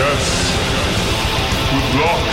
VHS. 0.00 0.56
Good 1.70 2.00
luck, 2.00 2.32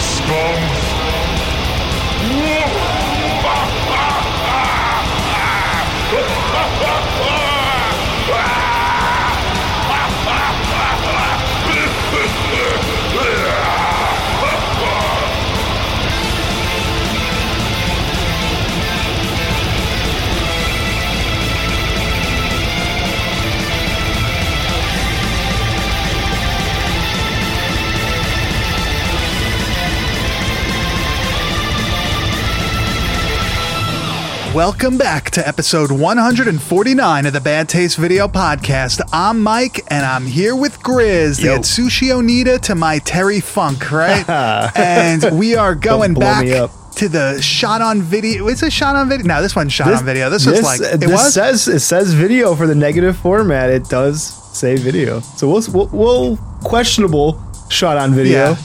Welcome 34.57 34.97
back 34.97 35.29
to 35.31 35.47
episode 35.47 35.91
149 35.91 37.25
of 37.27 37.31
the 37.31 37.39
Bad 37.39 37.69
Taste 37.69 37.95
Video 37.95 38.27
Podcast. 38.27 39.07
I'm 39.13 39.43
Mike, 39.43 39.81
and 39.91 40.03
I'm 40.03 40.25
here 40.25 40.55
with 40.55 40.79
Grizz, 40.79 41.37
the 41.37 41.49
Yo. 41.49 41.59
Atsushi 41.59 42.07
Onita 42.07 42.59
to 42.61 42.73
my 42.73 42.97
Terry 42.97 43.39
Funk, 43.39 43.91
right? 43.91 44.27
and 44.75 45.37
we 45.37 45.55
are 45.55 45.75
going 45.75 46.15
back 46.15 46.71
to 46.95 47.07
the 47.07 47.39
shot 47.39 47.83
on 47.83 48.01
video. 48.01 48.47
Is 48.47 48.63
it 48.63 48.73
shot 48.73 48.95
on 48.95 49.07
video? 49.07 49.27
No, 49.27 49.43
this 49.43 49.55
wasn't 49.55 49.73
shot 49.73 49.93
on 49.93 50.03
video. 50.03 50.31
This, 50.31 50.47
was 50.47 50.63
like 50.63 50.81
uh, 50.81 50.95
it 50.95 51.01
this 51.01 51.11
was. 51.11 51.35
says 51.35 51.67
it 51.67 51.81
says 51.81 52.15
video 52.15 52.55
for 52.55 52.65
the 52.65 52.73
negative 52.73 53.15
format. 53.15 53.69
It 53.69 53.83
does 53.83 54.23
say 54.57 54.75
video, 54.75 55.19
so 55.19 55.47
we'll 55.47 55.61
we'll, 55.71 55.89
we'll 55.89 56.37
questionable 56.63 57.39
shot 57.69 57.97
on 57.97 58.15
video. 58.15 58.55
Yeah. 58.55 58.57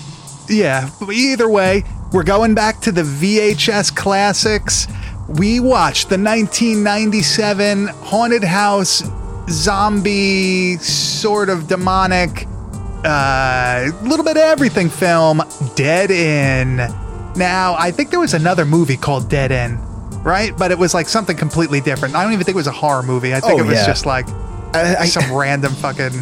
Yeah. 0.48 0.90
But 1.00 1.10
either 1.10 1.50
way, 1.50 1.84
we're 2.14 2.24
going 2.24 2.54
back 2.54 2.80
to 2.80 2.92
the 2.92 3.02
VHS 3.02 3.94
classics. 3.94 4.86
We 5.38 5.60
watched 5.60 6.08
the 6.10 6.18
1997 6.18 7.86
haunted 7.88 8.44
house 8.44 9.02
zombie 9.48 10.76
sort 10.78 11.48
of 11.48 11.66
demonic 11.68 12.46
uh 13.04 13.90
little 14.02 14.24
bit 14.24 14.36
of 14.36 14.42
everything 14.44 14.88
film 14.88 15.42
Dead 15.74 16.10
In. 16.10 16.76
Now, 17.34 17.74
I 17.78 17.90
think 17.90 18.10
there 18.10 18.20
was 18.20 18.34
another 18.34 18.64
movie 18.64 18.96
called 18.96 19.28
Dead 19.30 19.50
In, 19.50 19.78
right? 20.22 20.56
But 20.56 20.70
it 20.70 20.78
was 20.78 20.92
like 20.94 21.08
something 21.08 21.36
completely 21.36 21.80
different. 21.80 22.14
I 22.14 22.22
don't 22.22 22.32
even 22.34 22.44
think 22.44 22.54
it 22.54 22.58
was 22.58 22.66
a 22.66 22.72
horror 22.72 23.02
movie. 23.02 23.34
I 23.34 23.40
think 23.40 23.54
Oh, 23.54 23.58
it 23.64 23.66
was 23.66 23.76
yeah. 23.76 23.86
just 23.86 24.06
like 24.06 24.28
I, 24.74 24.96
I, 25.00 25.06
some 25.06 25.32
random 25.34 25.72
fucking 25.72 26.12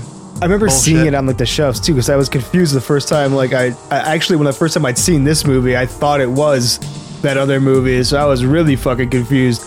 I 0.41 0.44
remember 0.44 0.66
bullshit. 0.66 0.83
seeing 0.84 1.06
it 1.06 1.14
on 1.14 1.27
like 1.27 1.36
the 1.36 1.44
shelves 1.47 1.81
too, 1.81 1.92
because 1.92 2.08
I 2.08 2.16
was 2.16 2.28
confused 2.28 2.75
the 2.75 2.81
first 2.81 3.08
time. 3.08 3.34
Like 3.34 3.53
I, 3.53 3.75
I 3.91 4.14
actually 4.14 4.36
when 4.36 4.47
the 4.47 4.53
first 4.53 4.75
time 4.75 4.86
I'd 4.86 4.97
seen 4.98 5.25
this 5.25 5.44
movie, 5.44 5.77
I 5.77 5.84
thought 5.84 6.20
it 6.20 6.31
was 6.31 6.78
that 7.22 7.36
other 7.36 7.60
movie, 7.60 8.02
so 8.04 8.18
I 8.18 8.24
was 8.26 8.44
really 8.44 8.76
fucking 8.76 9.10
confused. 9.10 9.66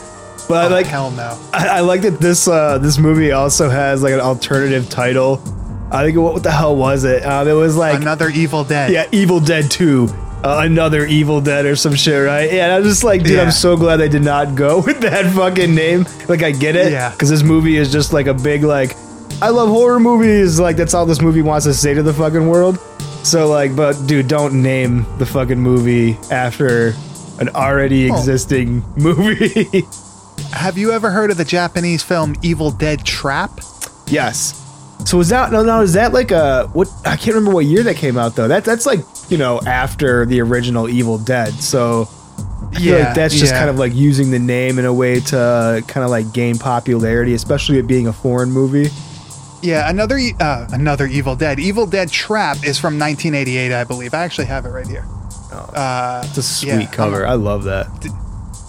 But 0.49 0.71
oh, 0.71 0.75
like 0.75 0.85
hell 0.87 1.11
no. 1.11 1.39
I, 1.53 1.67
I 1.67 1.79
like 1.81 2.01
that 2.01 2.19
this 2.19 2.47
uh, 2.47 2.77
this 2.77 2.97
movie 2.97 3.31
also 3.31 3.69
has 3.69 4.03
like 4.03 4.13
an 4.13 4.19
alternative 4.19 4.89
title. 4.89 5.41
I 5.91 6.03
think 6.05 6.17
what, 6.17 6.33
what 6.33 6.43
the 6.43 6.51
hell 6.51 6.75
was 6.75 7.03
it? 7.03 7.23
Um, 7.25 7.47
it 7.47 7.53
was 7.53 7.77
like 7.77 8.01
Another 8.01 8.29
Evil 8.29 8.63
Dead. 8.63 8.91
yeah, 8.91 9.07
Evil 9.11 9.39
Dead 9.39 9.69
Two, 9.71 10.07
uh, 10.43 10.61
another 10.63 11.05
Evil 11.05 11.39
Dead 11.39 11.65
or 11.65 11.75
some 11.75 11.93
shit, 11.95 12.25
right? 12.25 12.51
Yeah, 12.51 12.63
and 12.65 12.73
I 12.73 12.79
was 12.79 12.87
just 12.89 13.03
like, 13.03 13.21
dude, 13.23 13.33
Yeah. 13.33 13.43
I'm 13.43 13.51
so 13.51 13.77
glad 13.77 13.97
they 13.97 14.09
did 14.09 14.23
not 14.23 14.55
go 14.55 14.81
with 14.85 14.99
that 15.01 15.31
fucking 15.33 15.73
name. 15.75 16.05
Like, 16.27 16.41
I 16.43 16.51
get 16.51 16.75
it, 16.75 16.91
Yeah. 16.91 17.11
because 17.11 17.29
this 17.29 17.43
movie 17.43 17.77
is 17.77 17.91
just 17.91 18.11
like 18.11 18.25
a 18.27 18.33
big 18.33 18.63
like, 18.63 18.95
I 19.41 19.49
love 19.49 19.69
horror 19.69 19.99
movies. 19.99 20.59
Like 20.59 20.75
that's 20.77 20.93
all 20.93 21.05
this 21.05 21.21
movie 21.21 21.41
wants 21.43 21.65
to 21.67 21.73
say 21.73 21.93
to 21.93 22.01
the 22.03 22.13
fucking 22.13 22.47
world. 22.49 22.79
So 23.23 23.47
like, 23.47 23.75
but 23.75 23.93
dude, 24.07 24.27
don't 24.27 24.61
name 24.61 25.05
the 25.19 25.25
fucking 25.25 25.59
movie 25.59 26.17
after 26.31 26.93
an 27.39 27.49
already 27.49 28.09
Oh. 28.11 28.15
existing 28.17 28.83
movie. 28.97 29.83
Have 30.51 30.77
you 30.77 30.91
ever 30.91 31.09
heard 31.11 31.31
of 31.31 31.37
the 31.37 31.45
Japanese 31.45 32.03
film 32.03 32.35
Evil 32.41 32.71
Dead 32.71 33.03
Trap? 33.05 33.59
Yes. 34.07 34.59
So 35.05 35.17
was 35.17 35.29
that 35.29 35.51
no 35.51 35.63
no 35.63 35.81
is 35.81 35.93
that 35.93 36.13
like 36.13 36.31
a 36.31 36.67
what 36.73 36.87
I 37.05 37.15
can't 37.17 37.35
remember 37.35 37.51
what 37.51 37.65
year 37.65 37.83
that 37.83 37.95
came 37.97 38.17
out 38.17 38.35
though. 38.35 38.47
That 38.47 38.63
that's 38.63 38.85
like, 38.85 38.99
you 39.29 39.37
know, 39.37 39.59
after 39.65 40.25
the 40.25 40.39
original 40.41 40.87
Evil 40.89 41.17
Dead. 41.17 41.53
So 41.55 42.07
Yeah, 42.79 43.07
like 43.07 43.15
that's 43.15 43.33
just 43.35 43.51
yeah. 43.53 43.59
kind 43.59 43.69
of 43.69 43.77
like 43.77 43.93
using 43.93 44.31
the 44.31 44.39
name 44.39 44.79
in 44.79 44.85
a 44.85 44.93
way 44.93 45.19
to 45.19 45.83
kind 45.87 46.03
of 46.03 46.09
like 46.09 46.31
gain 46.33 46.57
popularity, 46.57 47.33
especially 47.33 47.79
it 47.79 47.87
being 47.87 48.07
a 48.07 48.13
foreign 48.13 48.51
movie. 48.51 48.89
Yeah, 49.61 49.89
another 49.89 50.17
e- 50.17 50.35
uh, 50.39 50.67
another 50.71 51.05
Evil 51.05 51.35
Dead. 51.35 51.59
Evil 51.59 51.85
Dead 51.85 52.09
Trap 52.11 52.57
is 52.65 52.77
from 52.79 52.99
1988, 52.99 53.71
I 53.73 53.83
believe. 53.85 54.13
I 54.13 54.23
actually 54.23 54.47
have 54.47 54.65
it 54.65 54.69
right 54.69 54.87
here. 54.87 55.05
Uh, 55.53 56.23
It's 56.25 56.37
a 56.37 56.43
sweet 56.43 56.67
Yeah, 56.69 56.85
cover. 56.87 57.25
I 57.27 57.33
love 57.33 57.63
that. 57.65 57.87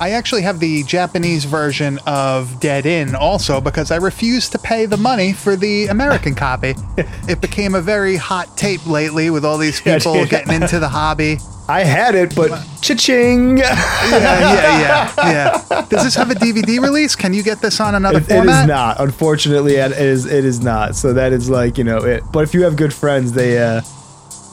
I 0.00 0.10
actually 0.10 0.42
have 0.42 0.58
the 0.58 0.82
Japanese 0.82 1.44
version 1.44 1.98
of 2.04 2.58
Dead 2.60 2.84
In 2.84 3.14
also 3.14 3.60
because 3.60 3.90
I 3.92 3.96
refused 3.96 4.50
to 4.52 4.58
pay 4.58 4.86
the 4.86 4.96
money 4.96 5.32
for 5.32 5.54
the 5.56 5.86
American 5.86 6.34
copy. 6.34 6.74
It 7.28 7.40
became 7.40 7.74
a 7.74 7.80
very 7.80 8.16
hot 8.16 8.56
tape 8.56 8.84
lately 8.86 9.30
with 9.30 9.44
all 9.44 9.56
these 9.56 9.80
people 9.88 10.16
yeah. 10.16 10.24
getting 10.26 10.52
into 10.52 10.78
the 10.80 10.88
hobby. 10.88 11.38
I 11.66 11.82
had 11.84 12.14
it, 12.14 12.34
but 12.34 12.50
cha-ching. 12.82 13.56
Yeah, 13.64 13.74
yeah, 14.10 14.80
yeah, 14.80 15.32
yeah. 15.70 15.86
Does 15.88 16.04
this 16.04 16.14
have 16.16 16.30
a 16.30 16.34
DVD 16.34 16.78
release? 16.82 17.16
Can 17.16 17.32
you 17.32 17.42
get 17.42 17.60
this 17.62 17.80
on 17.80 17.94
another 17.94 18.18
It- 18.18 18.24
it 18.24 18.34
format? 18.34 18.64
is 18.64 18.68
not. 18.68 19.00
Unfortunately, 19.00 19.76
it 19.76 19.92
is. 19.92 20.26
It 20.26 20.44
is 20.44 20.60
not. 20.60 20.94
So 20.96 21.14
that 21.14 21.32
is 21.32 21.48
like 21.48 21.78
you 21.78 21.84
know 21.84 21.98
it. 21.98 22.22
But 22.32 22.40
if 22.42 22.52
you 22.52 22.64
have 22.64 22.76
good 22.76 22.92
friends, 22.92 23.32
they 23.32 23.56
uh, 23.56 23.80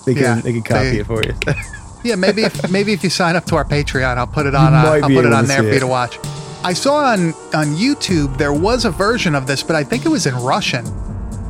they 0.05 0.13
can 0.13 0.23
Yeah, 0.23 0.35
they 0.41 0.53
can 0.53 0.61
copy 0.63 0.91
they- 0.91 0.99
it 0.99 1.07
for 1.07 1.21
you. 1.23 1.33
Yeah, 2.03 2.15
maybe 2.15 2.43
if 2.43 2.71
maybe 2.71 2.93
if 2.93 3.03
you 3.03 3.09
sign 3.09 3.35
up 3.35 3.45
to 3.45 3.55
our 3.55 3.65
Patreon, 3.65 4.17
I'll 4.17 4.27
put 4.27 4.45
it 4.45 4.55
on. 4.55 4.73
Uh, 4.73 4.99
I'll 5.03 5.09
put 5.09 5.25
it 5.25 5.33
on 5.33 5.45
there 5.45 5.63
for 5.63 5.69
you 5.73 5.79
to 5.79 5.87
watch. 5.87 6.17
I 6.63 6.73
saw 6.73 6.95
on 7.11 7.33
on 7.53 7.75
YouTube 7.75 8.37
there 8.37 8.53
was 8.53 8.85
a 8.85 8.91
version 8.91 9.35
of 9.35 9.47
this, 9.47 9.63
but 9.63 9.75
I 9.75 9.83
think 9.83 10.05
it 10.05 10.09
was 10.09 10.27
in 10.27 10.35
Russian, 10.35 10.85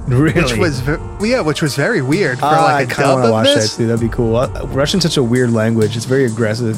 really, 0.08 0.34
which 0.42 0.56
was 0.58 0.80
ve- 0.80 0.98
yeah, 1.22 1.42
which 1.42 1.62
was 1.62 1.76
very 1.76 2.02
weird 2.02 2.40
for 2.40 2.46
Ah, 2.46 2.64
like 2.66 2.74
I 2.76 2.82
a 2.82 2.88
kind 2.88 2.90
of 2.90 2.96
dub 2.96 3.14
want 3.16 3.24
to 3.24 3.28
of 3.28 3.32
watch 3.32 3.46
this. 3.48 3.76
that 3.76 3.84
too. 3.84 3.88
That'd 3.88 4.02
be 4.10 4.16
cool. 4.16 4.36
Uh, 4.38 4.48
Russian's 4.68 5.04
such 5.04 5.18
a 5.18 5.24
weird 5.24 5.52
language. 5.52 5.96
It's 5.98 6.06
very 6.06 6.26
aggressive. 6.26 6.78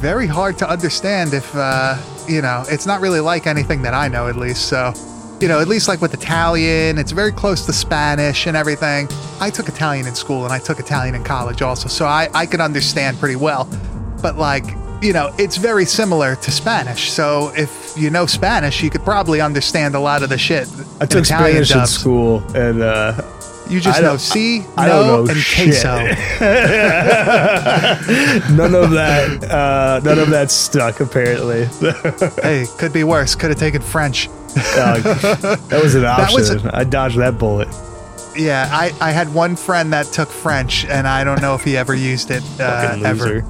Very 0.00 0.26
hard 0.26 0.58
to 0.58 0.68
understand 0.68 1.32
if 1.32 1.54
uh, 1.56 1.96
you 2.28 2.42
know. 2.42 2.64
It's 2.68 2.86
not 2.86 3.00
really 3.00 3.20
like 3.20 3.46
anything 3.46 3.82
that 3.82 3.94
I 3.94 4.08
know, 4.08 4.28
at 4.28 4.36
least. 4.36 4.66
So, 4.68 4.92
you 5.42 5.48
know, 5.48 5.60
at 5.60 5.66
least 5.66 5.88
like 5.88 6.00
with 6.00 6.14
Italian, 6.14 6.98
it's 6.98 7.10
very 7.10 7.32
close 7.32 7.66
to 7.66 7.72
Spanish 7.72 8.46
and 8.46 8.56
everything. 8.56 9.08
I 9.40 9.50
took 9.50 9.68
Italian 9.68 10.06
in 10.06 10.14
school 10.14 10.44
and 10.44 10.52
I 10.52 10.60
took 10.60 10.78
Italian 10.78 11.16
in 11.16 11.24
college 11.24 11.62
also, 11.62 11.88
so 11.88 12.06
I 12.06 12.28
I 12.32 12.46
could 12.46 12.60
understand 12.60 13.18
pretty 13.18 13.34
well. 13.36 13.64
But 14.22 14.38
like, 14.38 14.64
you 15.02 15.12
know, 15.12 15.34
it's 15.38 15.56
very 15.56 15.84
similar 15.84 16.36
to 16.36 16.50
Spanish. 16.52 17.10
So 17.10 17.50
if 17.56 17.92
you 17.96 18.08
know 18.08 18.26
Spanish, 18.26 18.84
you 18.84 18.90
could 18.90 19.02
probably 19.02 19.40
understand 19.40 19.96
a 19.96 20.00
lot 20.00 20.22
of 20.22 20.28
the 20.28 20.38
shit. 20.38 20.68
I 21.00 21.06
took 21.06 21.24
Italian 21.24 21.64
Spanish 21.64 21.74
in 21.74 21.86
school, 21.86 22.44
and 22.54 22.80
uh, 22.80 23.20
You 23.68 23.80
just 23.80 23.98
I 23.98 24.02
know 24.02 24.16
I 24.76 24.86
no, 24.86 24.92
don't 24.92 25.06
know 25.24 25.30
and 25.32 25.40
shit. 25.40 25.70
queso. 25.70 25.96
none 28.54 28.74
of 28.76 28.92
that, 28.92 29.42
uh, 29.50 30.00
none 30.04 30.20
of 30.20 30.30
that 30.30 30.52
stuck. 30.52 31.00
Apparently, 31.00 31.64
hey, 32.42 32.66
could 32.78 32.92
be 32.92 33.02
worse. 33.02 33.34
Could 33.34 33.50
have 33.50 33.58
taken 33.58 33.82
French. 33.82 34.28
Uh, 34.56 34.98
that 35.68 35.80
was 35.82 35.94
an 35.94 36.04
option. 36.04 36.34
was 36.36 36.66
I 36.66 36.84
dodged 36.84 37.18
that 37.18 37.38
bullet. 37.38 37.68
Yeah, 38.36 38.68
I, 38.72 38.92
I 39.00 39.10
had 39.12 39.32
one 39.34 39.56
friend 39.56 39.92
that 39.92 40.06
took 40.06 40.28
French, 40.30 40.84
and 40.86 41.06
I 41.06 41.22
don't 41.24 41.42
know 41.42 41.54
if 41.54 41.64
he 41.64 41.76
ever 41.76 41.94
used 41.94 42.30
it 42.30 42.42
uh, 42.58 42.98
ever. 43.04 43.44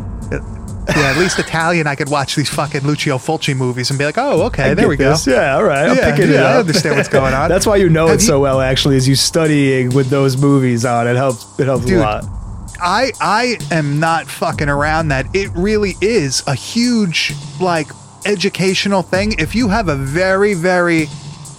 Yeah, 0.89 1.11
at 1.13 1.17
least 1.17 1.39
Italian, 1.39 1.87
I 1.87 1.95
could 1.95 2.09
watch 2.11 2.35
these 2.35 2.49
fucking 2.49 2.81
Lucio 2.81 3.17
Fulci 3.17 3.57
movies 3.57 3.91
and 3.91 3.99
be 3.99 4.05
like, 4.05 4.19
oh, 4.19 4.43
okay, 4.47 4.73
I 4.73 4.75
there 4.75 4.89
we 4.89 4.97
go. 4.97 5.15
Yeah, 5.25 5.55
all 5.55 5.63
right. 5.63 5.89
I'm 5.89 5.97
Yeah, 5.97 6.11
picking 6.11 6.31
it 6.31 6.35
yeah, 6.35 6.43
I 6.43 6.57
understand 6.59 6.97
what's 6.97 7.09
going 7.09 7.33
on. 7.35 7.49
That's 7.51 7.67
why 7.67 7.77
you 7.77 7.89
know 7.89 8.09
Have 8.09 8.17
it 8.17 8.23
you- 8.23 8.27
so 8.27 8.41
well. 8.41 8.61
Actually, 8.61 8.97
is 8.97 9.07
you 9.07 9.15
studying 9.15 9.91
with 9.95 10.09
those 10.11 10.37
movies 10.37 10.85
on. 10.85 11.07
It 11.07 11.15
helps. 11.15 11.59
It 11.61 11.67
helps 11.67 11.85
Dude, 11.85 11.99
a 11.99 12.01
lot. 12.01 12.25
I 12.81 13.13
I 13.21 13.59
am 13.71 14.01
not 14.01 14.27
fucking 14.27 14.69
around 14.69 15.09
that. 15.09 15.27
It 15.37 15.51
really 15.55 15.95
is 16.01 16.43
a 16.49 16.55
huge 16.57 17.33
like 17.61 17.89
educational 18.27 19.03
thing. 19.03 19.35
If 19.39 19.55
you 19.55 19.69
have 19.69 19.89
a 19.89 19.97
very 19.97 20.55
very 20.55 21.07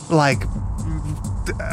like 0.10 0.44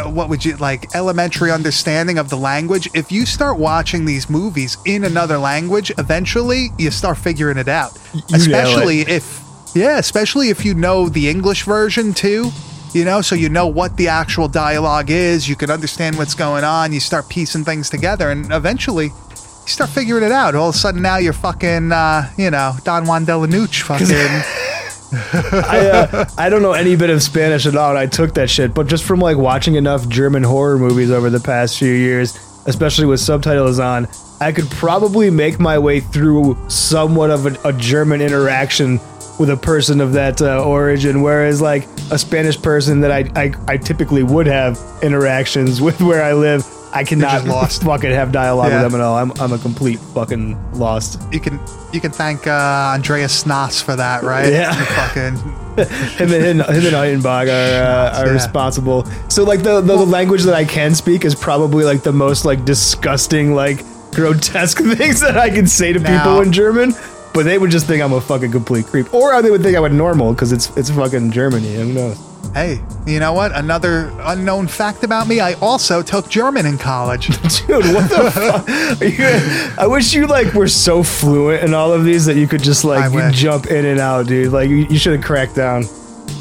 what 0.06 0.28
would 0.28 0.44
you 0.44 0.56
like 0.56 0.94
elementary 0.94 1.50
understanding 1.50 2.18
of 2.18 2.28
the 2.28 2.36
language, 2.36 2.88
if 2.94 3.12
you 3.12 3.26
start 3.26 3.58
watching 3.58 4.04
these 4.04 4.28
movies 4.28 4.76
in 4.84 5.04
another 5.04 5.38
language, 5.38 5.92
eventually 5.98 6.68
you 6.78 6.90
start 6.90 7.18
figuring 7.18 7.58
it 7.58 7.68
out. 7.68 7.96
it. 8.14 8.32
especially 8.32 9.00
if 9.02 9.40
yeah, 9.74 9.98
especially 9.98 10.48
if 10.48 10.64
you 10.64 10.74
know 10.74 11.08
the 11.08 11.28
English 11.28 11.64
version 11.64 12.12
too. 12.12 12.50
You 12.92 13.04
know, 13.04 13.20
so 13.20 13.36
you 13.36 13.48
know 13.48 13.68
what 13.68 13.96
the 13.96 14.08
actual 14.08 14.48
dialogue 14.48 15.10
is. 15.10 15.48
You 15.48 15.54
can 15.54 15.70
understand 15.70 16.18
what's 16.18 16.34
going 16.34 16.64
on. 16.64 16.92
You 16.92 16.98
start 16.98 17.28
piecing 17.28 17.64
things 17.64 17.88
together, 17.88 18.32
and 18.32 18.52
eventually, 18.52 19.06
you 19.06 19.66
start 19.66 19.90
figuring 19.90 20.24
it 20.24 20.32
out. 20.32 20.56
All 20.56 20.70
of 20.70 20.74
a 20.74 20.78
sudden, 20.78 21.00
now 21.00 21.18
you're 21.18 21.32
fucking, 21.32 21.92
uh, 21.92 22.28
you 22.36 22.50
know, 22.50 22.74
Don 22.82 23.06
Juan 23.06 23.24
de 23.24 23.36
la 23.36 23.46
fucking 23.46 24.08
I 25.12 26.08
uh, 26.12 26.24
I 26.38 26.48
don't 26.48 26.62
know 26.62 26.72
any 26.72 26.96
bit 26.96 27.10
of 27.10 27.22
Spanish 27.22 27.66
at 27.66 27.76
all. 27.76 27.90
And 27.90 27.98
I 27.98 28.06
took 28.06 28.34
that 28.34 28.48
shit, 28.50 28.74
but 28.74 28.86
just 28.86 29.04
from 29.04 29.20
like 29.20 29.36
watching 29.36 29.74
enough 29.74 30.08
German 30.08 30.42
horror 30.42 30.78
movies 30.78 31.10
over 31.10 31.30
the 31.30 31.40
past 31.40 31.78
few 31.78 31.92
years, 31.92 32.36
especially 32.66 33.06
with 33.06 33.20
subtitles 33.20 33.78
on, 33.78 34.08
I 34.40 34.52
could 34.52 34.70
probably 34.70 35.30
make 35.30 35.58
my 35.58 35.78
way 35.78 36.00
through 36.00 36.56
somewhat 36.68 37.30
of 37.30 37.46
a, 37.46 37.68
a 37.68 37.72
German 37.72 38.20
interaction 38.20 39.00
with 39.38 39.50
a 39.50 39.56
person 39.56 40.00
of 40.00 40.12
that 40.12 40.40
uh, 40.42 40.62
origin. 40.64 41.22
Whereas 41.22 41.60
like 41.60 41.86
a 42.10 42.18
Spanish 42.18 42.60
person 42.60 43.00
that 43.00 43.10
I, 43.10 43.30
I 43.34 43.52
I 43.66 43.76
typically 43.76 44.22
would 44.22 44.46
have 44.46 44.78
interactions 45.02 45.80
with 45.86 46.00
where 46.00 46.22
I 46.22 46.34
live. 46.34 46.64
I 46.92 47.04
cannot 47.04 47.44
lost. 47.44 47.82
fucking 47.84 48.10
have 48.10 48.32
dialogue 48.32 48.70
Yeah. 48.70 48.82
with 48.82 48.92
them 48.92 49.00
at 49.00 49.04
all. 49.04 49.16
I'm, 49.16 49.32
I'm 49.40 49.52
a 49.52 49.58
complete 49.58 49.98
fucking 50.14 50.58
lost. 50.72 51.20
You 51.32 51.40
can 51.40 51.60
you 51.92 52.00
can 52.00 52.10
thank 52.10 52.46
uh, 52.46 52.94
Andreas 52.94 53.42
Schnaas 53.44 53.82
for 53.82 53.94
that, 53.96 54.22
right? 54.22 54.52
Yeah. 54.52 54.72
Fucking 54.72 55.36
him 56.18 56.32
and 56.32 56.44
him 56.44 56.60
and 56.60 57.22
Ittenbach 57.22 57.46
are, 57.48 57.82
uh, 57.84 58.18
are 58.20 58.26
Yeah. 58.26 58.32
responsible. 58.32 59.04
So 59.28 59.44
like 59.44 59.62
the, 59.62 59.80
the 59.80 59.96
the 59.96 60.06
language 60.06 60.42
that 60.44 60.54
I 60.54 60.64
can 60.64 60.94
speak 60.94 61.24
is 61.24 61.34
probably 61.34 61.84
like 61.84 62.02
the 62.02 62.12
most 62.12 62.44
like 62.44 62.64
disgusting 62.64 63.54
like 63.54 63.84
grotesque 64.12 64.78
things 64.96 65.20
that 65.20 65.36
I 65.36 65.50
can 65.50 65.66
say 65.66 65.92
to 65.92 66.00
Now- 66.00 66.18
people 66.24 66.40
in 66.42 66.52
German. 66.52 66.94
But 67.32 67.44
they 67.44 67.58
would 67.58 67.70
just 67.70 67.86
think 67.86 68.02
I'm 68.02 68.12
a 68.12 68.20
fucking 68.20 68.50
complete 68.50 68.86
creep, 68.86 69.14
or 69.14 69.40
they 69.40 69.52
would 69.52 69.62
think 69.62 69.76
I 69.76 69.80
would 69.80 69.92
normal 69.92 70.32
because 70.34 70.50
it's 70.50 70.76
it's 70.76 70.90
fucking 70.90 71.30
Germany. 71.30 71.76
Who 71.76 71.92
knows? 71.92 72.18
Hey, 72.52 72.80
you 73.06 73.20
know 73.20 73.32
what? 73.32 73.52
Another 73.54 74.12
unknown 74.22 74.66
fact 74.66 75.04
about 75.04 75.28
me, 75.28 75.38
I 75.38 75.52
also 75.54 76.02
took 76.02 76.28
German 76.28 76.66
in 76.66 76.78
college. 76.78 77.28
Dude, 77.66 77.84
what 77.94 78.10
the 78.10 78.30
fuck? 78.98 79.00
You- 79.00 79.74
I 79.82 79.86
wish 79.86 80.12
you 80.12 80.26
like 80.26 80.52
were 80.54 80.66
so 80.66 81.02
fluent 81.04 81.62
in 81.62 81.74
all 81.74 81.92
of 81.92 82.04
these 82.04 82.24
that 82.26 82.36
you 82.36 82.48
could 82.48 82.62
just 82.62 82.84
like 82.84 83.12
jump 83.32 83.66
in 83.68 83.84
and 83.84 84.00
out, 84.00 84.26
dude. 84.26 84.52
Like 84.52 84.68
you, 84.68 84.78
you 84.90 84.98
should 84.98 85.14
have 85.14 85.24
cracked 85.24 85.54
down. 85.54 85.84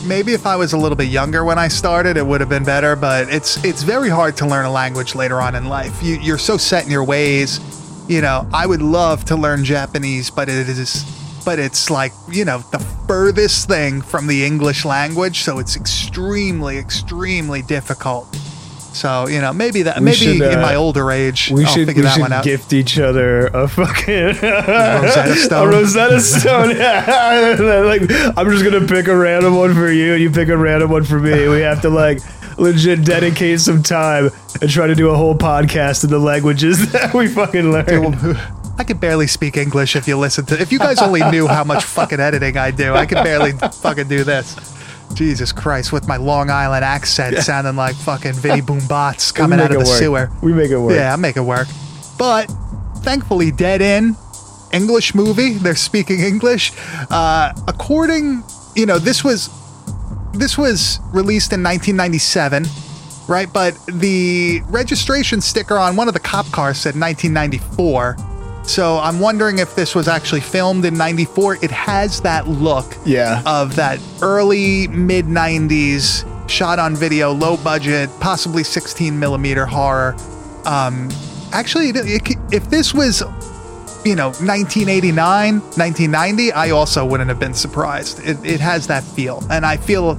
Maybe 0.06 0.34
if 0.34 0.48
I 0.48 0.56
was 0.56 0.74
a 0.74 0.78
little 0.78 0.96
bit 0.96 1.10
younger 1.10 1.44
when 1.46 1.60
I 1.60 1.68
started, 1.68 2.18
it 2.18 2.26
would 2.26 2.40
have 2.42 2.50
been 2.50 2.64
better, 2.64 2.96
but 2.96 3.30
it's 3.32 3.64
it's 3.64 3.84
very 3.84 4.10
hard 4.10 4.36
to 4.38 4.48
learn 4.48 4.66
a 4.66 4.72
language 4.72 5.14
later 5.14 5.40
on 5.42 5.54
in 5.56 5.66
life. 5.66 6.02
You, 6.02 6.16
you're 6.16 6.38
so 6.40 6.58
set 6.58 6.86
in 6.86 6.92
your 6.92 7.04
ways. 7.04 7.60
You 8.10 8.22
know, 8.22 8.48
I 8.52 8.66
would 8.66 8.82
love 8.82 9.26
to 9.26 9.36
learn 9.36 9.64
Japanese, 9.64 10.32
but 10.32 10.50
it 10.50 10.68
is 10.70 11.04
but 11.46 11.60
it's 11.60 11.90
like, 11.90 12.12
you 12.30 12.46
know, 12.46 12.60
the 12.72 12.80
furthest 13.08 13.68
thing 13.68 14.02
from 14.02 14.28
the 14.28 14.46
English 14.46 14.86
language, 14.86 15.42
so 15.42 15.60
it's 15.60 15.76
extremely 15.76 16.78
extremely 16.78 17.62
difficult. 17.62 18.34
So, 18.92 19.28
you 19.28 19.40
know, 19.40 19.54
maybe 19.54 19.84
that 19.84 20.00
We 20.00 20.06
maybe 20.06 20.18
should, 20.18 20.42
in 20.42 20.58
uh, 20.60 20.62
my 20.62 20.74
older 20.76 21.12
age 21.12 21.52
We 21.54 21.64
I'll 21.64 21.72
should 21.72 21.88
figure 21.88 22.02
we 22.02 22.06
that 22.08 22.14
should 22.16 22.22
one 22.22 22.34
out. 22.34 22.44
gift 22.44 22.74
each 22.74 22.98
other 23.00 23.46
a 23.48 23.68
fucking 23.68 24.26
Rosetta 24.42 25.36
Stone. 25.36 25.68
a. 25.68 25.72
Rosetta 25.72 26.20
Stone. 26.20 26.72
Yeah, 26.72 27.56
like 27.86 28.02
I'm 28.36 28.50
just 28.50 28.64
gonna 28.64 28.86
pick 28.88 29.08
a 29.08 29.16
random 29.16 29.56
one 29.56 29.74
for 29.76 29.92
you, 29.92 30.14
and 30.14 30.22
you 30.24 30.32
pick 30.32 30.50
a 30.50 30.58
random 30.58 30.90
one 30.90 31.04
for 31.04 31.20
me. 31.20 31.48
We 31.48 31.60
have 31.62 31.82
to 31.84 31.90
like 31.90 32.20
legit 32.58 33.06
dedicate 33.06 33.60
some 33.62 33.82
time 33.84 34.32
and 34.60 34.70
try 34.70 34.88
to 34.88 34.96
do 34.96 35.10
a 35.12 35.16
whole 35.16 35.36
podcast 35.36 36.04
in 36.04 36.10
the 36.10 36.20
languages 36.20 36.92
that 36.92 37.14
we 37.14 37.28
fucking 37.28 37.72
learn. 37.72 38.36
I 38.80 38.86
could 38.86 39.02
barely 39.02 39.28
speak 39.28 39.58
English 39.58 39.98
if 39.98 40.08
you 40.08 40.18
listen 40.18 40.46
to. 40.46 40.60
If 40.60 40.72
you 40.72 40.80
guys 40.80 41.02
only 41.02 41.22
knew 41.30 41.48
how 41.48 41.66
much 41.66 41.84
fucking 41.98 42.20
editing 42.22 42.56
I 42.58 42.72
do, 42.72 42.94
I 42.96 43.06
could 43.06 43.24
barely 43.24 43.52
fucking 43.52 44.08
do 44.08 44.24
this. 44.24 44.56
Jesus 45.14 45.52
Christ, 45.52 45.92
with 45.92 46.08
my 46.08 46.16
Long 46.18 46.50
Island 46.50 46.86
accent 46.86 47.38
sounding 47.40 47.76
like 47.76 47.96
fucking 47.96 48.34
Vinny 48.34 48.62
Boom 48.70 48.80
Bots 48.88 49.32
coming 49.34 49.60
out 49.60 49.72
of 49.72 49.80
the 49.80 49.86
work. 49.86 50.00
sewer. 50.00 50.32
We 50.42 50.54
make 50.54 50.72
it 50.72 50.78
work. 50.78 50.96
Yeah, 50.96 51.12
I 51.12 51.18
make 51.18 51.36
it 51.36 51.42
work. 51.42 51.68
But 52.18 52.46
thankfully, 53.00 53.52
Dead 53.52 53.82
In, 53.82 54.16
English 54.72 55.14
movie. 55.14 55.54
They're 55.54 55.76
speaking 55.76 56.22
English. 56.22 56.72
Uh, 57.10 57.52
according, 57.68 58.44
you 58.76 58.86
know, 58.86 58.98
this 58.98 59.24
was 59.24 59.50
this 60.34 60.58
was 60.58 61.00
released 61.12 61.52
in 61.52 61.64
1997, 61.64 62.66
right? 63.28 63.52
But 63.52 63.78
the 63.88 64.62
registration 64.68 65.42
sticker 65.42 65.78
on 65.78 65.96
one 65.98 66.08
of 66.08 66.14
the 66.14 66.20
cop 66.20 66.46
cars 66.52 66.78
said 66.78 66.96
1994. 66.96 68.16
So 68.70 69.00
I'm 69.00 69.20
wondering 69.20 69.58
if 69.58 69.74
this 69.74 69.96
was 69.96 70.08
actually 70.08 70.42
filmed 70.42 70.86
in 70.86 70.94
94. 70.94 71.58
It 71.64 71.72
has 71.72 72.22
that 72.22 72.48
look 72.48 72.96
Yeah. 73.04 73.42
of 73.44 73.76
that 73.78 74.00
early 74.22 74.88
mid 74.90 75.26
90s 75.26 76.24
shot 76.48 76.78
on 76.78 76.96
video, 76.96 77.32
low 77.32 77.58
budget, 77.58 78.12
possibly 78.20 78.64
16 78.64 79.20
millimeter 79.20 79.66
horror. 79.66 80.16
Um, 80.66 81.10
actually, 81.52 81.90
it, 81.90 81.96
it, 81.96 82.38
if 82.52 82.70
this 82.70 82.94
was, 82.94 83.24
you 84.06 84.16
know, 84.16 84.28
1989, 84.28 85.62
1990, 85.62 86.52
I 86.52 86.70
also 86.70 87.04
wouldn't 87.04 87.30
have 87.30 87.40
been 87.40 87.56
surprised. 87.56 88.20
It, 88.24 88.38
it 88.46 88.60
has 88.60 88.86
that 88.86 89.04
feel. 89.04 89.44
And 89.50 89.66
I 89.66 89.78
feel 89.78 90.14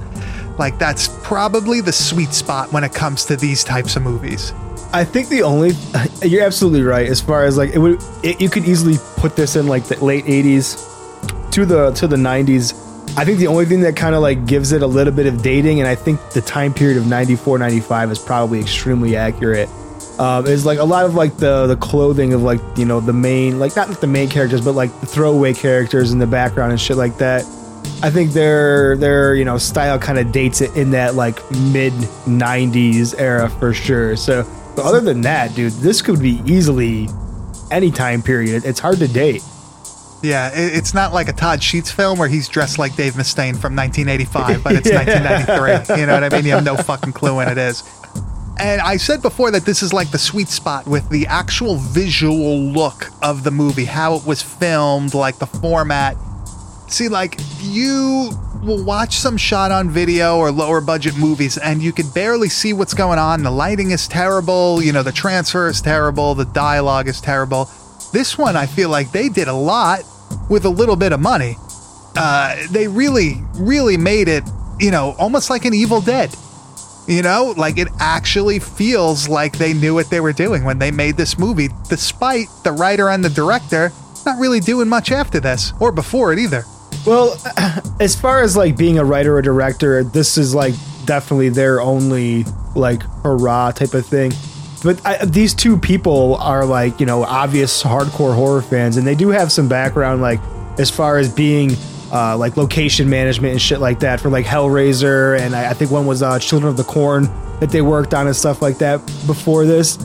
like 0.59 0.77
that's 0.77 1.07
probably 1.23 1.79
the 1.79 1.93
sweet 1.93 2.33
spot 2.33 2.73
when 2.73 2.83
it 2.83 2.93
comes 2.93 3.23
to 3.25 3.37
these 3.37 3.63
types 3.63 3.95
of 3.95 4.03
movies. 4.03 4.51
I 4.93 5.03
think 5.05 5.29
the 5.29 5.43
only 5.43 5.71
you're 6.23 6.43
absolutely 6.43 6.83
right 6.83 7.07
as 7.07 7.21
far 7.21 7.43
as 7.45 7.57
like 7.57 7.71
it 7.71 7.77
would 7.77 8.01
it, 8.23 8.41
you 8.41 8.49
could 8.49 8.65
easily 8.65 8.97
put 9.17 9.35
this 9.35 9.55
in 9.55 9.67
like 9.67 9.85
the 9.85 10.03
late 10.03 10.25
80s 10.25 11.51
to 11.51 11.65
the 11.65 11.91
to 11.91 12.07
the 12.07 12.15
90s. 12.15 12.77
I 13.17 13.25
think 13.25 13.39
the 13.39 13.47
only 13.47 13.65
thing 13.65 13.81
that 13.81 13.95
kind 13.95 14.15
of 14.15 14.21
like 14.21 14.45
gives 14.45 14.71
it 14.71 14.81
a 14.81 14.87
little 14.87 15.13
bit 15.13 15.25
of 15.25 15.41
dating 15.41 15.79
and 15.79 15.87
I 15.87 15.95
think 15.95 16.19
the 16.31 16.41
time 16.41 16.73
period 16.73 16.97
of 16.97 17.07
94 17.07 17.57
95 17.57 18.11
is 18.11 18.19
probably 18.19 18.59
extremely 18.59 19.15
accurate. 19.15 19.69
Um, 20.19 20.45
is 20.45 20.65
like 20.65 20.77
a 20.77 20.83
lot 20.83 21.05
of 21.05 21.15
like 21.15 21.37
the 21.37 21.67
the 21.67 21.77
clothing 21.77 22.33
of 22.33 22.43
like 22.43 22.59
you 22.77 22.85
know 22.85 22.99
the 22.99 23.13
main 23.13 23.59
like 23.59 23.75
not 23.75 23.89
the 24.01 24.07
main 24.07 24.29
characters 24.29 24.61
but 24.61 24.73
like 24.73 24.91
the 24.99 25.05
throwaway 25.05 25.53
characters 25.53 26.11
in 26.11 26.19
the 26.19 26.27
background 26.27 26.71
and 26.71 26.79
shit 26.79 26.97
like 26.97 27.17
that. 27.17 27.43
I 28.03 28.09
think 28.09 28.31
their 28.31 28.97
their 28.97 29.35
you 29.35 29.45
know 29.45 29.57
style 29.57 29.99
kind 29.99 30.17
of 30.19 30.31
dates 30.31 30.61
it 30.61 30.75
in 30.75 30.91
that 30.91 31.15
like 31.15 31.37
mid 31.51 31.93
'90s 31.93 33.15
era 33.17 33.49
for 33.49 33.73
sure. 33.73 34.15
So, 34.15 34.43
but 34.75 34.85
other 34.85 35.01
than 35.01 35.21
that, 35.21 35.55
dude, 35.55 35.73
this 35.73 36.01
could 36.01 36.19
be 36.19 36.41
easily 36.45 37.07
any 37.71 37.91
time 37.91 38.21
period. 38.21 38.65
It's 38.65 38.79
hard 38.79 38.97
to 38.99 39.07
date. 39.07 39.43
Yeah, 40.23 40.51
it's 40.53 40.93
not 40.93 41.13
like 41.13 41.29
a 41.29 41.33
Todd 41.33 41.63
Sheets 41.63 41.89
film 41.91 42.19
where 42.19 42.27
he's 42.29 42.47
dressed 42.47 42.77
like 42.77 42.95
Dave 42.95 43.13
Mustaine 43.13 43.59
from 43.59 43.75
1985, 43.75 44.63
but 44.63 44.73
it's 44.75 44.87
Yeah. 44.91 45.03
1993. 45.03 45.99
You 45.99 46.05
know 46.05 46.13
what 46.13 46.23
I 46.23 46.29
mean? 46.29 46.45
You 46.45 46.51
have 46.51 46.63
no 46.63 46.77
fucking 46.77 47.13
clue 47.13 47.37
when 47.37 47.47
it 47.49 47.57
is. 47.57 47.83
And 48.59 48.79
I 48.81 48.97
said 48.97 49.23
before 49.23 49.49
that 49.49 49.65
this 49.65 49.81
is 49.81 49.93
like 49.93 50.11
the 50.11 50.19
sweet 50.19 50.47
spot 50.47 50.85
with 50.85 51.09
the 51.09 51.25
actual 51.25 51.77
visual 51.77 52.59
look 52.59 53.07
of 53.23 53.43
the 53.43 53.49
movie, 53.49 53.85
how 53.85 54.13
it 54.15 54.23
was 54.25 54.43
filmed, 54.43 55.15
like 55.15 55.39
the 55.39 55.47
format. 55.47 56.15
See, 56.87 57.07
like 57.07 57.39
you 57.61 58.29
will 58.63 58.83
watch 58.83 59.17
some 59.17 59.37
shot 59.37 59.71
on 59.71 59.89
video 59.89 60.37
or 60.37 60.51
lower 60.51 60.81
budget 60.81 61.17
movies 61.17 61.57
and 61.57 61.81
you 61.81 61.91
can 61.91 62.07
barely 62.09 62.49
see 62.49 62.73
what's 62.73 62.93
going 62.93 63.17
on. 63.17 63.43
The 63.43 63.51
lighting 63.51 63.91
is 63.91 64.07
terrible, 64.07 64.81
you 64.81 64.93
know, 64.93 65.03
the 65.03 65.11
transfer 65.11 65.67
is 65.67 65.81
terrible, 65.81 66.35
the 66.35 66.45
dialogue 66.45 67.07
is 67.07 67.19
terrible. 67.19 67.69
This 68.13 68.37
one, 68.37 68.55
I 68.55 68.65
feel 68.67 68.89
like 68.89 69.11
they 69.11 69.29
did 69.29 69.47
a 69.47 69.53
lot 69.53 70.01
with 70.49 70.65
a 70.65 70.69
little 70.69 70.95
bit 70.95 71.11
of 71.11 71.19
money. 71.19 71.55
Uh, 72.15 72.67
they 72.69 72.87
really, 72.87 73.41
really 73.55 73.97
made 73.97 74.27
it, 74.27 74.43
you 74.79 74.91
know, 74.91 75.15
almost 75.17 75.49
like 75.49 75.65
an 75.65 75.73
Evil 75.73 76.01
Dead. 76.01 76.35
You 77.07 77.23
know, 77.23 77.53
like 77.57 77.79
it 77.79 77.87
actually 77.99 78.59
feels 78.59 79.27
like 79.27 79.57
they 79.57 79.73
knew 79.73 79.95
what 79.95 80.09
they 80.09 80.19
were 80.19 80.33
doing 80.33 80.63
when 80.63 80.77
they 80.77 80.91
made 80.91 81.17
this 81.17 81.39
movie, 81.39 81.69
despite 81.89 82.47
the 82.63 82.71
writer 82.71 83.09
and 83.09 83.25
the 83.25 83.29
director 83.29 83.91
not 84.23 84.39
really 84.39 84.59
doing 84.59 84.87
much 84.87 85.11
after 85.11 85.39
this 85.39 85.73
or 85.79 85.91
before 85.91 86.31
it 86.31 86.37
either. 86.37 86.63
Well, 87.05 87.35
as 87.99 88.19
far 88.19 88.41
as 88.41 88.55
like 88.55 88.77
being 88.77 88.99
a 88.99 89.05
writer 89.05 89.35
or 89.35 89.41
director, 89.41 90.03
this 90.03 90.37
is 90.37 90.53
like 90.53 90.75
definitely 91.05 91.49
their 91.49 91.81
only 91.81 92.45
like 92.75 93.03
hurrah 93.23 93.71
type 93.71 93.93
of 93.93 94.05
thing. 94.05 94.33
But 94.83 95.05
I, 95.05 95.25
these 95.25 95.53
two 95.53 95.77
people 95.77 96.35
are 96.35 96.65
like 96.65 96.99
you 96.99 97.05
know 97.05 97.23
obvious 97.23 97.83
hardcore 97.83 98.35
horror 98.35 98.61
fans, 98.61 98.97
and 98.97 99.05
they 99.05 99.15
do 99.15 99.29
have 99.29 99.51
some 99.51 99.67
background 99.67 100.21
like 100.21 100.39
as 100.79 100.89
far 100.89 101.17
as 101.17 101.31
being 101.31 101.71
uh, 102.11 102.37
like 102.37 102.57
location 102.57 103.09
management 103.09 103.53
and 103.53 103.61
shit 103.61 103.79
like 103.79 103.99
that 103.99 104.19
for 104.19 104.29
like 104.29 104.45
Hellraiser, 104.45 105.39
and 105.39 105.55
I, 105.55 105.71
I 105.71 105.73
think 105.73 105.91
one 105.91 106.05
was 106.05 106.21
uh, 106.21 106.39
Children 106.39 106.69
of 106.69 106.77
the 106.77 106.83
Corn 106.83 107.29
that 107.59 107.69
they 107.69 107.81
worked 107.81 108.13
on 108.13 108.27
and 108.27 108.35
stuff 108.35 108.61
like 108.61 108.79
that 108.79 108.99
before 109.27 109.65
this. 109.65 109.97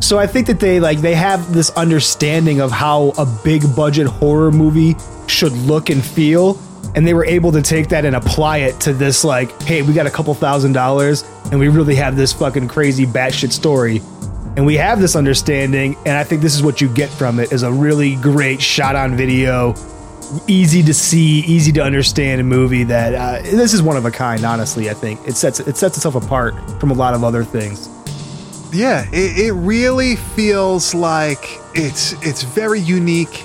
So 0.00 0.18
I 0.18 0.26
think 0.26 0.46
that 0.48 0.60
they 0.60 0.80
like 0.80 0.98
they 0.98 1.14
have 1.14 1.52
this 1.52 1.70
understanding 1.70 2.60
of 2.60 2.70
how 2.70 3.12
a 3.18 3.26
big 3.44 3.62
budget 3.74 4.06
horror 4.06 4.52
movie 4.52 4.94
should 5.26 5.52
look 5.52 5.90
and 5.90 6.04
feel 6.04 6.58
and 6.94 7.06
they 7.06 7.14
were 7.14 7.24
able 7.24 7.52
to 7.52 7.60
take 7.60 7.88
that 7.88 8.04
and 8.04 8.16
apply 8.16 8.58
it 8.58 8.80
to 8.80 8.92
this 8.92 9.24
like 9.24 9.60
hey 9.62 9.82
we 9.82 9.92
got 9.92 10.06
a 10.06 10.10
couple 10.10 10.32
thousand 10.34 10.72
dollars 10.72 11.24
and 11.50 11.58
we 11.60 11.68
really 11.68 11.94
have 11.94 12.16
this 12.16 12.32
fucking 12.32 12.68
crazy 12.68 13.06
batshit 13.06 13.52
story 13.52 14.00
and 14.56 14.64
we 14.64 14.74
have 14.74 15.00
this 15.00 15.16
understanding 15.16 15.96
and 16.06 16.16
I 16.16 16.24
think 16.24 16.42
this 16.42 16.54
is 16.54 16.62
what 16.62 16.80
you 16.80 16.88
get 16.88 17.10
from 17.10 17.38
it 17.38 17.52
is 17.52 17.62
a 17.62 17.72
really 17.72 18.16
great 18.16 18.62
shot 18.62 18.96
on 18.96 19.16
video 19.16 19.74
easy 20.48 20.82
to 20.82 20.94
see 20.94 21.40
easy 21.40 21.70
to 21.72 21.82
understand 21.82 22.48
movie 22.48 22.84
that 22.84 23.14
uh, 23.14 23.42
this 23.42 23.74
is 23.74 23.82
one 23.82 23.96
of 23.96 24.04
a 24.06 24.10
kind 24.10 24.44
honestly 24.44 24.90
I 24.90 24.94
think 24.94 25.20
it 25.26 25.34
sets 25.34 25.60
it 25.60 25.76
sets 25.76 25.96
itself 25.96 26.14
apart 26.14 26.54
from 26.80 26.90
a 26.90 26.94
lot 26.94 27.14
of 27.14 27.22
other 27.24 27.44
things 27.44 27.88
Yeah, 28.72 29.06
it, 29.12 29.38
it 29.38 29.52
really 29.52 30.16
feels 30.16 30.92
like 30.92 31.44
it's 31.74 32.12
it's 32.26 32.42
very 32.42 32.80
unique. 32.80 33.44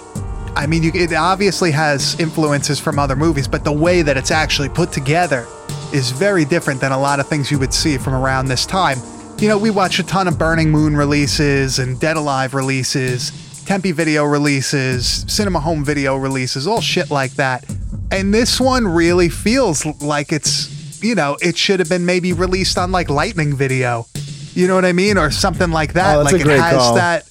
I 0.56 0.68
mean, 0.68 0.84
you, 0.84 0.92
it 0.94 1.14
obviously 1.14 1.72
has 1.72 2.20
influences 2.20 2.80
from 2.80 3.00
other 3.00 3.16
movies, 3.16 3.48
but 3.48 3.64
the 3.64 3.72
way 3.72 4.02
that 4.02 4.18
it's 4.18 4.32
actually 4.32 4.70
put 4.70 4.92
together 4.92 5.48
is 5.94 6.12
very 6.12 6.46
different 6.46 6.82
than 6.82 6.92
a 6.92 7.00
lot 7.00 7.20
of 7.20 7.28
things 7.28 7.50
you 7.50 7.60
would 7.60 7.74
see 7.74 7.98
from 7.98 8.14
around 8.14 8.48
this 8.48 8.66
time. 8.66 8.98
You 9.40 9.48
know, 9.48 9.58
we 9.58 9.72
watch 9.72 10.00
a 10.00 10.04
ton 10.04 10.28
of 10.28 10.38
Burning 10.38 10.70
Moon 10.70 10.96
releases 10.96 11.80
and 11.80 12.00
Dead 12.00 12.18
Alive 12.18 12.54
releases, 12.54 13.32
Tempe 13.66 13.92
video 13.92 14.26
releases, 14.26 15.26
Cinema 15.28 15.60
Home 15.60 15.84
video 15.84 16.16
releases, 16.16 16.68
all 16.68 16.82
shit 16.82 17.10
like 17.10 17.32
that. 17.34 17.66
And 18.12 18.34
this 18.34 18.60
one 18.60 18.86
really 18.86 19.30
feels 19.30 19.86
like 20.02 20.32
it's, 20.32 21.02
you 21.02 21.16
know, 21.16 21.38
it 21.42 21.58
should 21.58 21.80
have 21.80 21.90
been 21.90 22.06
maybe 22.06 22.34
released 22.34 22.78
on 22.78 22.92
like 22.92 23.10
Lightning 23.10 23.56
Video. 23.56 24.06
You 24.54 24.68
know 24.68 24.76
what 24.76 24.86
I 24.86 24.92
mean? 24.92 25.18
Or 25.18 25.32
something 25.32 25.72
like 25.72 25.94
that. 25.94 26.18
Oh, 26.18 26.24
that's 26.24 26.34
like 26.34 26.42
a 26.42 26.44
great 26.44 26.58
it 26.58 26.62
has 26.62 26.78
call. 26.78 26.96
that 26.96 27.31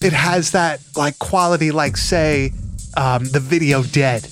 it 0.00 0.12
has 0.12 0.52
that 0.52 0.80
like 0.96 1.18
quality 1.18 1.70
like 1.70 1.96
say 1.96 2.52
um, 2.96 3.24
the 3.24 3.40
video 3.40 3.82
dead 3.82 4.28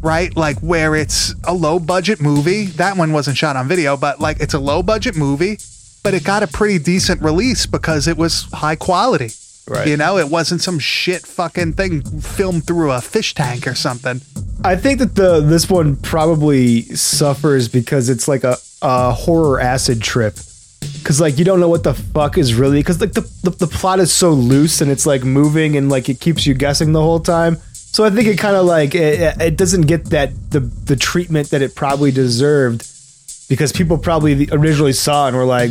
right 0.00 0.36
like 0.36 0.58
where 0.60 0.94
it's 0.94 1.34
a 1.44 1.52
low 1.54 1.78
budget 1.78 2.20
movie 2.20 2.66
that 2.66 2.96
one 2.96 3.12
wasn't 3.12 3.36
shot 3.36 3.56
on 3.56 3.66
video 3.66 3.96
but 3.96 4.20
like 4.20 4.38
it's 4.40 4.54
a 4.54 4.58
low 4.58 4.82
budget 4.82 5.16
movie 5.16 5.58
but 6.02 6.14
it 6.14 6.22
got 6.22 6.42
a 6.42 6.46
pretty 6.46 6.78
decent 6.78 7.20
release 7.22 7.66
because 7.66 8.06
it 8.06 8.16
was 8.16 8.42
high 8.52 8.76
quality 8.76 9.30
Right. 9.66 9.88
you 9.88 9.96
know 9.96 10.18
it 10.18 10.28
wasn't 10.28 10.60
some 10.60 10.78
shit 10.78 11.22
fucking 11.26 11.72
thing 11.72 12.02
filmed 12.20 12.66
through 12.66 12.92
a 12.92 13.00
fish 13.00 13.34
tank 13.34 13.66
or 13.66 13.74
something 13.74 14.20
I 14.62 14.76
think 14.76 14.98
that 15.00 15.14
the 15.14 15.40
this 15.40 15.68
one 15.68 15.96
probably 15.96 16.82
suffers 16.82 17.68
because 17.68 18.08
it's 18.08 18.28
like 18.28 18.44
a, 18.44 18.56
a 18.80 19.12
horror 19.12 19.60
acid 19.60 20.00
trip. 20.00 20.38
Cause 21.04 21.20
like 21.20 21.38
you 21.38 21.44
don't 21.44 21.60
know 21.60 21.68
what 21.68 21.82
the 21.84 21.94
fuck 21.94 22.38
is 22.38 22.54
really 22.54 22.80
because 22.80 23.00
like 23.00 23.12
the, 23.12 23.20
the 23.42 23.50
the 23.50 23.66
plot 23.66 24.00
is 24.00 24.12
so 24.12 24.30
loose 24.30 24.80
and 24.80 24.90
it's 24.90 25.04
like 25.06 25.22
moving 25.22 25.76
and 25.76 25.90
like 25.90 26.08
it 26.08 26.18
keeps 26.18 26.46
you 26.46 26.54
guessing 26.54 26.92
the 26.92 27.02
whole 27.02 27.20
time. 27.20 27.58
So 27.72 28.04
I 28.04 28.10
think 28.10 28.26
it 28.26 28.38
kind 28.38 28.56
of 28.56 28.64
like 28.66 28.94
it, 28.94 29.40
it 29.40 29.56
doesn't 29.56 29.82
get 29.82 30.06
that 30.06 30.30
the 30.50 30.60
the 30.60 30.96
treatment 30.96 31.50
that 31.50 31.62
it 31.62 31.74
probably 31.74 32.10
deserved 32.10 32.84
because 33.48 33.72
people 33.72 33.98
probably 33.98 34.48
originally 34.50 34.92
saw 34.92 35.28
and 35.28 35.36
were 35.36 35.44
like, 35.44 35.70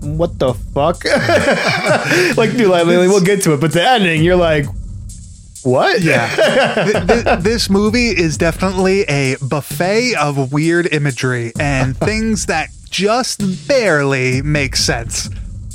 "What 0.00 0.38
the 0.38 0.54
fuck?" 0.54 1.04
like, 2.36 2.56
dude, 2.56 2.68
like, 2.68 2.86
we'll 2.86 3.20
get 3.20 3.42
to 3.42 3.54
it, 3.54 3.60
but 3.60 3.72
the 3.72 3.88
ending, 3.88 4.24
you're 4.24 4.36
like, 4.36 4.66
"What?" 5.62 6.00
Yeah. 6.00 6.34
Th- 7.06 7.24
th- 7.24 7.38
this 7.40 7.70
movie 7.70 8.08
is 8.08 8.36
definitely 8.36 9.02
a 9.02 9.36
buffet 9.42 10.14
of 10.16 10.52
weird 10.52 10.92
imagery 10.92 11.52
and 11.60 11.96
things 11.96 12.46
that 12.46 12.70
just 12.90 13.68
barely 13.68 14.42
makes 14.42 14.84
sense. 14.84 15.28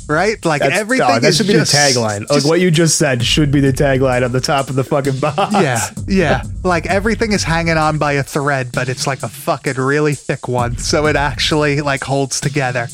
Right? 0.06 0.44
Like 0.44 0.60
That's, 0.60 0.76
everything 0.76 1.06
dog, 1.08 1.22
that 1.22 1.28
is 1.28 1.38
should 1.38 1.46
be 1.46 1.54
just, 1.54 1.72
the 1.72 1.78
tagline. 1.78 2.20
Like 2.20 2.28
just- 2.28 2.46
what 2.46 2.60
you 2.60 2.70
just 2.70 2.98
said 2.98 3.22
should 3.24 3.50
be 3.50 3.60
the 3.60 3.72
tagline 3.72 4.22
on 4.22 4.32
the 4.32 4.40
top 4.40 4.68
of 4.68 4.74
the 4.74 4.84
fucking 4.84 5.18
box. 5.18 5.54
yeah, 5.54 5.88
yeah. 6.06 6.42
Like 6.62 6.84
everything 6.86 7.32
is 7.32 7.42
hanging 7.42 7.78
on 7.78 7.96
by 7.96 8.12
a 8.12 8.22
thread, 8.22 8.70
but 8.72 8.90
it's 8.90 9.06
like 9.06 9.22
a 9.22 9.28
fucking 9.28 9.76
really 9.76 10.14
thick 10.14 10.46
one, 10.46 10.76
so 10.76 11.06
it 11.06 11.16
actually 11.16 11.80
like 11.80 12.04
holds 12.04 12.38
together. 12.40 12.88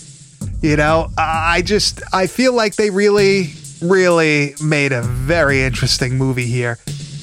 You 0.62 0.76
know, 0.76 1.08
I 1.18 1.62
just 1.62 2.00
I 2.12 2.26
feel 2.28 2.52
like 2.52 2.76
they 2.76 2.90
really, 2.90 3.50
really 3.82 4.54
made 4.62 4.92
a 4.92 5.02
very 5.02 5.62
interesting 5.62 6.16
movie 6.16 6.46
here. 6.46 6.78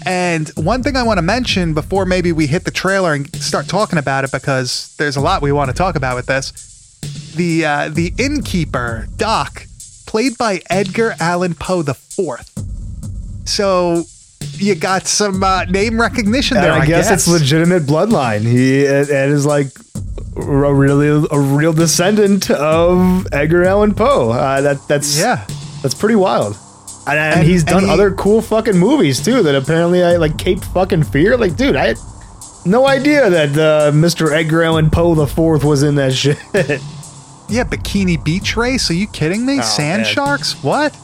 And 0.06 0.50
one 0.56 0.84
thing 0.84 0.96
I 0.96 1.04
want 1.04 1.18
to 1.18 1.22
mention 1.22 1.74
before 1.74 2.06
maybe 2.06 2.32
we 2.32 2.48
hit 2.48 2.63
the 2.66 2.72
trailer 2.72 3.13
and 3.13 3.34
start 3.36 3.68
talking 3.68 4.00
about 4.00 4.24
it, 4.25 4.32
because 4.32 4.96
there's 4.98 5.16
a 5.18 5.22
lot 5.22 5.42
we 5.42 5.51
want 5.51 5.70
to 5.70 5.74
talk 5.74 5.96
about 5.96 6.16
with 6.16 6.25
this. 6.25 6.51
The 7.36 7.66
uh, 7.66 7.89
the 7.89 8.13
innkeeper 8.18 9.08
Doc, 9.18 9.66
played 10.08 10.38
by 10.38 10.62
Edgar 10.70 11.16
Allan 11.20 11.54
Poe 11.54 11.82
the 11.84 11.94
Fourth. 11.94 12.51
So 13.46 14.04
you 14.56 14.75
got 14.75 15.08
some 15.08 15.44
uh, 15.44 15.66
name 15.66 16.00
recognition 16.01 16.58
And 16.58 16.66
there. 16.66 16.74
I, 16.74 16.86
guess, 16.86 17.12
it's 17.12 17.27
legitimate 17.27 17.84
bloodline. 17.84 18.42
He 18.42 18.86
and 18.86 19.10
is 19.10 19.46
like 19.46 19.68
a 20.36 20.74
really 20.74 21.27
a 21.32 21.39
real 21.39 21.74
descendant 21.74 22.50
of 22.51 23.27
Edgar 23.32 23.66
Allan 23.66 23.94
Poe. 23.94 24.32
Uh, 24.32 24.62
that 24.62 24.88
that's 24.88 25.18
Yeah. 25.20 25.46
that's 25.82 25.96
pretty 25.96 26.16
wild. 26.16 26.58
And, 27.06 27.18
and, 27.18 27.48
he's 27.48 27.63
done 27.63 27.84
he- 27.86 27.89
other 27.89 28.12
cool 28.12 28.42
fucking 28.42 28.77
movies 28.77 29.24
too. 29.24 29.42
That 29.44 29.56
apparently 29.56 30.04
I 30.04 30.18
like 30.18 30.38
Cape 30.38 30.63
fucking 30.74 31.04
Fear. 31.04 31.38
Like, 31.38 31.56
dude, 31.56 31.75
I 31.75 31.94
no 32.67 32.88
idea 32.88 33.29
that 33.29 33.50
uh, 33.57 33.91
Mr. 33.91 34.31
Edgar 34.31 34.63
Allan 34.63 34.89
Poe 34.89 35.15
the 35.15 35.27
Fourth 35.27 35.63
was 35.63 35.83
in 35.83 35.95
that 35.95 36.13
shit. 36.13 36.38
Yeah, 37.50 37.63
Bikini 37.63 38.21
Beach 38.24 38.57
Race. 38.57 38.89
Are 38.89 38.93
you 38.93 39.07
kidding 39.07 39.45
me? 39.45 39.62
Sand 39.62 40.01
Oh, 40.01 40.03
man. 40.03 40.13
Sharks? 40.13 40.63
What? 40.63 40.97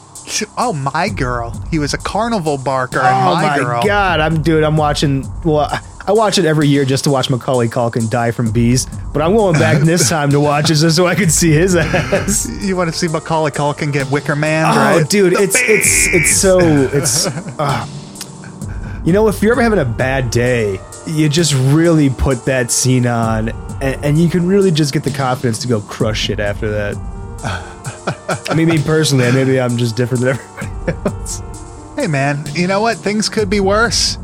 Oh, 0.56 0.72
My 0.72 1.08
Girl. 1.10 1.50
He 1.70 1.78
was 1.78 1.92
a 1.94 1.98
carnival 1.98 2.56
barker 2.58 2.98
oh 3.00 3.02
My, 3.02 3.58
my 3.58 3.82
god, 3.84 4.20
I'm 4.20 4.42
dude. 4.42 4.62
I'm 4.64 4.76
watching. 4.76 5.26
Well, 5.44 5.60
I- 5.70 5.80
watch 6.12 6.36
it 6.36 6.44
every 6.44 6.68
year 6.68 6.84
just 6.84 7.04
to 7.04 7.10
watch 7.10 7.30
Macaulay 7.30 7.66
Culkin 7.68 8.10
die 8.10 8.30
from 8.30 8.50
bees. 8.52 8.84
But 9.14 9.22
I'm 9.22 9.34
going 9.34 9.58
back 9.58 9.82
this 9.82 10.08
time 10.10 10.30
to 10.30 10.40
watch 10.40 10.70
it 10.70 10.74
just 10.74 10.96
so 10.96 11.06
I 11.06 11.14
can 11.14 11.30
see 11.30 11.50
his 11.50 11.74
ass. 11.76 12.46
You 12.62 12.76
want 12.76 12.92
to 12.92 12.96
see 12.98 13.08
Macaulay 13.08 13.50
Culkin 13.52 13.90
get 13.92 14.10
Wicker 14.10 14.36
Man? 14.36 14.66
Oh, 14.66 14.76
right? 14.76 15.08
dude, 15.08 15.32
The 15.34 15.42
it's 15.42 15.56
it's 15.62 16.06
it's 16.14 16.36
so 16.36 16.58
it's. 16.60 17.26
Uh, 17.58 17.86
you 19.04 19.12
know, 19.14 19.28
if 19.28 19.42
you're 19.42 19.52
ever 19.52 19.62
having 19.62 19.78
a 19.78 19.84
bad 19.84 20.30
day, 20.30 20.78
you 21.06 21.28
just 21.28 21.54
really 21.54 22.10
put 22.10 22.44
that 22.46 22.70
scene 22.70 23.06
on, 23.06 23.50
and, 23.80 24.04
and 24.04 24.18
you 24.18 24.28
can 24.28 24.46
really 24.46 24.70
just 24.70 24.92
get 24.92 25.04
the 25.04 25.10
confidence 25.10 25.58
to 25.60 25.68
go 25.68 25.80
crush 25.80 26.30
it 26.30 26.40
after 26.40 26.70
that. 26.70 26.96
I 28.48 28.54
mean, 28.54 28.68
me 28.68 28.82
personally, 28.82 29.30
maybe 29.32 29.60
I'm 29.60 29.76
just 29.76 29.96
different 29.96 30.24
than 30.24 30.38
everybody 30.38 30.98
else. 31.04 31.42
Hey, 31.96 32.06
man. 32.06 32.44
You 32.54 32.66
know 32.66 32.80
what? 32.80 32.96
Things 32.96 33.28
could 33.28 33.48
be 33.48 33.60
worse. 33.60 34.18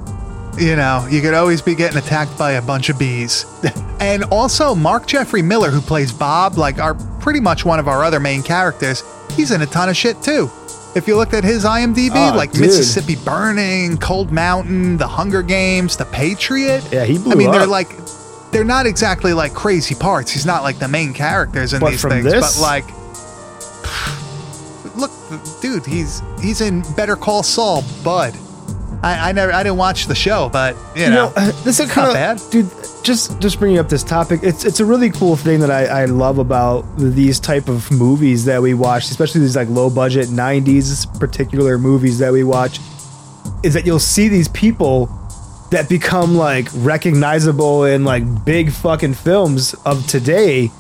You 0.59 0.75
know, 0.77 1.07
you 1.11 1.21
could 1.21 1.35
always 1.35 1.63
be 1.63 1.75
getting 1.75 1.99
attacked 1.99 2.37
by 2.37 2.53
a 2.53 2.63
bunch 2.63 2.89
of 2.89 2.99
bees. 2.99 3.47
and 4.01 4.25
also, 4.25 4.75
Mark 4.75 5.07
Jeffrey 5.07 5.43
Miller, 5.43 5.71
who 5.71 5.81
plays 5.81 6.13
Bob, 6.13 6.59
like 6.59 6.79
our 6.79 6.95
pretty 7.21 7.41
much 7.41 7.65
one 7.65 7.79
of 7.79 7.89
our 7.89 8.03
other 8.03 8.19
main 8.19 8.43
characters, 8.43 9.05
he's 9.33 9.51
in 9.53 9.63
a 9.63 9.67
ton 9.67 9.89
of 9.89 9.97
shit 9.97 10.21
too. 10.23 10.51
If 10.95 11.07
you 11.07 11.17
looked 11.17 11.35
at 11.35 11.45
his 11.45 11.65
IMDb, 11.65 12.11
Oh, 12.15 12.33
ah, 12.33 12.37
like 12.37 12.51
dude. 12.53 12.63
Mississippi 12.63 13.17
Burning, 13.25 13.97
Cold 13.99 14.33
Mountain, 14.33 14.97
The 14.97 15.07
Hunger 15.07 15.43
Games, 15.43 15.97
The 15.97 16.05
Patriot. 16.07 16.83
Yeah, 16.91 17.05
he 17.05 17.19
blew 17.19 17.33
I 17.33 17.35
mean, 17.37 17.51
they're 17.53 17.67
like, 17.67 17.91
they're 18.51 18.65
not 18.65 18.87
exactly 18.87 19.33
like 19.33 19.55
crazy 19.55 19.95
parts. 19.95 20.31
He's 20.33 20.47
not 20.47 20.65
like 20.65 20.79
the 20.81 20.89
main 20.89 21.13
characters 21.13 21.73
in 21.73 21.81
But 21.81 21.91
these 21.91 22.03
things, 22.03 22.25
this? 22.25 22.57
but 22.57 22.63
like, 22.63 22.85
look, 24.97 25.13
dude, 25.61 25.87
he's 25.87 26.23
he's 26.43 26.61
in 26.61 26.83
Better 26.97 27.15
Call 27.17 27.43
Saul, 27.45 27.85
Bud. 28.03 28.35
I, 29.03 29.31
I 29.31 29.33
never, 29.33 29.53
I 29.53 29.63
didn't 29.63 29.79
watch 29.79 30.07
the 30.07 30.15
show, 30.15 30.49
but 30.51 30.77
you, 30.95 31.05
You 31.05 31.11
know, 31.11 31.31
know, 31.31 31.51
this 31.65 31.81
is 31.81 31.91
kind 31.91 32.09
of 32.09 32.15
bad. 32.15 32.41
dude. 32.51 32.71
Just 33.03 33.41
just 33.41 33.59
bringing 33.59 33.79
up 33.79 33.89
this 33.89 34.03
topic, 34.03 34.41
it's 34.43 34.65
it's 34.67 34.79
a 34.81 34.85
really 34.85 35.09
cool 35.09 35.35
thing 35.35 35.61
that 35.61 35.71
I, 35.71 36.03
I 36.03 36.05
love 36.05 36.37
about 36.37 36.85
these 36.99 37.41
type 37.41 37.67
of 37.69 37.91
movies 37.91 38.45
that 38.45 38.61
we 38.61 38.75
watch, 38.75 39.05
especially 39.11 39.41
these 39.41 39.57
like 39.57 39.69
low 39.71 39.89
budget 39.89 40.29
'90s 40.29 41.19
particular 41.19 41.79
movies 41.79 42.19
that 42.19 42.31
we 42.31 42.45
watch, 42.45 42.79
is 43.63 43.73
that 43.73 43.87
you'll 43.87 43.99
see 43.99 44.29
these 44.29 44.49
people 44.49 45.07
that 45.71 45.89
become 45.89 46.35
like 46.37 46.69
recognizable 46.75 47.85
in 47.85 48.05
like 48.05 48.45
big 48.45 48.71
fucking 48.71 49.15
films 49.15 49.73
of 49.87 50.07
today. 50.07 50.71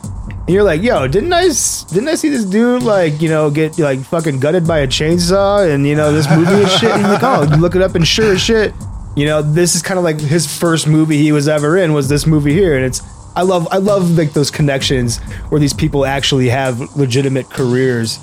And 0.50 0.57
you're 0.57 0.64
like, 0.64 0.83
yo, 0.83 1.07
didn't 1.07 1.33
I 1.33 1.42
didn't 1.45 2.09
I 2.09 2.16
see 2.16 2.28
this 2.28 2.45
dude 2.45 2.83
like 2.83 3.23
you 3.23 3.28
know 3.28 3.52
get 3.52 3.78
like 3.78 4.00
fucking 4.00 4.40
gutted 4.40 4.66
by 4.66 4.80
a 4.80 4.88
chainsaw 4.88 5.73
and 5.73 5.87
you 5.87 5.95
know 5.95 6.12
this 6.12 6.28
movie 6.28 6.50
and 6.50 6.69
shit? 6.69 6.90
And 6.90 7.02
you're 7.02 7.12
like, 7.12 7.23
oh, 7.23 7.42
you 7.49 7.62
look 7.62 7.76
it 7.76 7.83
up 7.83 7.95
and 7.95 8.04
sure 8.04 8.33
as 8.33 8.40
shit, 8.40 8.75
you 9.14 9.26
know 9.26 9.42
this 9.42 9.76
is 9.76 9.83
kind 9.83 9.97
of 9.97 10.02
like 10.02 10.19
his 10.19 10.52
first 10.59 10.88
movie 10.88 11.19
he 11.19 11.30
was 11.30 11.47
ever 11.47 11.76
in 11.78 11.92
was 11.92 12.09
this 12.09 12.26
movie 12.26 12.52
here, 12.52 12.75
and 12.75 12.85
it's 12.85 13.00
I 13.37 13.42
love 13.42 13.69
I 13.71 13.76
love 13.76 14.19
like 14.19 14.33
those 14.33 14.50
connections 14.50 15.19
where 15.50 15.61
these 15.61 15.73
people 15.73 16.04
actually 16.04 16.49
have 16.49 16.97
legitimate 16.97 17.49
careers 17.49 18.19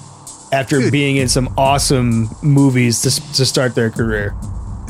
after 0.51 0.81
Dude. 0.81 0.91
being 0.91 1.15
in 1.15 1.29
some 1.29 1.47
awesome 1.57 2.27
movies 2.41 3.03
to 3.03 3.35
to 3.35 3.45
start 3.45 3.73
their 3.73 3.89
career. 3.89 4.35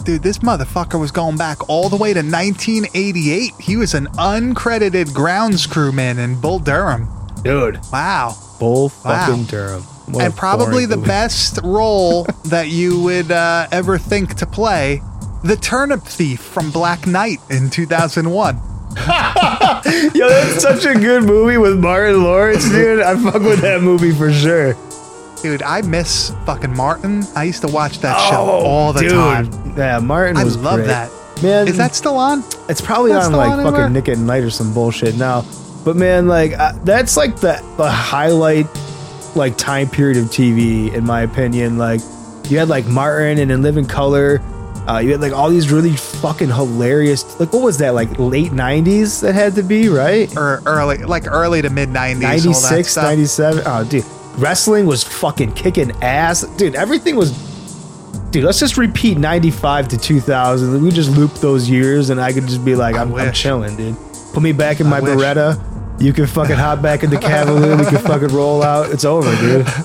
dude, 0.03 0.23
this 0.23 0.39
motherfucker 0.39 0.99
was 0.99 1.11
going 1.11 1.37
back 1.37 1.69
all 1.69 1.87
the 1.87 1.97
way 1.97 2.15
to 2.15 2.21
1988. 2.21 3.53
He 3.59 3.77
was 3.77 3.93
an 3.93 4.07
uncredited 4.17 5.13
grounds 5.13 5.67
crewman 5.67 6.17
in 6.17 6.41
Bull 6.41 6.57
Durham. 6.57 7.07
Dude, 7.43 7.79
Wow. 7.91 8.35
Bull 8.59 8.91
Wow. 9.05 9.25
fucking 9.25 9.43
Durham. 9.45 9.83
What 10.07 10.23
and 10.23 10.35
probably 10.35 10.85
the 10.85 10.95
movie. 10.97 11.07
best 11.07 11.59
role 11.63 12.23
that 12.45 12.69
you 12.69 13.01
would 13.01 13.31
uh, 13.31 13.67
ever 13.71 13.97
think 13.97 14.35
to 14.35 14.45
play 14.45 15.01
the 15.43 15.55
turnip 15.55 16.01
thief 16.03 16.41
from 16.41 16.71
Black 16.71 17.05
Knight 17.05 17.39
in 17.49 17.69
2001. 17.69 18.55
Yo, 20.15 20.27
that's 20.27 20.61
such 20.61 20.85
a 20.85 20.93
good 20.95 21.23
movie 21.23 21.57
with 21.57 21.77
Martin 21.79 22.23
Lawrence, 22.23 22.67
dude. 22.69 23.01
I 23.01 23.15
fuck 23.21 23.41
with 23.41 23.59
that 23.61 23.81
movie 23.81 24.11
for 24.11 24.31
sure. 24.31 24.75
Dude, 25.43 25.61
I 25.61 25.81
miss 25.81 26.31
fucking 26.45 26.75
Martin. 26.75 27.23
I 27.35 27.43
used 27.43 27.61
to 27.61 27.67
watch 27.67 27.99
that 27.99 28.17
show 28.29 28.37
all 28.41 28.93
the 28.93 28.99
Oh, 29.05 29.43
dude. 29.43 29.51
time. 29.51 29.73
Yeah, 29.77 29.99
Martin 29.99 30.37
I 30.37 30.43
was 30.43 30.57
love 30.57 30.77
great. 30.77 30.87
that. 30.87 31.11
Man, 31.43 31.67
Is 31.67 31.77
that 31.77 31.93
still 31.93 32.17
on? 32.17 32.43
It's 32.67 32.81
probably 32.81 33.11
on 33.11 33.31
like 33.33 33.49
on 33.51 33.57
fucking 33.57 33.67
anywhere? 33.75 33.89
Nick 33.91 34.09
at 34.09 34.17
Night 34.17 34.43
or 34.43 34.49
some 34.49 34.73
bullshit 34.73 35.15
now. 35.17 35.45
But 35.87 35.95
man, 35.95 36.27
like 36.27 36.51
uh, 36.51 36.73
that's 36.83 37.15
like 37.15 37.37
the 37.37 37.63
the 37.77 37.89
highlight 37.89 38.67
like 39.37 39.57
time 39.57 39.87
period 39.89 40.17
of 40.17 40.25
TV 40.25 40.93
in 40.93 41.05
my 41.05 41.21
opinion. 41.21 41.77
Like 41.77 42.01
you 42.49 42.57
had 42.57 42.67
like 42.67 42.85
Martin 42.87 43.39
and 43.39 43.49
In 43.49 43.61
Living 43.61 43.85
Color, 43.85 44.41
Uh, 44.85 44.97
you 44.97 45.13
had 45.13 45.21
like 45.21 45.31
all 45.31 45.49
these 45.49 45.71
really 45.71 45.95
fucking 45.95 46.49
hilarious. 46.49 47.39
Like 47.39 47.53
what 47.53 47.61
was 47.61 47.77
that? 47.77 47.91
Like 47.91 48.19
late 48.19 48.51
'90s 48.51 49.21
that 49.21 49.33
had 49.33 49.55
to 49.55 49.63
be 49.63 49.87
right. 49.87 50.29
or 50.35 50.61
early, 50.65 50.97
like 50.97 51.25
early 51.25 51.61
to 51.61 51.69
mid 51.69 51.87
'90s, 51.87 52.19
96, 52.19 52.97
97. 52.97 53.63
Oh, 53.65 53.85
dude. 53.85 54.03
Wrestling 54.35 54.87
was 54.87 55.05
fucking 55.05 55.53
kicking 55.53 55.91
ass. 56.03 56.43
Dude, 56.57 56.75
everything 56.75 57.15
was. 57.15 57.31
Dude, 58.31 58.43
let's 58.43 58.59
just 58.59 58.75
repeat 58.75 59.17
95 59.17 59.87
to 59.87 59.97
2000. 59.97 60.83
We 60.83 60.91
just 60.91 61.11
loop 61.11 61.33
those 61.35 61.69
years 61.69 62.09
and 62.09 62.19
I 62.19 62.33
could 62.33 62.45
just 62.45 62.65
be 62.65 62.75
like, 62.75 62.97
I'm, 62.97 63.15
I'm 63.15 63.31
chilling, 63.31 63.77
dude. 63.77 63.95
Put 64.33 64.43
me 64.43 64.51
back 64.51 64.81
in 64.81 64.87
my. 64.87 64.99
Beretta. 64.99 65.76
You 65.99 66.13
can 66.13 66.27
fucking 66.27 66.55
hop 66.55 66.81
back 66.81 67.03
in 67.03 67.09
the 67.09 67.17
Cavalier. 67.17 67.75
We 67.75 67.85
can 67.85 67.97
fucking 67.97 68.27
roll 68.29 68.61
out. 68.61 68.91
It's 68.91 69.03
over, 69.05 69.35
dude. 69.37 69.65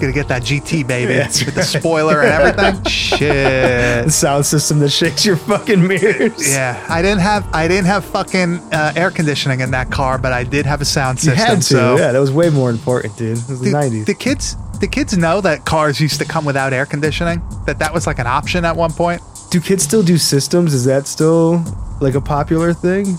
Gonna 0.00 0.12
get 0.12 0.28
that 0.28 0.42
GT 0.42 0.86
baby 0.86 1.14
Yeah. 1.14 1.26
with 1.28 1.54
the 1.54 1.62
spoiler 1.62 2.20
and 2.22 2.30
everything. 2.30 2.84
Shit. 2.90 4.04
The 4.04 4.10
sound 4.10 4.44
system 4.46 4.78
that 4.80 4.90
shakes 4.90 5.24
your 5.24 5.36
fucking 5.36 5.86
mirrors. 5.86 6.50
Yeah, 6.52 6.84
I 6.88 7.00
didn't 7.02 7.20
have 7.20 7.48
I 7.54 7.66
didn't 7.68 7.86
have 7.86 8.04
fucking 8.04 8.58
uh, 8.72 8.92
air 8.96 9.10
conditioning 9.10 9.60
in 9.60 9.70
that 9.72 9.90
car, 9.90 10.18
but 10.18 10.32
I 10.32 10.44
did 10.44 10.66
have 10.66 10.80
a 10.80 10.84
sound 10.84 11.22
You 11.22 11.30
system. 11.30 11.46
had 11.46 11.56
to. 11.58 11.62
so 11.62 11.96
yeah, 11.96 12.12
that 12.12 12.18
was 12.18 12.30
way 12.30 12.50
more 12.50 12.70
important, 12.70 13.16
dude. 13.16 13.38
It 13.38 13.48
was 13.48 13.60
the 13.60 13.70
Do, 13.70 13.72
90s. 13.76 14.06
the 14.06 14.14
kids 14.14 14.56
the 14.80 14.88
kids 14.88 15.16
know 15.16 15.40
that 15.40 15.64
cars 15.64 16.00
used 16.00 16.18
to 16.20 16.24
come 16.26 16.44
without 16.44 16.72
air 16.72 16.86
conditioning. 16.86 17.40
That 17.66 17.78
that 17.78 17.92
was 17.94 18.06
like 18.06 18.18
an 18.18 18.26
option 18.26 18.64
at 18.64 18.76
one 18.76 18.92
point. 18.92 19.22
do 19.50 19.60
kids 19.60 19.82
still 19.84 20.02
do 20.02 20.18
systems? 20.18 20.74
Is 20.74 20.84
that 20.84 21.06
still 21.06 21.64
like 22.00 22.14
a 22.14 22.20
popular 22.20 22.72
thing? 22.74 23.16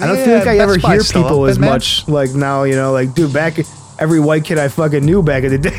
I 0.00 0.06
don't 0.06 0.16
feel 0.16 0.28
Yeah, 0.28 0.38
like 0.38 0.48
I 0.48 0.58
ever 0.58 0.76
hear 0.78 1.02
people 1.02 1.46
as 1.46 1.58
much 1.58 2.06
like 2.08 2.30
now, 2.34 2.62
you 2.64 2.74
know, 2.76 2.92
like 2.92 3.14
dude, 3.14 3.32
back 3.32 3.58
every 3.98 4.18
white 4.18 4.44
kid 4.44 4.58
I 4.58 4.66
fucking 4.68 5.04
knew 5.04 5.22
back 5.22 5.44
in 5.44 5.50
the 5.50 5.58
day 5.58 5.70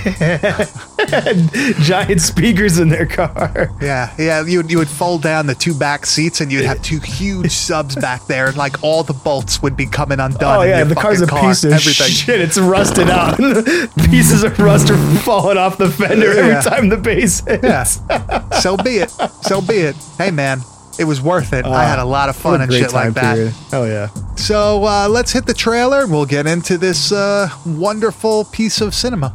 had 1.09 1.75
giant 1.81 2.21
speakers 2.21 2.79
in 2.79 2.87
their 2.89 3.05
car. 3.05 3.69
Yeah, 3.81 4.13
yeah. 4.17 4.45
You 4.45 4.59
would 4.59 4.71
you 4.71 4.77
would 4.77 4.87
fold 4.87 5.21
down 5.23 5.45
the 5.47 5.55
two 5.55 5.73
back 5.73 6.05
seats, 6.05 6.39
and 6.41 6.51
you'd 6.51 6.63
have 6.65 6.81
two 6.81 6.99
huge 6.99 7.51
subs 7.51 7.95
back 7.95 8.25
there, 8.27 8.47
and 8.47 8.55
like 8.57 8.81
all 8.83 9.03
the 9.03 9.13
bolts 9.13 9.61
would 9.61 9.75
be 9.75 9.85
coming 9.85 10.19
undone. 10.19 10.59
Oh 10.59 10.61
yeah, 10.61 10.83
the 10.85 10.95
car's 10.95 11.21
a 11.21 11.27
car, 11.27 11.41
piece 11.49 11.63
of 11.65 11.73
everything. 11.73 12.07
shit. 12.07 12.39
It's 12.39 12.57
rusted 12.57 13.09
out. 13.09 13.37
Pieces 14.09 14.43
of 14.43 14.57
rust 14.59 14.89
are 14.89 14.97
falling 15.19 15.57
off 15.57 15.77
the 15.77 15.89
fender 15.89 16.33
Yeah. 16.33 16.41
every 16.59 16.69
time 16.71 16.89
the 16.89 16.97
bass 16.97 17.41
hits. 17.45 17.63
Yeah. 17.63 18.49
so 18.59 18.77
be 18.77 18.97
it. 18.99 19.09
So 19.41 19.59
be 19.61 19.75
it. 19.75 19.95
Hey 20.17 20.31
man, 20.31 20.61
it 20.99 21.05
was 21.05 21.21
worth 21.21 21.53
it. 21.53 21.65
I 21.65 21.83
had 21.85 21.99
a 21.99 22.05
lot 22.05 22.29
of 22.29 22.35
fun 22.35 22.61
and 22.61 22.71
shit 22.71 22.93
like 22.93 23.05
time 23.05 23.13
that. 23.13 23.35
period. 23.35 23.53
Hell 23.71 23.87
yeah. 23.87 24.07
So 24.35 24.83
uh, 24.85 25.07
let's 25.09 25.31
hit 25.31 25.45
the 25.45 25.53
trailer. 25.53 26.05
We'll 26.07 26.25
get 26.25 26.45
into 26.47 26.77
this 26.77 27.11
uh, 27.11 27.49
wonderful 27.65 28.45
piece 28.45 28.81
of 28.81 28.93
cinema. 28.93 29.33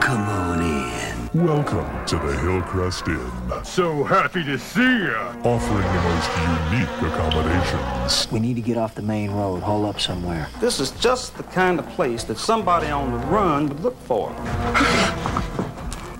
Come 0.00 0.20
on 0.28 0.60
in. 0.62 1.44
Welcome 1.46 2.06
to 2.06 2.16
the 2.16 2.36
Hillcrest 2.38 3.08
Inn, 3.08 3.30
So 3.64 4.04
happy 4.04 4.44
to 4.44 4.56
see 4.58 4.80
you. 4.82 5.14
offering 5.42 5.82
the 5.82 6.02
most 6.02 6.30
unique 6.70 7.12
accommodations. 7.12 8.30
We 8.30 8.38
need 8.38 8.54
to 8.54 8.60
get 8.60 8.76
off 8.76 8.94
the 8.94 9.02
main 9.02 9.32
road, 9.32 9.60
hole 9.62 9.84
up 9.86 10.00
somewhere. 10.00 10.48
This 10.60 10.78
is 10.78 10.92
just 10.92 11.36
the 11.36 11.42
kind 11.42 11.80
of 11.80 11.88
place 11.90 12.22
that 12.24 12.38
somebody 12.38 12.86
on 12.88 13.10
the 13.10 13.18
run 13.26 13.68
would 13.68 13.80
look 13.80 13.98
for. 14.02 14.30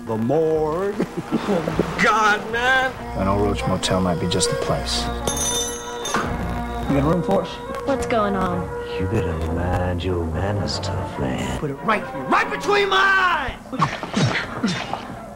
the 0.05 0.17
morgue. 0.17 0.95
God, 2.03 2.51
man. 2.51 2.91
An 3.17 3.27
old 3.27 3.41
Roach 3.41 3.65
Motel 3.67 3.99
might 4.01 4.19
be 4.19 4.27
just 4.27 4.49
the 4.49 4.55
place. 4.57 5.01
You 6.89 7.01
got 7.01 7.03
a 7.03 7.09
room 7.09 7.23
for 7.23 7.41
us? 7.41 7.49
What's 7.87 8.05
going 8.05 8.35
on? 8.35 8.61
You 8.99 9.07
better 9.07 9.35
mind 9.53 10.03
your 10.03 10.23
manners, 10.27 10.79
tough 10.79 11.19
man. 11.19 11.59
Put 11.59 11.71
it 11.71 11.75
right 11.75 12.05
here, 12.05 12.23
right 12.25 12.49
between 12.49 12.89
my 12.89 12.97
eyes. 12.97 13.57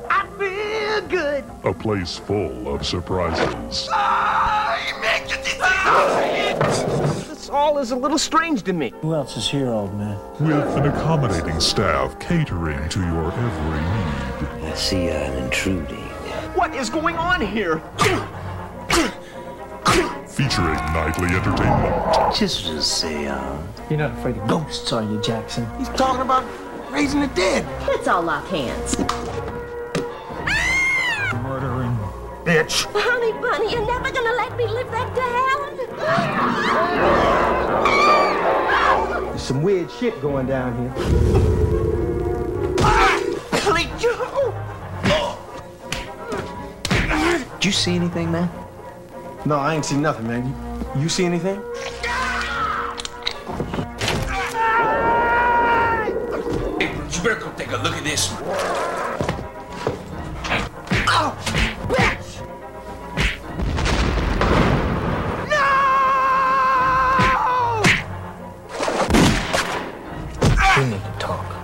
I 0.09 0.27
feel 0.37 1.07
good. 1.09 1.43
A 1.63 1.73
place 1.73 2.17
full 2.17 2.73
of 2.73 2.85
surprises. 2.85 3.89
This 7.49 7.55
all 7.55 7.79
is 7.79 7.89
a 7.89 7.95
little 7.95 8.19
strange 8.19 8.61
to 8.65 8.73
me. 8.73 8.93
Who 9.01 9.15
else 9.15 9.35
is 9.35 9.49
here, 9.49 9.69
old 9.69 9.91
man? 9.95 10.19
With 10.39 10.77
an 10.77 10.85
accommodating 10.85 11.59
staff 11.59 12.19
catering 12.19 12.87
to 12.89 12.99
your 12.99 13.33
every 13.33 13.81
need. 13.81 14.71
I 14.71 14.75
see 14.75 15.09
I'm 15.09 15.33
intruding. 15.45 15.97
What 16.53 16.75
is 16.75 16.91
going 16.91 17.15
on 17.15 17.41
here? 17.41 17.79
Featuring 20.27 20.75
nightly 20.93 21.29
entertainment. 21.29 22.35
Just 22.35 22.67
a 22.67 22.83
seance. 22.83 23.31
Um, 23.31 23.67
You're 23.89 23.97
not 23.97 24.11
afraid 24.19 24.37
of 24.37 24.47
ghosts, 24.47 24.93
are 24.93 25.01
you, 25.01 25.19
Jackson? 25.19 25.65
He's 25.79 25.89
talking 25.89 26.21
about 26.21 26.45
raising 26.91 27.21
the 27.21 27.27
dead. 27.29 27.65
Let's 27.87 28.07
all 28.07 28.21
lock 28.21 28.45
hands. 28.49 28.95
Bitch. 32.49 32.87
Honey 32.93 33.31
bunny, 33.33 33.71
you're 33.71 33.85
never 33.85 34.09
gonna 34.11 34.33
let 34.33 34.57
me 34.57 34.65
live 34.65 34.89
that 34.89 35.15
down. 35.15 35.59
There's 39.25 39.41
some 39.41 39.61
weird 39.61 39.91
shit 39.91 40.19
going 40.19 40.47
down 40.47 40.73
here. 40.79 40.91
Billy 43.51 43.87
Joe! 43.99 44.53
Did 47.59 47.65
you 47.65 47.71
see 47.71 47.95
anything, 47.95 48.31
man? 48.31 48.49
No, 49.45 49.57
I 49.57 49.75
ain't 49.75 49.85
seen 49.85 50.01
nothing, 50.01 50.27
man. 50.27 50.47
You, 50.95 51.01
you 51.03 51.09
see 51.09 51.25
anything? 51.25 51.61
You 57.11 57.23
better 57.23 57.41
go 57.41 57.51
take 57.57 57.71
a 57.71 57.77
look 57.77 57.93
at 57.93 58.03
this. 58.03 58.98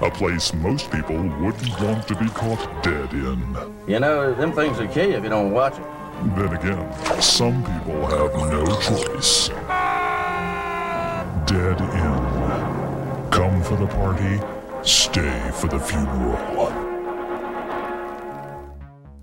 A 0.05 0.11
place 0.11 0.53
most 0.53 0.91
people 0.91 1.15
wouldn't 1.15 1.81
want 1.81 2.07
to 2.07 2.15
be 2.15 2.29
caught 2.29 2.83
dead 2.83 3.11
in. 3.11 3.57
You 3.87 3.99
know, 3.99 4.35
them 4.35 4.53
things 4.53 4.77
will 4.77 4.87
kill 4.87 5.09
you 5.09 5.15
if 5.15 5.23
you 5.23 5.31
don't 5.31 5.49
watch 5.49 5.73
it. 5.79 5.83
Then 6.35 6.53
again, 6.53 7.19
some 7.19 7.63
people 7.63 8.05
have 8.05 8.31
no 8.35 8.65
choice. 8.81 9.47
Dead 11.47 11.81
End. 11.81 13.33
Come 13.33 13.63
for 13.63 13.77
the 13.77 13.87
party, 13.87 14.39
stay 14.83 15.51
for 15.55 15.69
the 15.69 15.79
funeral. 15.79 16.67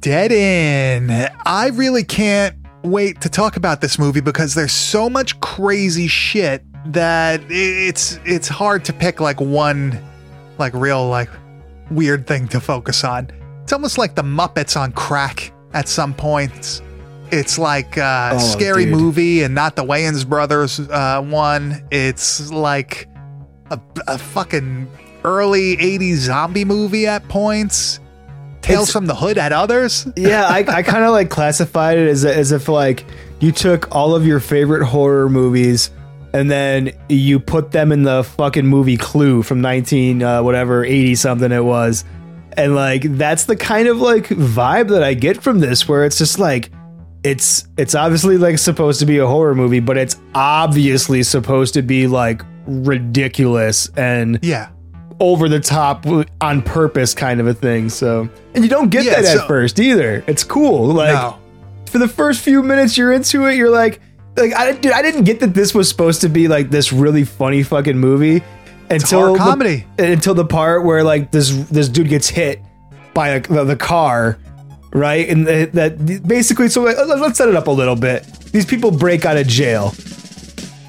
Dead 0.01 0.33
in. 0.33 1.29
I 1.47 1.69
really 1.75 2.03
can't 2.03 2.57
wait 2.83 3.21
to 3.21 3.29
talk 3.29 3.57
about 3.57 3.83
this 3.83 4.01
movie 4.01 4.21
because 4.21 4.55
there's 4.55 4.73
so 4.73 5.09
much 5.09 5.39
crazy 5.39 6.09
shit 6.09 6.65
that 6.87 7.41
it's 7.49 8.19
it's 8.25 8.49
hard 8.49 8.85
to 8.87 8.93
pick 8.93 9.21
like 9.21 9.41
one 9.41 10.03
like 10.63 10.75
real 10.75 11.09
like 11.09 11.29
weird 11.91 12.27
thing 12.27 12.49
to 12.49 12.61
focus 12.61 13.05
on. 13.05 13.31
It's 13.65 13.73
almost 13.73 13.99
like 13.99 14.15
the 14.15 14.23
Muppets 14.23 14.81
on 14.81 14.93
crack 14.93 15.53
at 15.75 15.89
some 15.89 16.15
points. 16.15 16.81
It's 17.31 17.59
like 17.59 17.97
uh, 17.99 18.33
Oh, 18.35 18.39
scary 18.39 18.85
dude. 18.85 18.95
movie 18.95 19.43
and 19.43 19.55
not 19.55 19.77
the 19.77 19.85
Wayans 19.85 20.27
brothers 20.29 20.81
uh, 20.81 21.23
one. 21.23 21.83
It's 21.91 22.51
like 22.51 23.09
a, 23.71 23.79
a 24.07 24.19
fucking 24.19 24.89
early 25.25 25.77
80s 25.77 26.17
zombie 26.17 26.65
movie 26.65 27.07
at 27.07 27.27
points. 27.29 28.01
Tales 28.61 28.83
It's- 28.89 28.93
from 28.93 29.07
the 29.07 29.15
Hood 29.15 29.39
at 29.39 29.53
others. 29.53 30.07
yeah, 30.17 30.45
I, 30.47 30.59
I 30.69 30.83
kind 30.83 31.05
of 31.05 31.11
like 31.13 31.31
classified 31.31 31.99
it 31.99 32.09
as, 32.09 32.25
as 32.25 32.53
if 32.53 32.69
like 32.69 33.05
you 33.41 33.51
took 33.51 33.95
all 33.95 34.15
of 34.15 34.27
your 34.27 34.39
favorite 34.41 34.85
horror 34.87 35.29
movies 35.29 35.91
and 36.33 36.51
then 36.51 36.93
you 37.09 37.39
put 37.41 37.71
them 37.73 37.93
in 37.93 38.03
the 38.03 38.25
fucking 38.25 38.67
movie 38.67 38.97
Clue 38.97 39.43
from 39.43 39.61
19 39.61 40.23
uh, 40.23 40.43
whatever 40.43 40.85
80 40.85 41.15
something 41.17 41.53
it 41.53 41.65
was. 41.65 42.05
And 42.57 42.75
like 42.75 43.03
that's 43.17 43.45
the 43.45 43.57
kind 43.57 43.89
of 43.89 43.99
like 43.99 44.29
vibe 44.29 44.89
that 44.91 45.03
I 45.03 45.15
get 45.15 45.43
from 45.43 45.59
this 45.61 45.89
where 45.89 46.05
it's 46.05 46.19
just 46.19 46.39
like 46.39 46.71
it's 47.25 47.67
it's 47.77 47.95
obviously 47.95 48.37
like 48.37 48.59
supposed 48.59 49.01
to 49.01 49.07
be 49.07 49.19
a 49.19 49.27
horror 49.27 49.55
movie, 49.55 49.81
but 49.81 49.97
it's 49.97 50.17
obviously 50.35 51.23
supposed 51.23 51.75
to 51.75 51.83
be 51.83 52.07
like 52.07 52.43
ridiculous 52.67 53.89
and 53.97 54.39
Yeah. 54.43 54.69
over 55.21 55.49
the 55.49 55.61
top 55.61 56.05
on 56.41 56.63
purpose 56.63 57.15
kind 57.15 57.41
of 57.41 57.47
a 57.47 57.55
thing. 57.55 57.89
So, 57.89 58.29
and 58.55 58.65
you 58.65 58.71
don't 58.71 58.89
get 58.91 59.05
Yeah, 59.05 59.21
that 59.23 59.37
at 59.39 59.47
first 59.49 59.79
either. 59.81 60.25
It's 60.27 60.45
cool. 60.45 60.87
Like 60.89 61.15
no. 61.15 61.39
for 61.87 61.99
the 61.99 62.09
first 62.09 62.41
few 62.43 62.63
minutes 62.63 62.99
you're 62.99 63.13
into 63.13 63.47
it, 63.47 63.55
you're 63.57 63.71
like, 63.71 64.01
like 64.37 64.55
I, 64.55 64.73
dude, 64.73 64.93
I 64.93 65.03
didn't 65.03 65.25
get 65.25 65.41
that 65.41 65.55
this 65.55 65.75
was 65.75 65.89
supposed 65.89 66.21
to 66.23 66.29
be 66.29 66.49
like 66.49 66.71
this 66.71 66.93
really 66.93 67.25
funny 67.25 67.63
fucking 67.63 67.99
movie 67.99 68.43
until 68.91 69.33
the- 69.33 69.39
comedy. 69.39 69.87
until 69.99 70.35
the 70.35 70.45
part 70.45 70.85
where 70.85 71.05
like 71.05 71.31
this 71.31 71.51
this 71.71 71.89
dude 71.89 72.09
gets 72.09 72.29
hit 72.29 72.61
by 73.15 73.35
like, 73.35 73.49
the, 73.49 73.65
the 73.65 73.77
car. 73.77 74.39
Right, 74.95 75.27
and 75.31 75.47
the, 75.47 75.71
that 75.73 76.27
basically. 76.29 76.69
So 76.69 76.83
let- 76.83 77.09
let's 77.09 77.39
set 77.39 77.49
it 77.49 77.57
up 77.57 77.67
a 77.67 77.71
little 77.71 77.97
bit. 77.97 78.25
These 78.53 78.67
people 78.67 78.91
break 78.91 79.25
out 79.25 79.39
of 79.39 79.47
jail. 79.47 79.95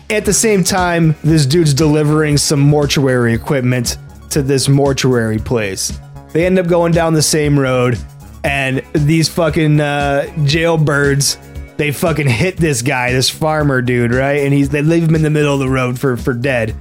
At 0.10 0.25
the 0.25 0.34
same 0.34 0.63
time, 0.65 1.15
this 1.23 1.45
dude's 1.45 1.73
delivering 1.73 2.38
some 2.38 2.60
mortuary 2.60 3.34
equipment 3.34 3.97
to 4.32 4.41
this 4.41 4.67
mortuary 4.67 5.39
place. 5.39 5.97
They 6.34 6.45
end 6.45 6.60
up 6.60 6.67
going 6.67 6.91
down 6.91 7.13
the 7.13 7.21
same 7.21 7.58
road, 7.58 7.97
and 8.43 8.82
these 8.91 9.29
fucking 9.29 9.79
uh, 9.79 10.25
jailbirds 10.39 11.38
they 11.78 11.92
fucking 11.92 12.28
hit 12.28 12.58
this 12.58 12.82
guy, 12.82 13.12
this 13.12 13.30
farmer 13.30 13.82
dude, 13.82 14.14
right? 14.14 14.40
And 14.44 14.54
he's 14.54 14.70
they 14.70 14.82
leave 14.82 15.04
him 15.04 15.16
in 15.16 15.22
the 15.22 15.30
middle 15.30 15.54
of 15.54 15.60
the 15.60 15.70
road 15.70 16.00
for 16.00 16.18
for 16.18 16.34
dead. 16.34 16.76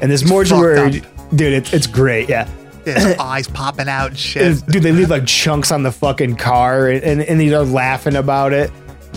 And 0.00 0.10
this 0.10 0.28
mortuary, 0.28 1.02
dude, 1.34 1.52
it, 1.52 1.72
it's 1.72 1.86
great, 1.86 2.28
yeah. 2.28 2.48
His 2.84 3.16
eyes 3.18 3.46
popping 3.46 3.88
out 3.88 4.08
and 4.08 4.18
shit. 4.18 4.42
And, 4.42 4.66
dude, 4.66 4.82
they 4.82 4.92
leave 4.92 5.10
like 5.10 5.26
chunks 5.26 5.70
on 5.70 5.82
the 5.82 5.92
fucking 5.92 6.36
car, 6.36 6.88
and 6.88 7.02
and, 7.04 7.22
and 7.22 7.40
they're 7.40 7.62
laughing 7.62 8.16
about 8.16 8.52
it. 8.52 8.70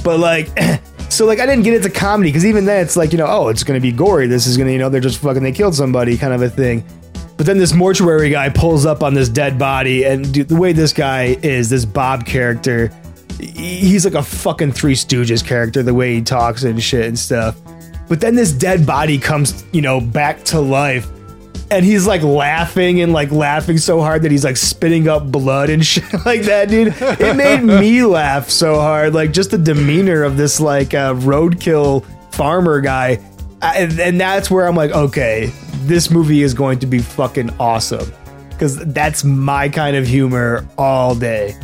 But 0.03 0.19
like, 0.19 0.47
so 1.09 1.25
like, 1.25 1.39
I 1.39 1.45
didn't 1.45 1.63
get 1.63 1.73
into 1.73 1.89
comedy 1.89 2.29
because 2.29 2.45
even 2.45 2.65
then, 2.65 2.83
it's 2.83 2.95
like 2.95 3.11
you 3.11 3.17
know, 3.17 3.27
oh, 3.27 3.47
it's 3.49 3.63
gonna 3.63 3.79
be 3.79 3.91
gory. 3.91 4.27
This 4.27 4.45
is 4.45 4.57
gonna, 4.57 4.71
you 4.71 4.77
know, 4.77 4.89
they're 4.89 5.01
just 5.01 5.19
fucking 5.19 5.41
they 5.41 5.51
killed 5.51 5.75
somebody, 5.75 6.17
kind 6.17 6.33
of 6.33 6.41
a 6.41 6.49
thing. 6.49 6.83
But 7.37 7.45
then 7.45 7.57
this 7.57 7.73
mortuary 7.73 8.29
guy 8.29 8.49
pulls 8.49 8.85
up 8.85 9.03
on 9.03 9.13
this 9.13 9.27
dead 9.27 9.59
body, 9.59 10.05
and 10.05 10.31
dude, 10.33 10.47
the 10.47 10.55
way 10.55 10.71
this 10.71 10.93
guy 10.93 11.37
is, 11.41 11.69
this 11.69 11.83
Bob 11.83 12.25
character, 12.25 12.91
he's 13.39 14.05
like 14.05 14.13
a 14.13 14.23
fucking 14.23 14.71
Three 14.71 14.95
Stooges 14.95 15.45
character, 15.45 15.83
the 15.83 15.93
way 15.93 16.15
he 16.15 16.21
talks 16.21 16.63
and 16.63 16.81
shit 16.81 17.05
and 17.05 17.17
stuff. 17.17 17.59
But 18.07 18.21
then 18.21 18.35
this 18.35 18.51
dead 18.51 18.85
body 18.85 19.17
comes, 19.17 19.65
you 19.71 19.81
know, 19.81 19.99
back 19.99 20.43
to 20.45 20.59
life. 20.59 21.07
And 21.71 21.83
he's 21.83 22.05
like 22.05 22.21
laughing 22.21 23.01
and 23.01 23.11
like 23.11 23.31
laughing 23.31 23.79
so 23.79 23.99
hard 23.99 24.21
that 24.21 24.31
he's 24.31 24.43
like 24.43 24.57
spitting 24.57 25.07
up 25.07 25.31
blood 25.31 25.71
and 25.71 25.83
shit 25.85 26.03
like 26.25 26.43
that, 26.43 26.69
dude. 26.69 26.93
It 26.99 27.35
made 27.35 27.63
me 27.63 28.03
laugh 28.05 28.49
so 28.49 28.75
hard. 28.75 29.13
Like 29.13 29.31
just 29.31 29.51
the 29.51 29.57
demeanor 29.57 30.23
of 30.23 30.37
this 30.37 30.59
like 30.59 30.93
uh, 30.93 31.15
roadkill 31.15 32.05
farmer 32.33 32.81
guy. 32.81 33.19
I, 33.61 33.79
and, 33.79 33.99
and 33.99 34.21
that's 34.21 34.51
where 34.51 34.67
I'm 34.67 34.75
like, 34.75 34.91
okay, 34.91 35.51
this 35.85 36.11
movie 36.11 36.43
is 36.43 36.53
going 36.53 36.79
to 36.79 36.85
be 36.85 36.99
fucking 36.99 37.49
awesome. 37.59 38.11
Because 38.49 38.77
that's 38.93 39.23
my 39.23 39.67
kind 39.67 39.97
of 39.97 40.07
humor 40.07 40.67
all 40.77 41.15
day. 41.15 41.57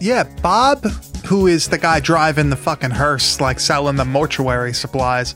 Yeah, 0.00 0.24
Bob, 0.42 0.84
who 1.26 1.46
is 1.46 1.68
the 1.68 1.78
guy 1.78 2.00
driving 2.00 2.50
the 2.50 2.56
fucking 2.56 2.90
hearse, 2.90 3.40
like 3.40 3.58
selling 3.60 3.96
the 3.96 4.04
mortuary 4.04 4.72
supplies, 4.72 5.34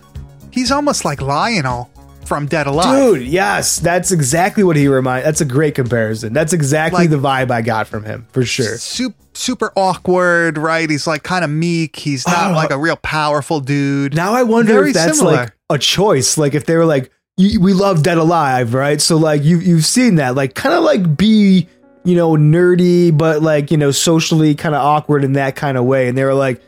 he's 0.51 0.71
almost 0.71 1.05
like 1.05 1.21
Lionel 1.21 1.91
from 2.25 2.47
Dead 2.47 2.67
Alive. 2.69 3.15
Dude, 3.15 3.23
yes, 3.27 3.81
that's 3.81 4.13
exactly 4.13 4.63
what 4.63 4.77
he 4.77 4.87
reminds. 4.87 5.25
That's 5.25 5.41
a 5.41 5.45
great 5.45 5.75
comparison. 5.75 6.33
That's 6.33 6.53
exactly 6.53 7.03
Like- 7.09 7.11
the 7.11 7.17
vibe 7.19 7.51
I 7.51 7.63
got 7.63 7.89
from 7.89 8.05
him 8.05 8.27
for 8.33 8.45
sure. 8.45 8.79
Super, 8.79 9.17
super 9.35 9.73
awkward, 9.75 10.57
right? 10.59 10.89
He's 10.89 11.07
like 11.09 11.25
kind 11.25 11.45
of 11.45 11.51
meek. 11.51 11.97
He's 11.97 12.27
not 12.27 12.53
Oh. 12.53 12.55
like 12.55 12.71
a 12.71 12.79
real 12.79 12.97
powerful 12.97 13.61
dude. 13.61 14.15
Now 14.15 14.35
I 14.35 14.45
wonder 14.45 14.73
Very 14.75 14.91
if 14.91 14.95
that's 14.95 15.19
similar. 15.19 15.37
like 15.37 15.53
a 15.71 15.79
choice. 15.79 16.39
Like 16.39 16.55
if 16.55 16.67
they 16.67 16.77
were 16.77 16.85
like, 16.87 17.11
"Y- 17.37 17.57
we 17.61 17.73
love 17.73 18.05
Dead 18.05 18.19
Alive, 18.19 18.73
right? 18.75 19.01
So 19.01 19.17
like 19.17 19.43
you 19.43 19.59
you've 19.59 19.85
seen 19.87 20.15
that, 20.17 20.37
like 20.37 20.55
kind 20.55 20.75
of 20.77 20.85
like 20.85 21.17
be 21.17 21.67
you 22.05 22.17
know 22.17 22.31
nerdy, 22.33 23.17
but 23.17 23.43
like 23.43 23.71
you 23.71 23.77
know 23.77 23.91
socially 23.91 24.55
kind 24.55 24.75
of 24.75 24.83
awkward 24.83 25.25
in 25.25 25.35
that 25.35 25.57
kind 25.57 25.77
of 25.77 25.85
way. 25.85 26.09
And 26.09 26.17
they 26.17 26.25
were 26.25 26.35
like, 26.35 26.61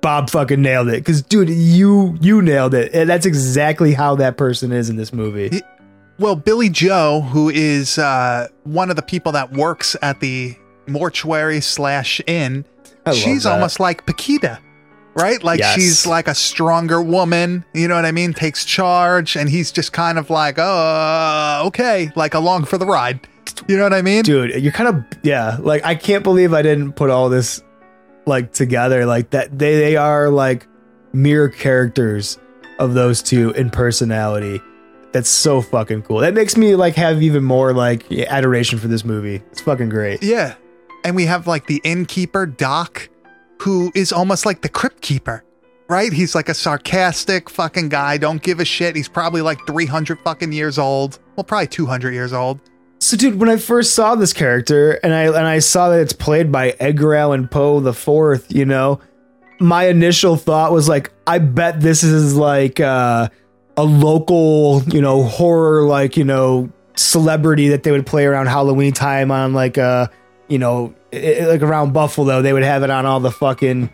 Bob 0.00 0.30
fucking 0.30 0.62
nailed 0.62 0.88
it 0.88 1.04
because 1.04 1.22
dude, 1.22 1.48
you 1.48 2.16
you 2.20 2.42
nailed 2.42 2.74
it. 2.74 2.94
And 2.94 3.08
that's 3.08 3.26
exactly 3.26 3.94
how 3.94 4.14
that 4.16 4.36
person 4.36 4.72
is 4.72 4.90
in 4.90 4.96
this 4.96 5.12
movie. 5.12 5.62
Well, 6.18 6.34
Billy 6.34 6.68
Joe, 6.68 7.20
who 7.20 7.48
is 7.48 7.96
uh, 7.96 8.48
one 8.64 8.90
of 8.90 8.96
the 8.96 9.02
people 9.02 9.32
that 9.32 9.52
works 9.52 9.94
at 10.02 10.18
the 10.20 10.56
mortuary 10.88 11.60
slash 11.60 12.20
inn, 12.26 12.64
she's 13.12 13.44
that. 13.44 13.52
almost 13.52 13.78
like 13.78 14.04
Paquita, 14.04 14.58
right? 15.18 15.42
Like 15.42 15.58
Yes. 15.60 15.74
she's 15.74 16.06
like 16.06 16.28
a 16.28 16.34
stronger 16.34 17.02
woman, 17.02 17.64
you 17.74 17.88
know 17.88 17.94
what 17.96 18.04
I 18.04 18.12
mean? 18.12 18.32
Takes 18.32 18.64
charge, 18.64 19.36
and 19.36 19.48
he's 19.50 19.70
just 19.72 19.92
kind 19.92 20.18
of 20.18 20.30
like, 20.30 20.56
oh, 20.58 21.62
okay, 21.66 22.10
like 22.16 22.34
along 22.34 22.64
for 22.64 22.78
the 22.78 22.86
ride. 22.86 23.20
You 23.66 23.76
know 23.76 23.82
what 23.82 23.94
I 23.94 24.02
mean? 24.02 24.22
dude 24.22 24.62
you're 24.62 24.70
kind 24.72 24.88
of 24.94 25.04
yeah 25.24 25.56
like 25.60 25.84
i 25.84 25.94
can't 25.94 26.22
believe 26.22 26.52
i 26.52 26.62
didn't 26.62 26.92
put 26.92 27.10
all 27.10 27.28
this 27.28 27.62
like 28.26 28.52
together 28.52 29.04
like 29.06 29.30
that 29.30 29.58
they, 29.58 29.74
they 29.76 29.96
are 29.96 30.28
like 30.28 30.66
mirror 31.12 31.48
characters 31.48 32.38
of 32.78 32.94
those 32.94 33.20
two 33.22 33.50
in 33.52 33.70
personality 33.70 34.60
that's 35.12 35.28
so 35.30 35.60
fucking 35.62 36.02
cool 36.02 36.18
that 36.18 36.34
makes 36.34 36.56
me 36.56 36.76
like 36.76 36.94
have 36.94 37.20
even 37.22 37.42
more 37.42 37.72
like 37.72 38.10
adoration 38.12 38.78
for 38.78 38.86
this 38.86 39.04
movie 39.04 39.36
it's 39.50 39.60
fucking 39.62 39.88
great 39.88 40.22
Yeah. 40.22 40.54
And 41.04 41.14
we 41.16 41.24
have 41.26 41.46
like 41.46 41.66
the 41.68 41.80
innkeeper, 41.84 42.44
Doc, 42.44 43.08
who 43.60 43.92
is 43.94 44.12
almost 44.12 44.46
like 44.46 44.62
the 44.62 44.68
crypt 44.68 45.00
keeper, 45.00 45.44
right? 45.88 46.12
He's 46.12 46.34
like 46.34 46.48
a 46.48 46.54
sarcastic 46.54 47.50
fucking 47.50 47.88
guy, 47.88 48.16
don't 48.18 48.42
give 48.42 48.60
a 48.60 48.64
shit. 48.64 48.96
He's 48.96 49.08
probably 49.08 49.42
like 49.42 49.58
300 49.66 50.18
fucking 50.20 50.52
years 50.52 50.78
old. 50.78 51.18
Well, 51.36 51.44
probably 51.44 51.68
200 51.68 52.12
years 52.12 52.32
old. 52.32 52.60
So, 53.00 53.16
dude, 53.16 53.38
when 53.38 53.48
I 53.48 53.56
first 53.56 53.94
saw 53.94 54.16
this 54.16 54.32
character 54.32 54.92
and 55.04 55.14
I 55.14 55.26
and 55.26 55.46
I 55.46 55.60
saw 55.60 55.90
that 55.90 56.00
it's 56.00 56.12
played 56.12 56.50
by 56.50 56.70
Edgar 56.80 57.14
Allan 57.14 57.46
Poe 57.46 57.78
the 57.80 57.92
Fourth, 57.92 58.52
you 58.52 58.64
know, 58.64 59.00
my 59.60 59.84
initial 59.84 60.36
thought 60.36 60.72
was 60.72 60.88
like, 60.88 61.12
I 61.26 61.38
bet 61.38 61.80
this 61.80 62.02
is 62.02 62.34
like 62.34 62.80
uh, 62.80 63.28
a 63.76 63.84
local, 63.84 64.82
you 64.88 65.00
know, 65.00 65.22
horror 65.22 65.84
like 65.84 66.16
you 66.16 66.24
know 66.24 66.70
celebrity 66.96 67.68
that 67.68 67.84
they 67.84 67.92
would 67.92 68.06
play 68.06 68.26
around 68.26 68.46
Halloween 68.46 68.92
time 68.92 69.30
on 69.30 69.52
like 69.52 69.76
a 69.76 70.10
you 70.48 70.58
know, 70.58 70.94
i- 71.12 71.44
like 71.46 71.62
around 71.62 71.92
Buffalo. 71.92 72.42
They 72.42 72.52
would 72.52 72.62
have 72.64 72.82
it 72.82 72.90
on 72.90 73.06
all 73.06 73.20
the 73.20 73.30
fucking 73.30 73.90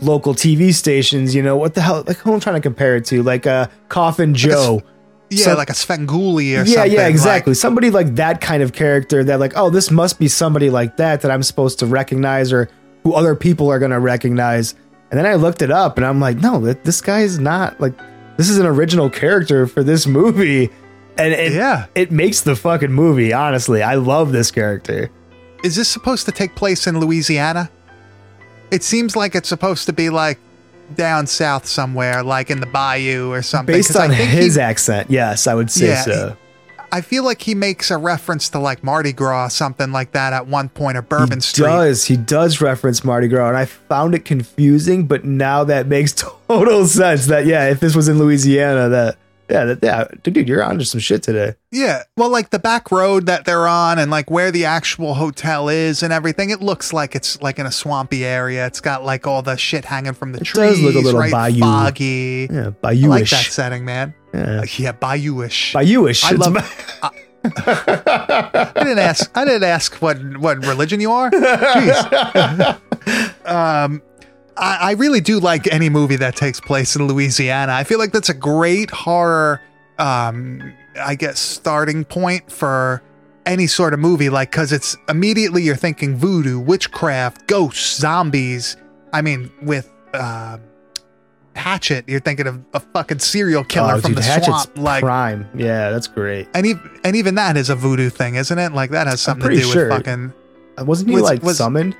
local 0.00 0.34
TV 0.34 0.72
stations. 0.74 1.34
You 1.34 1.42
know, 1.42 1.56
what 1.56 1.74
the 1.74 1.80
hell? 1.82 2.04
Like 2.06 2.16
who 2.18 2.32
I'm 2.32 2.40
trying 2.40 2.56
to 2.56 2.60
compare 2.60 2.96
it 2.96 3.04
to? 3.06 3.22
Like 3.22 3.46
uh, 3.46 3.68
Coffin 3.88 4.34
Joe. 4.34 4.82
Yeah, 5.30 5.44
So- 5.46 5.54
like 5.56 5.70
a 5.70 5.74
Svengoolie 5.74 6.36
or 6.36 6.40
yeah, 6.40 6.64
something. 6.64 6.92
yeah, 6.92 7.02
like- 7.02 7.10
exactly. 7.10 7.54
somebody 7.54 7.90
like 7.90 8.14
that 8.16 8.40
kind 8.40 8.62
of 8.62 8.72
character 8.72 9.24
that 9.24 9.40
like, 9.40 9.52
oh, 9.56 9.70
this 9.70 9.90
must 9.90 10.18
be 10.18 10.28
somebody 10.28 10.70
like 10.70 10.96
that 10.98 11.22
that 11.22 11.30
I'm 11.30 11.42
supposed 11.42 11.78
to 11.80 11.86
recognize 11.86 12.52
or 12.52 12.68
who 13.02 13.12
other 13.14 13.34
people 13.34 13.68
are 13.70 13.78
going 13.78 13.90
to 13.90 13.98
recognize. 14.00 14.74
And 15.10 15.18
then 15.18 15.26
I 15.26 15.34
looked 15.34 15.62
it 15.62 15.70
up 15.70 15.96
and 15.96 16.06
I'm 16.06 16.20
like, 16.20 16.38
no, 16.38 16.60
this 16.60 17.00
guy 17.00 17.20
is 17.20 17.38
not 17.38 17.80
like 17.80 17.94
this 18.36 18.48
is 18.50 18.58
an 18.58 18.66
original 18.66 19.08
character 19.08 19.66
for 19.66 19.82
this 19.82 20.06
movie. 20.06 20.68
And 21.18 21.32
it, 21.32 21.52
Yeah. 21.52 21.86
it 21.94 22.12
makes 22.12 22.42
the 22.42 22.54
fucking 22.54 22.92
movie, 22.92 23.32
honestly. 23.32 23.82
I 23.82 23.94
love 23.94 24.30
this 24.32 24.50
character. 24.50 25.10
Is 25.64 25.76
this 25.76 25.88
supposed 25.88 26.26
to 26.26 26.32
take 26.32 26.54
place 26.54 26.86
in 26.86 26.98
Louisiana? 27.00 27.70
It 28.70 28.82
seems 28.82 29.16
like 29.16 29.34
it's 29.34 29.48
supposed 29.48 29.86
to 29.86 29.92
be 29.92 30.10
like 30.10 30.38
down 30.94 31.26
south 31.26 31.66
somewhere, 31.66 32.22
like 32.22 32.50
in 32.50 32.60
the 32.60 32.66
bayou 32.66 33.30
or 33.30 33.42
something. 33.42 33.74
Based 33.74 33.96
on 33.96 34.10
think 34.10 34.30
his 34.30 34.54
he- 34.56 34.60
accent, 34.60 35.10
yes, 35.10 35.46
I 35.46 35.54
would 35.54 35.70
say 35.70 35.88
Yeah, 35.88 36.02
so. 36.02 36.36
I 36.92 37.00
feel 37.00 37.24
like 37.24 37.42
he 37.42 37.54
makes 37.56 37.90
a 37.90 37.98
reference 37.98 38.48
to 38.50 38.60
like 38.60 38.84
Mardi 38.84 39.12
Gras, 39.12 39.48
something 39.48 39.90
like 39.90 40.12
that 40.12 40.32
at 40.32 40.46
one 40.46 40.68
point, 40.68 40.96
or 40.96 41.02
Bourbon 41.02 41.40
street. 41.40 41.64
he 41.66 41.70
Street. 41.70 41.76
does. 41.76 42.04
He 42.04 42.16
does 42.16 42.60
reference 42.60 43.04
Mardi 43.04 43.26
Gras, 43.26 43.48
and 43.48 43.56
I 43.56 43.64
found 43.64 44.14
it 44.14 44.24
confusing, 44.24 45.06
but 45.06 45.24
now 45.24 45.64
that 45.64 45.88
makes 45.88 46.12
total 46.48 46.86
sense. 46.86 47.26
That 47.26 47.44
yeah, 47.46 47.68
if 47.68 47.80
this 47.80 47.96
was 47.96 48.08
in 48.08 48.18
Louisiana, 48.18 48.88
that 48.88 49.16
yeah, 49.48 49.64
that 49.64 49.78
yeah, 49.82 50.08
dude, 50.22 50.48
you're 50.48 50.62
onto 50.62 50.84
some 50.84 51.00
shit 51.00 51.22
today. 51.22 51.54
Yeah. 51.70 52.02
Well, 52.16 52.30
like 52.30 52.50
the 52.50 52.58
back 52.58 52.90
road 52.90 53.26
that 53.26 53.44
they're 53.44 53.68
on 53.68 53.98
and 53.98 54.10
like 54.10 54.30
where 54.30 54.50
the 54.50 54.64
actual 54.64 55.14
hotel 55.14 55.68
is 55.68 56.02
and 56.02 56.12
everything, 56.12 56.50
it 56.50 56.60
looks 56.60 56.92
like 56.92 57.14
it's 57.14 57.40
like 57.42 57.58
in 57.58 57.66
a 57.66 57.72
swampy 57.72 58.24
area. 58.24 58.66
It's 58.66 58.80
got 58.80 59.04
like 59.04 59.26
all 59.26 59.42
the 59.42 59.56
shit 59.56 59.84
hanging 59.84 60.14
from 60.14 60.32
the 60.32 60.40
trees. 60.40 60.78
It 60.78 60.82
trees. 60.82 60.84
does 60.84 60.94
look 60.94 61.02
a 61.02 61.04
little 61.04 61.20
right? 61.20 61.32
bayou. 61.32 61.60
Foggy. 61.60 62.48
Yeah, 62.50 62.70
I 62.82 62.92
like 62.94 63.28
that 63.30 63.46
setting, 63.46 63.84
man. 63.84 64.14
Yeah. 64.34 64.60
Uh, 64.60 64.66
yeah, 64.76 64.92
bayou-ish. 64.92 65.72
Bayou-ish. 65.72 66.24
I 66.24 66.30
love. 66.32 66.56
I 67.54 68.72
didn't 68.74 68.98
ask. 68.98 69.30
I 69.36 69.44
didn't 69.44 69.64
ask 69.64 69.94
what 69.96 70.38
what 70.38 70.58
religion 70.66 71.00
you 71.00 71.12
are. 71.12 71.30
Jeez. 71.30 72.80
um, 73.46 74.02
I, 74.58 74.76
I 74.80 74.92
really 74.92 75.20
do 75.20 75.38
like 75.40 75.72
any 75.72 75.88
movie 75.88 76.16
that 76.16 76.36
takes 76.36 76.60
place 76.60 76.96
in 76.96 77.06
Louisiana. 77.06 77.72
I 77.72 77.84
feel 77.84 77.98
like 77.98 78.12
that's 78.12 78.28
a 78.30 78.34
great 78.34 78.90
horror. 78.90 79.60
Um, 79.98 80.72
I 81.00 81.14
guess 81.14 81.38
starting 81.38 82.04
point 82.04 82.50
for 82.50 83.02
any 83.46 83.66
sort 83.66 83.94
of 83.94 84.00
movie, 84.00 84.28
like 84.30 84.50
because 84.50 84.72
it's 84.72 84.96
immediately 85.08 85.62
you're 85.62 85.76
thinking 85.76 86.16
voodoo, 86.16 86.58
witchcraft, 86.58 87.46
ghosts, 87.46 87.96
zombies. 87.98 88.76
I 89.12 89.22
mean, 89.22 89.50
with 89.62 89.90
um 90.14 90.60
Hatchet, 91.54 92.04
you're 92.06 92.20
thinking 92.20 92.46
of 92.46 92.62
a 92.74 92.80
fucking 92.80 93.18
serial 93.20 93.64
killer 93.64 93.94
Oh, 93.94 94.00
from 94.00 94.10
dude, 94.12 94.18
the 94.18 94.22
Hatchet's 94.26 94.46
swamp, 94.64 94.78
like 94.78 95.02
prime. 95.02 95.48
Yeah, 95.54 95.90
that's 95.90 96.06
great. 96.06 96.48
and 96.54 96.66
even 96.66 97.00
and 97.04 97.16
even 97.16 97.34
that 97.36 97.56
is 97.56 97.70
a 97.70 97.74
voodoo 97.76 98.10
thing, 98.10 98.34
isn't 98.34 98.58
it? 98.58 98.72
Like 98.72 98.90
that 98.90 99.06
has 99.06 99.20
something 99.22 99.48
to 99.50 99.56
do 99.56 99.62
sure. 99.62 99.88
with 99.88 99.96
fucking 99.98 100.32
Uh, 100.78 100.84
Wasn't 100.84 101.08
he 101.08 101.14
Was- 101.16 101.22
like 101.24 101.42
was- 101.42 101.56
summoned? 101.58 101.96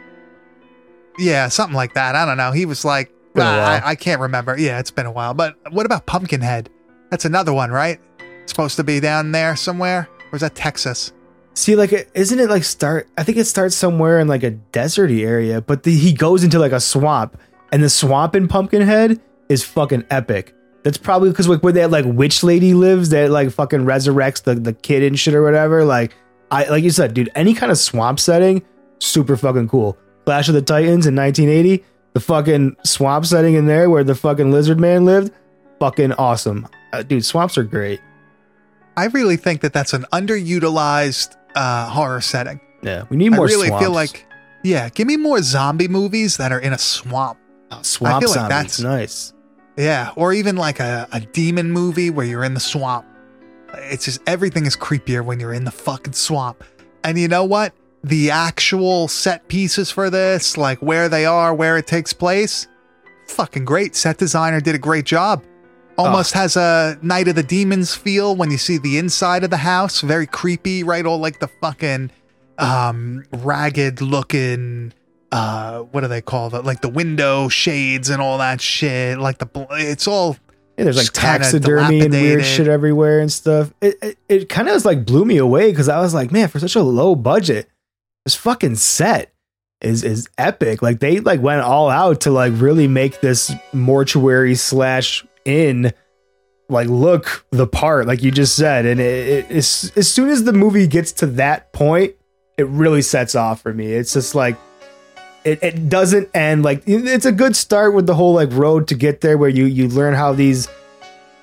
Yeah, 1.19 1.49
something 1.49 1.77
like 1.77 1.95
that. 1.95 2.15
I 2.15 2.25
don't 2.25 2.37
know. 2.37 2.53
He 2.53 2.67
was 2.67 2.85
like 2.85 3.13
I. 3.45 3.91
I 3.91 3.95
can't 3.95 4.21
remember. 4.21 4.59
Yeah, 4.59 4.79
it's 4.79 4.91
been 4.91 5.07
a 5.07 5.13
while. 5.13 5.35
But 5.35 5.57
what 5.71 5.87
about 5.87 6.07
Pumpkinhead? 6.07 6.71
That's 7.11 7.25
another 7.25 7.53
one, 7.53 7.71
right? 7.71 8.01
Supposed 8.47 8.77
to 8.77 8.85
be 8.85 9.01
down 9.01 9.33
there 9.33 9.57
somewhere, 9.57 10.09
or 10.33 10.37
is 10.37 10.43
that 10.43 10.55
Texas? 10.55 11.13
See, 11.55 11.75
like, 11.75 12.11
isn't 12.15 12.39
it 12.39 12.51
like 12.51 12.65
start? 12.65 13.09
I 13.17 13.25
think 13.25 13.39
it 13.39 13.47
starts 13.47 13.75
somewhere 13.75 14.21
in 14.21 14.29
like 14.29 14.43
a 14.43 14.53
deserty 14.73 15.25
area, 15.25 15.61
but 15.61 15.83
the, 15.83 15.97
he 15.97 16.13
goes 16.13 16.45
into 16.45 16.59
like 16.59 16.73
a 16.73 16.81
swamp, 16.81 17.39
and 17.73 17.83
the 17.83 17.89
swamp 17.89 18.37
in 18.37 18.47
Pumpkinhead 18.49 19.21
is 19.49 19.65
fucking 19.65 20.05
epic. 20.11 20.55
That's 20.83 20.99
probably 20.99 21.31
because 21.31 21.49
like 21.49 21.63
where 21.63 21.73
that 21.73 21.91
like 21.91 22.05
witch 22.07 22.45
lady 22.45 22.75
lives 22.75 23.09
that 23.09 23.31
like 23.31 23.51
fucking 23.51 23.81
resurrects 23.81 24.45
the, 24.45 24.55
the 24.55 24.73
kid 24.73 25.03
and 25.03 25.19
shit 25.19 25.35
or 25.35 25.43
whatever. 25.43 25.85
Like 25.85 26.15
I 26.51 26.65
like 26.69 26.85
you 26.85 26.91
said, 26.91 27.15
dude. 27.15 27.31
Any 27.35 27.55
kind 27.55 27.73
of 27.73 27.79
swamp 27.79 28.21
setting, 28.21 28.63
super 29.01 29.37
fucking 29.37 29.69
cool. 29.69 29.99
Clash 30.27 30.49
of 30.49 30.55
the 30.55 30.63
Titans 30.63 31.07
in 31.07 31.15
1980, 31.15 31.85
the 32.13 32.21
fucking 32.21 32.77
swamp 32.85 33.25
setting 33.25 33.55
in 33.55 33.67
there 33.67 33.89
where 33.89 34.03
the 34.03 34.15
fucking 34.15 34.51
lizard 34.51 34.81
man 34.81 35.05
lived, 35.05 35.33
fucking 35.79 36.13
awesome, 36.15 36.67
uh, 36.93 37.05
dude. 37.05 37.25
Swamps 37.25 37.57
are 37.57 37.63
great. 37.63 38.01
I 38.97 39.07
really 39.07 39.37
think 39.37 39.61
that 39.61 39.73
that's 39.73 39.93
an 39.93 40.05
underutilized 40.13 41.37
uh, 41.55 41.89
horror 41.89 42.21
setting. 42.21 42.61
Yeah, 42.83 43.05
we 43.09 43.17
need 43.17 43.31
more. 43.31 43.47
I 43.47 43.51
really 43.51 43.69
swamps. 43.69 43.85
feel 43.85 43.93
like, 43.93 44.27
yeah, 44.65 44.89
give 44.89 45.07
me 45.07 45.17
more 45.17 45.41
zombie 45.43 45.89
movies 45.89 46.39
that 46.39 46.51
are 46.51 46.61
in 46.61 46.73
a 46.73 46.79
swamp. 46.79 47.39
Oh, 47.71 47.83
swamp 47.83 48.17
I 48.17 48.21
feel 48.21 48.31
like 48.31 48.35
zombies, 48.51 48.77
that's- 48.77 48.81
nice. 48.81 49.33
Yeah, 49.77 50.13
or 50.17 50.33
even 50.33 50.57
like 50.57 50.81
a, 50.81 51.07
a 51.13 51.21
demon 51.21 51.71
movie 51.71 52.09
where 52.11 52.25
you're 52.27 52.45
in 52.45 52.55
the 52.55 52.61
swamp. 52.61 53.05
It's 53.75 54.07
just 54.07 54.21
everything 54.27 54.65
is 54.65 54.75
creepier 54.75 55.23
when 55.23 55.39
you're 55.39 55.53
in 55.53 55.65
the 55.65 55.71
fucking 55.71 56.15
swamp. 56.15 56.65
And 57.05 57.19
you 57.19 57.29
know 57.29 57.45
what? 57.45 57.75
The 58.07 58.31
actual 58.31 59.09
set 59.09 59.49
pieces 59.49 59.91
for 59.91 60.11
this, 60.11 60.57
like 60.57 60.79
where 60.81 61.09
they 61.09 61.27
are, 61.27 61.53
where 61.53 61.77
it 61.77 61.89
takes 61.89 62.13
place, 62.13 62.69
fucking 63.27 63.65
great. 63.65 63.97
Set 63.97 64.19
designer 64.19 64.61
did 64.61 64.77
a 64.77 64.79
great 64.79 65.05
job. 65.05 65.43
Almost 65.99 66.33
has 66.35 66.57
a 66.57 66.99
Night 67.03 67.27
of 67.27 67.35
the 67.35 67.43
Demons 67.43 67.95
feel 67.95 68.37
when 68.37 68.51
you 68.51 68.59
see 68.59 68.79
the 68.79 68.99
inside 68.99 69.43
of 69.45 69.51
the 69.51 69.57
house. 69.57 70.03
Very 70.03 70.27
creepy, 70.27 70.85
right? 70.85 71.05
All 71.05 71.19
like 71.19 71.41
the 71.41 71.49
fucking 71.49 72.11
um 72.59 73.25
ragged 73.33 74.01
looking 74.01 74.93
uh 75.33 75.81
what 75.81 76.03
do 76.03 76.09
they 76.09 76.23
call 76.23 76.51
that? 76.51 76.65
Like 76.65 76.81
the 76.83 76.89
window 76.89 77.49
shades 77.49 78.09
and 78.09 78.23
all 78.23 78.39
that 78.39 78.61
shit. 78.61 79.19
Like 79.19 79.39
the 79.39 79.47
bl- 79.47 79.65
it's 79.71 80.07
all 80.07 80.37
Yeah, 80.77 80.85
there's 80.85 80.97
like 80.97 81.13
taxidermy 81.13 82.01
and 82.03 82.13
weird 82.13 82.45
shit 82.45 82.69
everywhere 82.69 83.19
and 83.21 83.33
stuff. 83.33 83.73
It 83.81 83.97
it, 84.03 84.19
it 84.29 84.49
kind 84.49 84.69
of 84.69 84.85
like 84.85 85.05
blew 85.07 85.25
me 85.25 85.39
away 85.39 85.71
because 85.71 85.89
I 85.89 85.99
was 85.99 86.15
like, 86.15 86.31
man, 86.31 86.49
for 86.49 86.61
such 86.61 86.77
a 86.77 86.83
low 86.83 87.15
budget, 87.17 87.69
this 88.27 88.35
fucking 88.35 88.75
set 88.75 89.33
is 89.81 90.03
is 90.03 90.29
epic. 90.37 90.83
Like 90.83 90.99
they 90.99 91.21
like 91.21 91.41
went 91.41 91.63
all 91.63 91.89
out 91.89 92.23
to 92.23 92.33
like 92.33 92.53
really 92.57 92.89
make 92.89 93.21
this 93.21 93.53
mortuary 93.73 94.57
slash 94.57 95.25
inn 95.45 95.93
like 96.69 96.89
look 96.89 97.47
the 97.53 97.69
part, 97.69 98.09
like 98.09 98.25
you 98.25 98.33
just 98.33 98.57
said. 98.57 98.85
And 98.85 99.01
it, 99.01 99.29
it 99.29 99.51
as 99.53 99.93
as 99.95 100.13
soon 100.13 100.29
as 100.29 100.43
the 100.43 100.53
movie 100.53 100.89
gets 100.89 101.13
to 101.13 101.27
that 101.27 101.73
point, 101.73 102.15
it 102.59 102.67
really 102.67 103.01
sets 103.01 103.37
off 103.37 103.63
for 103.63 103.73
me. 103.73 103.93
It's 103.93 104.15
just 104.15 104.35
like 104.35 104.57
it, 105.45 105.63
it 105.63 105.89
doesn't 105.89 106.29
end 106.35 106.65
like 106.65 106.83
it's 106.85 107.27
a 107.27 107.33
good 107.33 107.55
start 107.55 107.95
with 107.95 108.09
the 108.09 108.15
whole 108.17 108.35
like 108.35 108.51
road 108.51 108.89
to 108.89 108.97
get 108.97 109.21
there 109.21 109.39
where 109.39 109.51
you 109.51 109.67
you 109.67 109.87
learn 109.87 110.15
how 110.15 110.33
these 110.33 110.67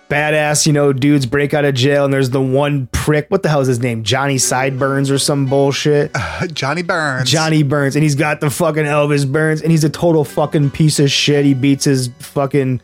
badass 0.09 0.65
you 0.67 0.73
know 0.73 0.93
dudes 0.93 1.25
break 1.25 1.53
out 1.53 1.65
of 1.65 1.73
jail 1.73 2.05
and 2.05 2.13
there's 2.13 2.29
the 2.29 2.41
one 2.41 2.87
prick 2.87 3.25
what 3.29 3.41
the 3.41 3.49
hell 3.49 3.61
is 3.61 3.67
his 3.67 3.79
name? 3.79 4.03
Johnny 4.03 4.37
sideburns 4.37 5.09
or 5.09 5.17
some 5.17 5.47
bullshit? 5.47 6.11
Johnny 6.53 6.83
Burns. 6.83 7.29
johnny 7.29 7.63
burns 7.63 7.95
and 7.95 8.03
he's 8.03 8.15
got 8.15 8.39
the 8.39 8.49
fucking 8.49 8.85
elvis 8.85 9.29
burns 9.29 9.61
and 9.61 9.71
he's 9.71 9.83
a 9.83 9.89
total 9.89 10.23
fucking 10.23 10.71
piece 10.71 10.99
of 10.99 11.09
shit. 11.09 11.45
He 11.45 11.53
beats 11.53 11.85
his 11.85 12.09
fucking 12.19 12.81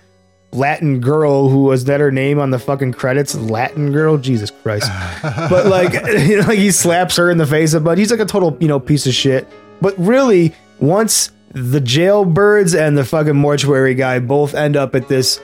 latin 0.52 1.00
girl 1.00 1.48
who 1.48 1.66
was 1.66 1.86
that 1.86 2.00
her 2.00 2.12
name 2.12 2.40
on 2.40 2.50
the 2.50 2.58
fucking 2.58 2.94
credits? 2.94 3.36
Latin 3.36 3.92
girl? 3.92 4.18
Jesus 4.18 4.50
christ. 4.50 4.90
But 5.22 5.68
like 5.68 5.94
you 6.28 6.42
know 6.42 6.48
like 6.48 6.58
he 6.58 6.72
slaps 6.72 7.18
her 7.18 7.30
in 7.30 7.38
the 7.38 7.46
face 7.46 7.76
bunch. 7.76 8.00
He's 8.00 8.12
like 8.12 8.20
a 8.20 8.26
total 8.26 8.58
you 8.60 8.68
know 8.68 8.80
piece 8.80 9.06
of 9.06 9.14
shit. 9.14 9.48
But 9.82 9.94
really 9.98 10.56
once 10.80 11.32
the 11.52 11.80
jailbirds 11.82 12.74
and 12.80 12.98
the 12.98 13.04
fucking 13.06 13.36
mortuary 13.36 13.96
guy 13.96 14.20
both 14.20 14.54
end 14.54 14.76
up 14.76 14.96
at 14.96 15.08
this 15.08 15.40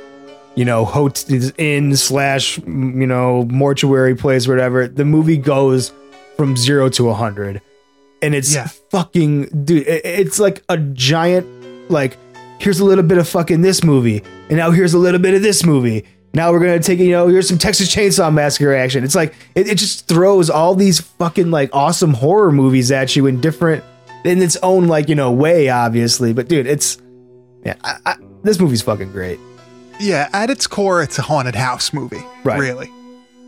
you 0.55 0.65
know 0.65 0.85
hot 0.85 1.23
inn 1.57 1.95
slash 1.95 2.57
mm, 2.59 2.99
you 2.99 3.07
know 3.07 3.43
mortuary 3.45 4.15
place 4.15 4.47
whatever 4.47 4.87
the 4.87 5.05
movie 5.05 5.37
goes 5.37 5.91
from 6.37 6.55
zero 6.57 6.89
to 6.89 7.09
a 7.09 7.13
hundred. 7.13 7.61
And 8.21 8.33
it's 8.33 8.53
Yeah. 8.55 8.67
fucking 8.91 9.65
dude 9.65 9.85
it's 9.87 10.39
like 10.39 10.63
a 10.69 10.77
giant 10.77 11.45
like 11.91 12.17
here's 12.59 12.79
a 12.79 12.85
little 12.85 13.03
bit 13.03 13.17
of 13.17 13.27
fucking 13.27 13.61
this 13.61 13.83
movie 13.83 14.23
and 14.49 14.57
now 14.57 14.71
here's 14.71 14.93
a 14.93 14.97
little 14.97 15.19
bit 15.19 15.33
of 15.33 15.41
this 15.41 15.63
movie. 15.65 16.05
Now 16.33 16.51
we're 16.51 16.59
gonna 16.59 16.79
take 16.79 16.99
you 16.99 17.11
know 17.11 17.27
here's 17.27 17.47
some 17.47 17.57
texas 17.57 17.93
chainsaw 17.93 18.33
massacre 18.33 18.73
action. 18.73 19.03
It's 19.03 19.15
like 19.15 19.35
it, 19.55 19.67
it 19.67 19.77
just 19.77 20.07
throws 20.07 20.49
all 20.49 20.73
these 20.75 20.99
fucking 21.01 21.51
like 21.51 21.69
awesome 21.73 22.13
horror 22.13 22.51
movies 22.51 22.91
at 22.91 23.15
you 23.15 23.25
in 23.27 23.39
different 23.41 23.83
in 24.23 24.41
its 24.41 24.57
own 24.63 24.87
like 24.87 25.07
you 25.09 25.15
know 25.15 25.31
way 25.31 25.69
obviously. 25.69 26.33
But 26.33 26.47
dude 26.47 26.65
it's 26.67 26.97
yeah 27.65 27.75
I, 27.83 27.97
I, 28.05 28.15
this 28.43 28.59
movie's 28.59 28.81
fucking 28.81 29.11
great 29.11 29.39
Yeah, 29.99 30.29
at 30.33 30.49
its 30.49 30.67
core, 30.67 31.01
it's 31.01 31.17
a 31.19 31.21
haunted 31.21 31.55
house 31.55 31.93
movie. 31.93 32.23
Right. 32.43 32.59
Really. 32.59 32.91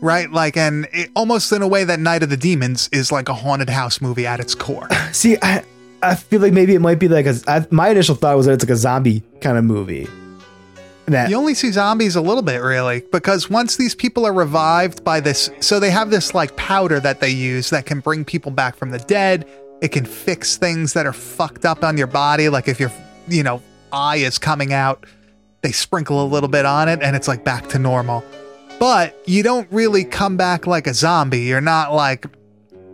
Right? 0.00 0.30
Like, 0.30 0.56
and 0.56 0.86
it, 0.92 1.10
almost 1.16 1.52
in 1.52 1.62
a 1.62 1.68
way 1.68 1.84
that 1.84 2.00
Night 2.00 2.22
of 2.22 2.30
the 2.30 2.36
Demons 2.36 2.88
is 2.92 3.10
like 3.10 3.28
a 3.28 3.34
haunted 3.34 3.68
house 3.68 4.00
movie 4.00 4.26
at 4.26 4.40
its 4.40 4.54
core. 4.54 4.88
See, 5.12 5.36
I 5.42 5.64
I 6.02 6.14
feel 6.14 6.40
like 6.40 6.52
maybe 6.52 6.74
it 6.74 6.80
might 6.80 6.98
be 6.98 7.08
like 7.08 7.26
a. 7.26 7.34
I, 7.46 7.66
my 7.70 7.88
initial 7.88 8.14
thought 8.14 8.36
was 8.36 8.46
that 8.46 8.52
it's 8.52 8.64
like 8.64 8.70
a 8.70 8.76
zombie 8.76 9.22
kind 9.40 9.58
of 9.58 9.64
movie. 9.64 10.08
That 11.06 11.30
You 11.30 11.36
only 11.36 11.54
see 11.54 11.70
zombies 11.70 12.16
a 12.16 12.20
little 12.20 12.42
bit, 12.42 12.58
really, 12.58 13.02
because 13.10 13.48
once 13.48 13.76
these 13.76 13.94
people 13.94 14.26
are 14.26 14.32
revived 14.32 15.02
by 15.04 15.20
this, 15.20 15.48
so 15.60 15.80
they 15.80 15.90
have 15.90 16.10
this 16.10 16.34
like 16.34 16.54
powder 16.56 17.00
that 17.00 17.20
they 17.20 17.30
use 17.30 17.70
that 17.70 17.86
can 17.86 18.00
bring 18.00 18.24
people 18.26 18.52
back 18.52 18.76
from 18.76 18.90
the 18.90 18.98
dead. 18.98 19.48
It 19.80 19.88
can 19.88 20.04
fix 20.04 20.56
things 20.58 20.92
that 20.92 21.06
are 21.06 21.12
fucked 21.12 21.64
up 21.64 21.82
on 21.82 21.96
your 21.96 22.08
body. 22.08 22.48
Like 22.50 22.68
if 22.68 22.78
your, 22.78 22.92
you 23.26 23.42
know, 23.42 23.62
eye 23.90 24.16
is 24.16 24.38
coming 24.38 24.72
out, 24.74 25.06
they 25.62 25.72
sprinkle 25.72 26.22
a 26.22 26.26
little 26.26 26.48
bit 26.48 26.64
on 26.66 26.88
it 26.88 27.00
and 27.02 27.14
it's 27.16 27.28
like 27.28 27.44
back 27.44 27.68
to 27.70 27.78
normal. 27.78 28.24
But 28.78 29.20
you 29.26 29.42
don't 29.42 29.70
really 29.72 30.04
come 30.04 30.36
back 30.36 30.66
like 30.66 30.86
a 30.86 30.94
zombie. 30.94 31.40
You're 31.40 31.60
not 31.60 31.92
like 31.94 32.26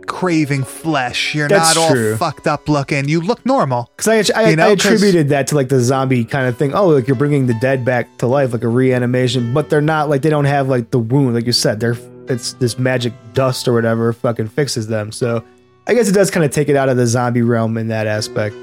craving 0.07 0.63
flesh. 0.63 1.33
You're 1.35 1.47
That's 1.47 1.75
not 1.75 1.95
all 1.95 2.15
fucked 2.17 2.47
up 2.47 2.67
looking. 2.69 3.07
You 3.07 3.21
look 3.21 3.45
normal. 3.45 3.91
because 3.95 4.29
I 4.33 4.41
I, 4.43 4.49
You 4.49 4.55
know, 4.55 4.67
I 4.67 4.69
attributed 4.71 5.29
that 5.29 5.47
to 5.47 5.55
like 5.55 5.69
the 5.69 5.79
zombie 5.79 6.25
kind 6.25 6.47
of 6.47 6.57
thing. 6.57 6.73
Oh, 6.73 6.87
like 6.87 7.07
you're 7.07 7.15
bringing 7.15 7.47
the 7.47 7.53
dead 7.55 7.85
back 7.85 8.17
to 8.19 8.27
life, 8.27 8.53
like 8.53 8.63
a 8.63 8.67
reanimation. 8.67 9.53
But 9.53 9.69
they're 9.69 9.81
not 9.81 10.09
like 10.09 10.21
they 10.21 10.29
don't 10.29 10.45
have 10.45 10.67
like 10.69 10.91
the 10.91 10.99
wound, 10.99 11.35
like 11.35 11.45
you 11.45 11.51
said. 11.51 11.79
They're 11.79 11.97
it's 12.27 12.53
this 12.53 12.79
magic 12.79 13.13
dust 13.33 13.67
or 13.67 13.73
whatever 13.73 14.11
fucking 14.11 14.47
fixes 14.47 14.87
them. 14.87 15.11
So 15.11 15.43
I 15.85 15.93
guess 15.93 16.09
it 16.09 16.13
does 16.13 16.31
kind 16.31 16.43
of 16.43 16.51
take 16.51 16.69
it 16.69 16.75
out 16.75 16.89
of 16.89 16.97
the 16.97 17.05
zombie 17.05 17.43
realm 17.43 17.77
in 17.77 17.89
that 17.89 18.07
aspect. 18.07 18.55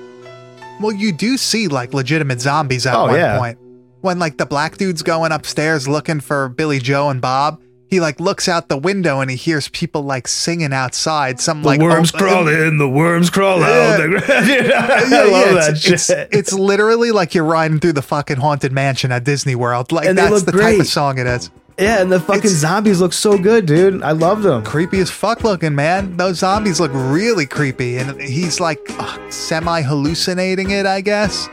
Well, 0.80 0.90
you 0.92 1.12
do 1.12 1.36
see 1.36 1.68
like 1.68 1.94
legitimate 1.94 2.40
zombies 2.40 2.86
at 2.86 2.96
Oh, 2.96 3.06
one 3.06 3.14
yeah. 3.14 3.38
point. 3.38 3.58
When 4.02 4.18
like 4.18 4.36
the 4.36 4.46
black 4.46 4.76
dude's 4.76 5.02
going 5.02 5.32
upstairs 5.32 5.88
looking 5.88 6.20
for 6.20 6.48
Billy 6.50 6.78
Joe 6.78 7.08
and 7.08 7.20
Bob, 7.20 7.60
he 7.88 8.00
like 8.00 8.18
looks 8.20 8.48
out 8.48 8.68
the 8.68 8.76
window 8.76 9.20
and 9.20 9.30
he 9.30 9.36
hears 9.36 9.68
people 9.68 10.02
like 10.02 10.26
singing 10.28 10.72
outside. 10.72 11.40
Some 11.40 11.62
like 11.62 11.80
worms 11.80 12.12
oh, 12.14 12.46
in, 12.48 12.78
the 12.78 12.88
worms 12.88 13.30
crawl 13.30 13.60
Yeah. 13.60 13.96
I 14.28 14.44
Yeah, 14.46 15.22
love 15.24 15.46
yeah, 15.46 15.52
that 15.54 15.70
it's, 15.72 15.80
shit. 15.80 16.18
It's, 16.32 16.36
it's 16.36 16.52
literally 16.52 17.10
like 17.12 17.34
you're 17.34 17.44
riding 17.44 17.78
through 17.80 17.92
the 17.94 18.02
fucking 18.02 18.38
haunted 18.38 18.72
mansion 18.72 19.12
at 19.12 19.24
Disney 19.24 19.54
World. 19.54 19.92
Like 19.92 20.06
And 20.06 20.18
that's 20.18 20.42
the 20.42 20.52
type 20.52 20.80
of 20.80 20.86
song 20.86 21.18
it 21.18 21.26
is. 21.26 21.50
yeah, 21.78 22.00
and 22.02 22.10
the 22.10 22.18
fucking 22.20 22.38
it's- 22.40 22.52
zombies 22.54 23.00
look 23.00 23.12
so 23.12 23.38
good, 23.38 23.66
dude. 23.66 24.02
I 24.02 24.12
love 24.12 24.42
them. 24.42 24.64
Creepy 24.64 24.98
as 25.00 25.10
fuck 25.10 25.44
looking, 25.44 25.74
man. 25.74 26.16
Those 26.16 26.38
zombies 26.38 26.80
look 26.80 26.90
really 26.94 27.46
creepy, 27.46 27.98
and 27.98 28.20
he's 28.20 28.58
like 28.58 28.80
uh, 28.98 29.30
semi 29.30 29.80
hallucinating 29.82 30.70
it, 30.70 30.86
I 30.86 31.00
guess. 31.02 31.48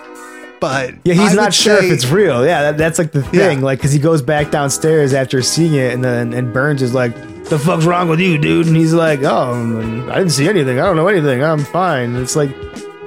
But 0.60 0.96
Yeah, 1.06 1.14
he's 1.14 1.32
I 1.32 1.36
not 1.36 1.54
sure 1.54 1.80
say- 1.80 1.88
if 1.88 1.94
it's 1.94 2.08
real. 2.08 2.46
Yeah, 2.46 2.64
that, 2.64 2.78
that's 2.78 3.00
like 3.00 3.12
the 3.12 3.24
thing. 3.24 3.60
Yeah. 3.60 3.66
Like, 3.66 3.80
because 3.80 3.92
he 3.94 4.00
goes 4.00 4.22
back 4.22 4.52
downstairs 4.52 5.14
after 5.14 5.42
seeing 5.42 5.74
it, 5.74 5.94
and 5.94 6.04
then 6.04 6.34
and 6.34 6.54
Burns 6.54 6.82
is 6.82 6.94
like, 6.94 7.14
"The 7.46 7.58
fuck's 7.58 7.86
wrong 7.86 8.10
with 8.10 8.20
you, 8.20 8.38
dude?" 8.38 8.68
And 8.68 8.76
he's 8.76 8.94
like, 8.94 9.22
"Oh, 9.24 10.10
I 10.12 10.18
didn't 10.18 10.32
see 10.32 10.48
anything. 10.50 10.80
I 10.80 10.84
don't 10.86 10.96
know 10.96 11.08
anything. 11.08 11.44
I'm 11.44 11.64
fine." 11.64 12.16
And 12.16 12.18
it's 12.18 12.36
like, 12.36 12.50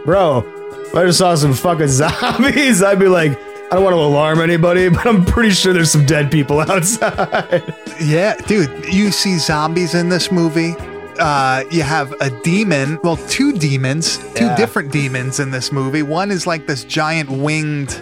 bro, 0.05 0.45
if 0.87 0.95
I 0.95 1.05
just 1.07 1.19
saw 1.19 1.35
some 1.35 1.53
fucking 1.53 1.89
zombies, 1.89 2.83
I'd 2.83 2.99
be 2.99 3.09
like, 3.09 3.33
I 3.71 3.77
don't 3.77 3.85
want 3.85 3.95
to 3.95 4.01
alarm 4.01 4.41
anybody, 4.41 4.89
but 4.91 5.07
I'm 5.07 5.25
pretty 5.25 5.51
sure 5.51 5.73
there's 5.73 5.91
some 5.91 6.05
dead 6.07 6.31
people 6.31 6.61
outside. 6.71 7.63
Yeah, 8.01 8.37
dude, 8.47 8.71
you 8.93 9.11
see 9.11 9.39
zombies 9.39 9.95
in 9.95 10.09
this 10.09 10.31
movie. 10.33 10.75
Uh, 11.19 11.65
you 11.71 11.83
have 11.83 12.13
a 12.21 12.31
demon, 12.43 12.99
well, 13.03 13.17
two 13.29 13.53
demons, 13.53 14.19
two 14.35 14.47
Yeah. 14.47 14.57
different 14.57 14.91
demons 14.93 15.39
in 15.41 15.51
this 15.51 15.71
movie. 15.73 16.03
One 16.03 16.31
is 16.31 16.47
like 16.47 16.67
this 16.67 16.85
giant 16.85 17.31
winged 17.31 18.01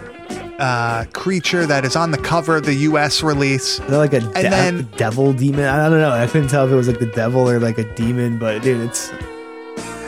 uh, 0.59 1.05
creature 1.13 1.65
that 1.67 1.85
is 1.87 1.97
on 1.97 2.11
the 2.11 2.19
cover 2.19 2.57
of 2.57 2.65
the 2.67 2.75
US 2.75 3.23
release. 3.23 3.79
They're 3.89 3.99
like 3.99 4.13
a, 4.13 4.21
de- 4.21 4.31
then- 4.43 4.89
devil 4.97 5.33
demon. 5.33 5.65
I 5.65 5.89
don't 5.89 6.01
know. 6.01 6.11
I 6.13 6.27
couldn't 6.27 6.49
tell 6.49 6.67
if 6.67 6.73
it 6.73 6.77
was 6.77 6.87
like 6.87 6.99
the 7.01 7.07
devil 7.07 7.49
or 7.49 7.59
like 7.59 7.79
a 7.79 7.95
demon, 7.95 8.39
but 8.39 8.63
dude, 8.63 8.81
it's 8.83 9.11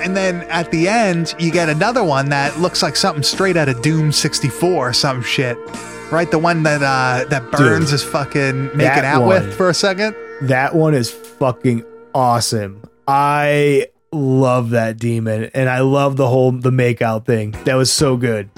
And 0.05 0.15
then 0.17 0.43
at 0.51 0.71
the 0.71 0.88
end, 0.88 1.35
you 1.38 1.51
get 1.51 1.69
another 1.71 2.05
one 2.05 2.29
that 2.29 2.59
looks 2.61 2.83
like 2.83 2.97
something 2.97 3.23
straight 3.23 3.57
out 3.57 3.69
of 3.69 3.81
Doom 3.83 4.12
64 4.12 4.71
or 4.88 4.93
some 4.93 5.23
shit. 5.23 5.57
Right? 6.11 6.31
The 6.31 6.38
one 6.38 6.62
that 6.65 6.83
uh, 6.83 7.25
that 7.31 7.51
Burns 7.51 7.87
Dude, 7.87 7.95
is 7.95 8.05
fucking 8.05 8.77
making 8.77 9.05
out 9.05 9.23
one. 9.23 9.29
with 9.47 9.57
for 9.57 9.71
a 9.71 9.75
second. 9.75 10.15
That 10.43 10.75
one 10.75 10.93
is 10.93 11.11
fucking 11.11 11.85
awesome. 12.15 12.83
I 13.07 13.88
love 14.12 14.71
that 14.71 14.99
demon 14.99 15.51
and 15.55 15.69
I 15.69 15.81
love 15.81 16.17
the 16.17 16.29
whole 16.29 16.53
the 16.53 16.71
makeout 16.71 17.25
thing. 17.25 17.53
That 17.65 17.75
was 17.75 17.93
so 17.93 18.17
good. 18.17 18.51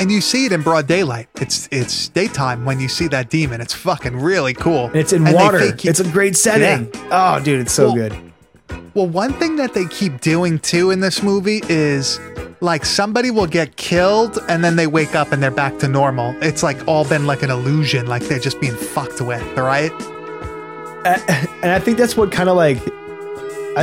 And 0.00 0.12
you 0.12 0.20
see 0.20 0.46
it 0.46 0.52
in 0.52 0.62
broad 0.62 0.86
daylight. 0.86 1.28
It's 1.36 1.68
it's 1.70 2.08
daytime 2.08 2.64
when 2.64 2.78
you 2.80 2.88
see 2.88 3.08
that 3.08 3.30
demon. 3.30 3.60
It's 3.60 3.74
fucking 3.74 4.16
really 4.16 4.54
cool. 4.54 4.86
And 4.86 4.96
it's 4.96 5.12
in 5.12 5.26
And 5.26 5.34
water. 5.34 5.64
you- 5.64 5.74
It's 5.84 6.00
a 6.00 6.08
great 6.10 6.36
setting. 6.36 6.90
Oh 7.10 7.40
dude, 7.42 7.60
it's 7.60 7.72
so 7.72 7.86
Well, 7.86 7.94
good. 7.94 8.32
Well, 8.94 9.06
one 9.06 9.32
thing 9.34 9.56
that 9.56 9.74
they 9.74 9.86
keep 9.86 10.20
doing 10.20 10.58
too 10.58 10.90
in 10.90 11.00
this 11.00 11.22
movie 11.22 11.62
is 11.68 12.18
like 12.60 12.84
somebody 12.84 13.30
will 13.30 13.46
get 13.46 13.76
killed 13.76 14.38
and 14.48 14.64
then 14.64 14.74
they 14.76 14.86
wake 14.88 15.14
up 15.14 15.30
and 15.30 15.40
they're 15.42 15.50
back 15.52 15.78
to 15.78 15.88
normal. 15.88 16.34
It's 16.42 16.62
like 16.62 16.86
all 16.88 17.04
been 17.04 17.26
like 17.26 17.42
an 17.42 17.50
illusion, 17.50 18.06
like 18.06 18.22
they're 18.24 18.40
just 18.40 18.60
being 18.60 18.74
fucked 18.74 19.20
with, 19.20 19.42
right? 19.56 19.92
and 21.04 21.70
I 21.70 21.78
think 21.78 21.96
that's 21.98 22.16
what 22.16 22.32
kind 22.32 22.48
of 22.48 22.56
like 22.56 22.78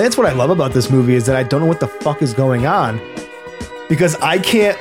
that's 0.02 0.18
what 0.18 0.28
I 0.28 0.34
love 0.34 0.50
about 0.50 0.74
this 0.74 0.90
movie 0.90 1.16
is 1.16 1.26
that 1.28 1.36
I 1.36 1.44
don't 1.44 1.62
know 1.62 1.68
what 1.68 1.80
the 1.80 1.88
fuck 1.88 2.22
is 2.22 2.34
going 2.34 2.66
on 2.66 3.00
because 3.88 4.16
I 4.16 4.40
can't 4.40 4.78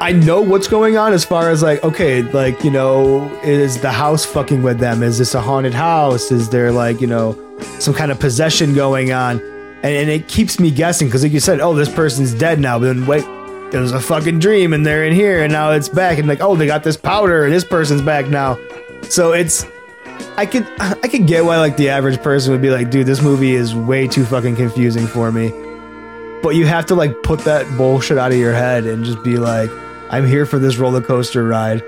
I 0.00 0.12
know 0.12 0.40
what's 0.40 0.68
going 0.68 0.96
on 0.96 1.12
as 1.12 1.24
far 1.24 1.50
as 1.50 1.62
like 1.62 1.82
okay 1.84 2.22
like 2.22 2.62
you 2.64 2.70
know 2.70 3.28
is 3.42 3.80
the 3.80 3.90
house 3.90 4.24
fucking 4.24 4.62
with 4.62 4.78
them? 4.78 5.02
Is 5.02 5.18
this 5.18 5.34
a 5.34 5.40
haunted 5.40 5.74
house? 5.74 6.30
Is 6.30 6.50
there 6.50 6.72
like 6.72 7.00
you 7.00 7.06
know 7.06 7.36
some 7.78 7.94
kind 7.94 8.10
of 8.10 8.18
possession 8.18 8.74
going 8.74 9.12
on? 9.12 9.40
And, 9.82 9.94
and 9.94 10.10
it 10.10 10.26
keeps 10.28 10.58
me 10.58 10.70
guessing 10.70 11.08
because 11.08 11.22
like 11.22 11.32
you 11.32 11.40
said 11.40 11.60
oh 11.60 11.74
this 11.74 11.88
person's 11.88 12.34
dead 12.34 12.58
now 12.58 12.78
but 12.78 12.86
then 12.86 13.06
wait 13.06 13.24
it 13.72 13.78
was 13.78 13.92
a 13.92 14.00
fucking 14.00 14.38
dream 14.38 14.72
and 14.72 14.84
they're 14.84 15.04
in 15.04 15.12
here 15.12 15.44
and 15.44 15.52
now 15.52 15.70
it's 15.70 15.88
back 15.88 16.18
and 16.18 16.26
like 16.26 16.40
oh 16.40 16.56
they 16.56 16.66
got 16.66 16.82
this 16.82 16.96
powder 16.96 17.44
and 17.44 17.54
this 17.54 17.64
person's 17.64 18.02
back 18.02 18.26
now. 18.28 18.58
So 19.02 19.32
it's 19.32 19.64
I 20.36 20.46
could 20.46 20.66
I 20.80 21.08
could 21.08 21.26
get 21.26 21.44
why 21.44 21.58
like 21.58 21.76
the 21.76 21.88
average 21.90 22.20
person 22.22 22.52
would 22.52 22.62
be 22.62 22.70
like, 22.70 22.90
dude, 22.90 23.06
this 23.06 23.22
movie 23.22 23.54
is 23.54 23.74
way 23.74 24.06
too 24.06 24.24
fucking 24.24 24.56
confusing 24.56 25.06
for 25.06 25.30
me. 25.32 25.50
But 26.42 26.50
you 26.50 26.66
have 26.66 26.86
to 26.86 26.94
like 26.94 27.22
put 27.22 27.40
that 27.40 27.66
bullshit 27.76 28.16
out 28.18 28.30
of 28.32 28.38
your 28.38 28.52
head 28.52 28.84
and 28.84 29.04
just 29.04 29.22
be 29.24 29.36
like, 29.38 29.70
I'm 30.10 30.26
here 30.26 30.46
for 30.46 30.58
this 30.58 30.76
roller 30.76 31.00
coaster 31.02 31.42
ride, 31.44 31.82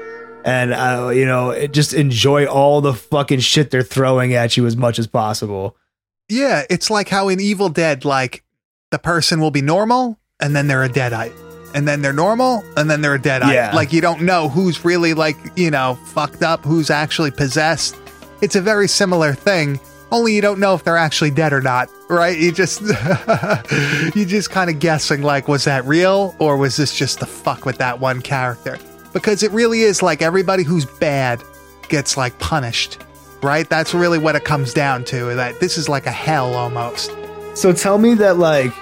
and 0.44 0.72
uh, 0.72 1.10
you 1.14 1.24
know, 1.24 1.50
it- 1.50 1.72
just 1.72 1.94
enjoy 1.94 2.46
all 2.46 2.80
the 2.80 2.92
fucking 2.94 3.40
shit 3.40 3.70
they're 3.70 3.82
throwing 3.82 4.34
at 4.34 4.56
you 4.56 4.66
as 4.66 4.76
much 4.76 4.98
as 4.98 5.06
possible. 5.06 5.76
Yeah, 6.28 6.64
it's 6.68 6.90
like 6.90 7.08
how 7.08 7.28
in 7.28 7.40
Evil 7.40 7.68
Dead, 7.68 8.04
like 8.04 8.44
the 8.90 8.98
person 8.98 9.40
will 9.40 9.50
be 9.52 9.62
normal 9.62 10.18
and 10.40 10.54
then 10.54 10.66
they're 10.66 10.84
a 10.84 10.88
deadite. 10.88 11.32
And 11.72 11.86
then 11.86 12.02
they're 12.02 12.12
normal 12.12 12.64
and 12.76 12.90
then 12.90 13.00
they're 13.00 13.14
a 13.14 13.18
deadite. 13.20 13.52
Yeah. 13.54 13.70
Like 13.74 13.92
you 13.92 14.00
don't 14.00 14.22
know 14.22 14.48
who's 14.48 14.84
really 14.84 15.14
like, 15.14 15.36
you 15.56 15.70
know, 15.70 15.96
fucked 16.06 16.42
up, 16.42 16.64
who's 16.64 16.90
actually 16.90 17.30
possessed. 17.30 17.94
It's 18.42 18.56
a 18.56 18.60
very 18.60 18.88
similar 18.88 19.34
thing, 19.34 19.80
only 20.12 20.34
you 20.34 20.40
don't 20.40 20.58
know 20.58 20.74
if 20.74 20.84
they're 20.84 20.96
actually 20.96 21.30
dead 21.30 21.52
or 21.52 21.60
not, 21.60 21.88
right? 22.08 22.36
You 22.36 22.52
just 22.52 22.80
you 24.16 24.24
just 24.24 24.50
kind 24.50 24.70
of 24.70 24.78
guessing 24.78 25.22
like 25.22 25.48
was 25.48 25.64
that 25.64 25.84
real 25.84 26.34
or 26.38 26.56
was 26.56 26.76
this 26.76 26.94
just 26.94 27.20
the 27.20 27.26
fuck 27.26 27.64
with 27.64 27.78
that 27.78 28.00
one 28.00 28.20
character? 28.20 28.78
Because 29.12 29.42
it 29.42 29.50
really 29.52 29.82
is 29.82 30.02
like 30.02 30.22
everybody 30.22 30.62
who's 30.62 30.84
bad 30.84 31.42
gets 31.88 32.16
like 32.16 32.38
punished, 32.38 33.02
right? 33.42 33.68
That's 33.68 33.94
really 33.94 34.18
what 34.18 34.36
it 34.36 34.44
comes 34.44 34.74
down 34.74 35.04
to. 35.06 35.34
That 35.34 35.60
this 35.60 35.78
is 35.78 35.88
like 35.88 36.06
a 36.06 36.12
hell 36.12 36.54
almost. 36.54 37.14
So 37.54 37.72
tell 37.72 37.98
me 37.98 38.14
that 38.14 38.38
like 38.38 38.72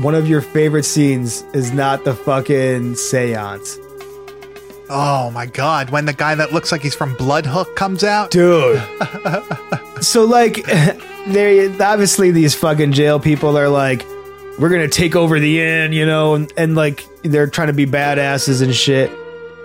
one 0.00 0.14
of 0.14 0.28
your 0.28 0.40
favorite 0.40 0.84
scenes 0.84 1.42
is 1.54 1.72
not 1.72 2.04
the 2.04 2.14
fucking 2.14 2.96
seance. 2.96 3.78
Oh 4.90 5.30
my 5.30 5.46
god, 5.46 5.90
when 5.90 6.04
the 6.04 6.12
guy 6.12 6.34
that 6.34 6.52
looks 6.52 6.70
like 6.70 6.82
he's 6.82 6.94
from 6.94 7.14
Bloodhook 7.16 7.74
comes 7.74 8.04
out? 8.04 8.30
Dude. 8.30 8.82
so 10.02 10.24
like 10.24 10.64
they 11.26 11.68
obviously 11.78 12.30
these 12.30 12.54
fucking 12.54 12.92
jail 12.92 13.18
people 13.18 13.56
are 13.56 13.68
like 13.68 14.04
we're 14.58 14.68
gonna 14.68 14.88
take 14.88 15.16
over 15.16 15.40
the 15.40 15.60
inn 15.60 15.92
you 15.92 16.04
know 16.04 16.34
and, 16.34 16.52
and 16.56 16.74
like 16.74 17.04
they're 17.22 17.46
trying 17.46 17.68
to 17.68 17.72
be 17.72 17.86
badasses 17.86 18.60
and 18.62 18.74
shit 18.74 19.10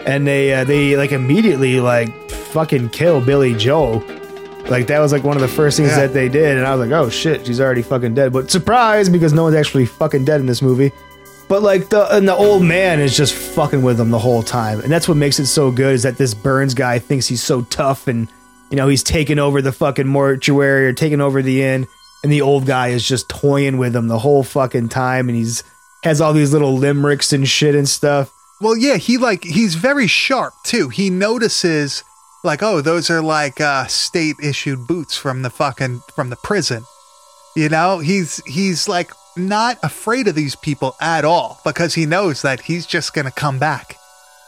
and 0.05 0.25
they 0.25 0.53
uh, 0.53 0.63
they 0.63 0.95
like 0.95 1.11
immediately 1.11 1.79
like 1.81 2.09
fucking 2.31 2.87
kill 2.89 3.19
billy 3.19 3.53
joe 3.53 3.97
like 4.69 4.87
that 4.87 4.99
was 4.99 5.11
like 5.11 5.23
one 5.23 5.35
of 5.35 5.41
the 5.41 5.47
first 5.47 5.77
things 5.77 5.89
Yeah. 5.89 6.07
that 6.07 6.13
they 6.13 6.29
did 6.29 6.57
and 6.57 6.65
i 6.65 6.73
was 6.73 6.87
like 6.87 6.97
oh 6.97 7.09
shit 7.09 7.45
she's 7.45 7.59
already 7.59 7.81
fucking 7.81 8.13
dead 8.13 8.31
but 8.31 8.49
surprise 8.49 9.09
because 9.09 9.33
no 9.33 9.43
one's 9.43 9.55
actually 9.55 9.85
fucking 9.85 10.23
dead 10.25 10.39
in 10.39 10.45
this 10.47 10.61
movie 10.61 10.91
but 11.49 11.63
like 11.63 11.89
the 11.89 12.15
and 12.15 12.27
the 12.27 12.35
old 12.35 12.63
man 12.63 12.99
is 12.99 13.17
just 13.17 13.33
fucking 13.33 13.81
with 13.81 13.97
them 13.97 14.11
the 14.11 14.19
whole 14.19 14.43
time, 14.43 14.79
and 14.79 14.91
that's 14.91 15.07
what 15.07 15.17
makes 15.17 15.39
it 15.39 15.47
so 15.47 15.71
good. 15.71 15.95
Is 15.95 16.03
that 16.03 16.17
this 16.17 16.35
Burns 16.35 16.75
guy 16.75 16.99
thinks 16.99 17.27
he's 17.27 17.43
so 17.43 17.63
tough, 17.63 18.07
and 18.07 18.29
you 18.69 18.77
know 18.77 18.87
he's 18.87 19.03
taking 19.03 19.39
over 19.39 19.61
the 19.61 19.71
fucking 19.71 20.07
mortuary 20.07 20.85
or 20.85 20.93
taking 20.93 21.19
over 21.19 21.41
the 21.41 21.63
inn, 21.63 21.87
and 22.23 22.31
the 22.31 22.41
old 22.41 22.67
guy 22.67 22.89
is 22.89 23.05
just 23.05 23.27
toying 23.27 23.79
with 23.79 23.95
him 23.95 24.07
the 24.07 24.19
whole 24.19 24.43
fucking 24.43 24.89
time, 24.89 25.27
and 25.27 25.35
he's 25.35 25.63
has 26.03 26.21
all 26.21 26.33
these 26.33 26.53
little 26.53 26.77
limericks 26.77 27.33
and 27.33 27.47
shit 27.47 27.73
and 27.75 27.89
stuff. 27.89 28.31
Well, 28.61 28.77
yeah, 28.77 28.97
he 28.97 29.17
like 29.17 29.43
he's 29.43 29.73
very 29.73 30.05
sharp 30.05 30.53
too. 30.63 30.89
He 30.89 31.09
notices 31.09 32.03
like, 32.43 32.61
oh, 32.61 32.81
those 32.81 33.09
are 33.09 33.23
like 33.23 33.59
uh 33.59 33.87
state 33.87 34.35
issued 34.41 34.85
boots 34.85 35.17
from 35.17 35.41
the 35.41 35.49
fucking 35.49 36.03
from 36.13 36.29
the 36.29 36.35
prison. 36.35 36.83
You 37.55 37.69
know, 37.69 37.97
he's 37.97 38.37
he's 38.45 38.87
like 38.87 39.11
not 39.39 39.77
afraid 39.83 40.27
of 40.27 40.35
these 40.35 40.55
people 40.55 40.95
at 41.01 41.25
all 41.25 41.59
because 41.63 41.95
he 41.95 42.05
knows 42.05 42.41
that 42.43 42.61
he's 42.61 42.85
just 42.85 43.13
going 43.13 43.25
to 43.25 43.31
come 43.31 43.57
back. 43.59 43.97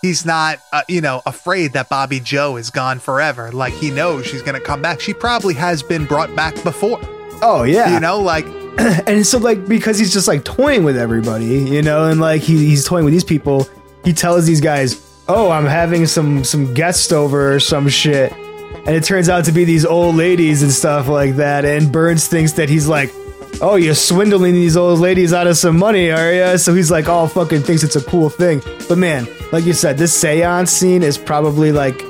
He's 0.02 0.26
not, 0.26 0.60
uh, 0.74 0.82
you 0.88 1.00
know, 1.02 1.22
afraid 1.26 1.74
that 1.74 1.90
Bobby 1.90 2.20
Joe 2.20 2.58
is 2.58 2.70
gone 2.70 3.00
forever. 3.00 3.52
Like 3.52 3.74
he 3.74 3.92
knows 3.92 4.26
she's 4.26 4.42
going 4.42 4.60
to 4.60 4.66
come 4.66 4.82
back. 4.82 5.00
She 5.00 5.14
probably 5.14 5.54
has 5.54 5.84
been 5.84 6.06
brought 6.06 6.36
back 6.36 6.62
before. 6.64 7.00
Oh 7.44 7.64
yeah, 7.64 7.94
You 7.94 8.00
know, 8.00 8.20
like 8.20 8.46
and 9.08 9.26
so 9.26 9.38
like 9.38 9.68
because 9.68 9.98
he's 10.00 10.14
just 10.14 10.28
like 10.28 10.44
toying 10.44 10.84
with 10.84 10.98
everybody, 10.98 11.46
you 11.46 11.82
know, 11.82 12.06
and 12.06 12.20
like 12.20 12.42
he, 12.42 12.58
he's 12.58 12.86
toying 12.86 13.06
with 13.06 13.14
these 13.14 13.24
people, 13.24 13.68
he 14.04 14.14
tells 14.14 14.46
these 14.46 14.62
guys, 14.62 15.24
"Oh, 15.28 15.52
I'm 15.52 15.66
having 15.66 16.06
some 16.06 16.44
some 16.44 16.74
guests 16.74 17.12
over 17.12 17.54
or 17.54 17.60
some 17.60 17.90
shit," 17.90 18.32
and 18.32 18.90
it 18.90 19.04
turns 19.04 19.28
out 19.28 19.46
to 19.46 19.52
be 19.52 19.66
these 19.66 19.86
old 19.86 20.16
ladies 20.16 20.64
and 20.64 20.72
stuff 20.72 21.08
like 21.08 21.36
that. 21.36 21.66
And 21.66 21.92
Burns 21.92 22.28
thinks 22.28 22.54
that 22.54 22.70
he's 22.70 22.88
like, 22.88 23.12
"Oh, 23.60 23.76
you're 23.76 23.96
swindling 23.96 24.54
these 24.54 24.78
old 24.78 25.00
ladies 25.00 25.34
out 25.34 25.48
of 25.48 25.58
some 25.58 25.78
money, 25.78 26.12
are 26.12 26.32
ya?" 26.34 26.58
So 26.58 26.74
he's 26.74 26.92
like, 26.92 27.08
all 27.10 27.28
fucking 27.28 27.62
thinks 27.64 27.84
it's 27.84 27.96
a 27.96 28.02
cool 28.04 28.30
thing. 28.30 28.62
But 28.88 28.98
man, 28.98 29.28
like 29.52 29.66
you 29.66 29.74
said, 29.74 29.98
this 29.98 30.14
seance 30.14 30.72
scene 30.72 31.04
is 31.04 31.18
probably 31.18 31.72
like 31.72 32.02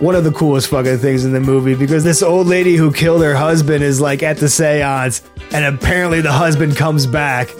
one 0.00 0.14
of 0.14 0.22
the 0.24 0.30
coolest 0.30 0.68
fucking 0.68 0.98
things 0.98 1.24
in 1.24 1.32
the 1.32 1.40
movie 1.40 1.74
because 1.74 2.04
this 2.04 2.22
old 2.22 2.46
lady 2.46 2.76
who 2.76 2.92
killed 2.92 3.20
her 3.22 3.34
husband 3.34 3.82
is 3.82 4.00
like 4.00 4.22
at 4.22 4.36
the 4.38 4.48
seance, 4.48 5.22
and 5.52 5.64
apparently 5.64 6.20
the 6.20 6.32
husband 6.32 6.76
comes 6.76 7.06
back 7.06 7.50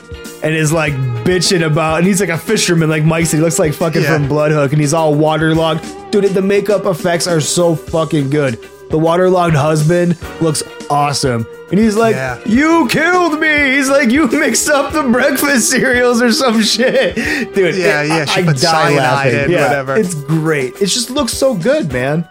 and 0.43 0.55
is 0.55 0.73
like 0.73 0.93
bitching 1.25 1.67
about, 1.67 1.99
and 1.99 2.07
he's 2.07 2.21
like 2.21 2.29
a 2.29 2.39
fisherman, 2.39 2.89
like 2.89 3.05
Mike 3.05 3.27
said. 3.27 3.39
He 3.39 3.43
looks 3.43 3.59
like 3.59 3.75
fucking 3.75 4.03
Yeah. 4.03 4.15
from 4.15 4.29
Bloodhook, 4.29 4.71
and 4.73 4.81
he's 4.81 4.95
all 4.95 5.15
waterlogged. 5.15 5.85
Dude, 6.13 6.25
the 6.27 6.41
makeup 6.43 6.87
effects 6.87 7.27
are 7.27 7.41
so 7.41 7.75
fucking 7.75 8.31
good. 8.31 8.59
The 8.91 8.99
waterlogged 8.99 9.55
husband 9.55 10.17
looks 10.41 10.63
awesome. 10.91 11.47
And 11.71 11.79
he's 11.79 11.97
like, 11.97 12.15
Yeah. 12.15 12.41
You 12.47 12.89
killed 12.89 13.39
me! 13.39 13.77
He's 13.77 13.91
like, 13.91 14.11
You 14.11 14.27
mixed 14.29 14.69
up 14.71 14.93
the 14.95 15.03
breakfast 15.03 15.71
cereals 15.71 16.23
or 16.23 16.33
some 16.33 16.63
shit. 16.63 17.15
Dude, 17.55 17.75
Yeah, 17.75 18.03
it- 18.03 18.09
yeah, 18.09 18.25
she 18.25 18.41
I, 18.41 18.45
put 18.45 18.57
die 18.57 18.91
cyanide 18.91 18.97
laughing. 18.97 19.35
in, 19.41 19.51
yeah, 19.51 19.63
whatever. 19.67 19.97
It's 19.97 20.15
great. 20.15 20.75
It 20.81 20.87
just 20.87 21.11
looks 21.11 21.35
so 21.35 21.55
good, 21.55 21.93
man. 21.93 22.27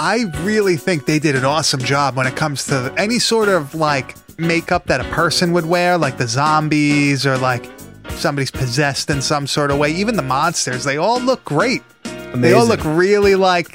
I 0.00 0.24
really 0.42 0.76
think 0.76 1.06
they 1.06 1.18
did 1.18 1.34
an 1.34 1.44
awesome 1.44 1.80
job 1.80 2.16
when 2.16 2.26
it 2.26 2.36
comes 2.36 2.64
to 2.66 2.94
any 2.96 3.18
sort 3.18 3.48
of 3.48 3.74
like 3.74 4.14
makeup 4.38 4.86
that 4.86 5.00
a 5.00 5.04
person 5.10 5.52
would 5.52 5.66
wear, 5.66 5.98
like 5.98 6.16
the 6.16 6.28
zombies 6.28 7.26
or 7.26 7.36
like 7.36 7.68
somebody's 8.10 8.50
possessed 8.50 9.10
in 9.10 9.20
some 9.20 9.46
sort 9.46 9.70
of 9.72 9.78
way. 9.78 9.90
Even 9.90 10.16
the 10.16 10.22
monsters, 10.22 10.84
they 10.84 10.96
all 10.96 11.20
look 11.20 11.44
great. 11.44 11.82
They 12.34 12.52
all 12.52 12.66
look 12.66 12.84
really 12.84 13.34
like 13.34 13.68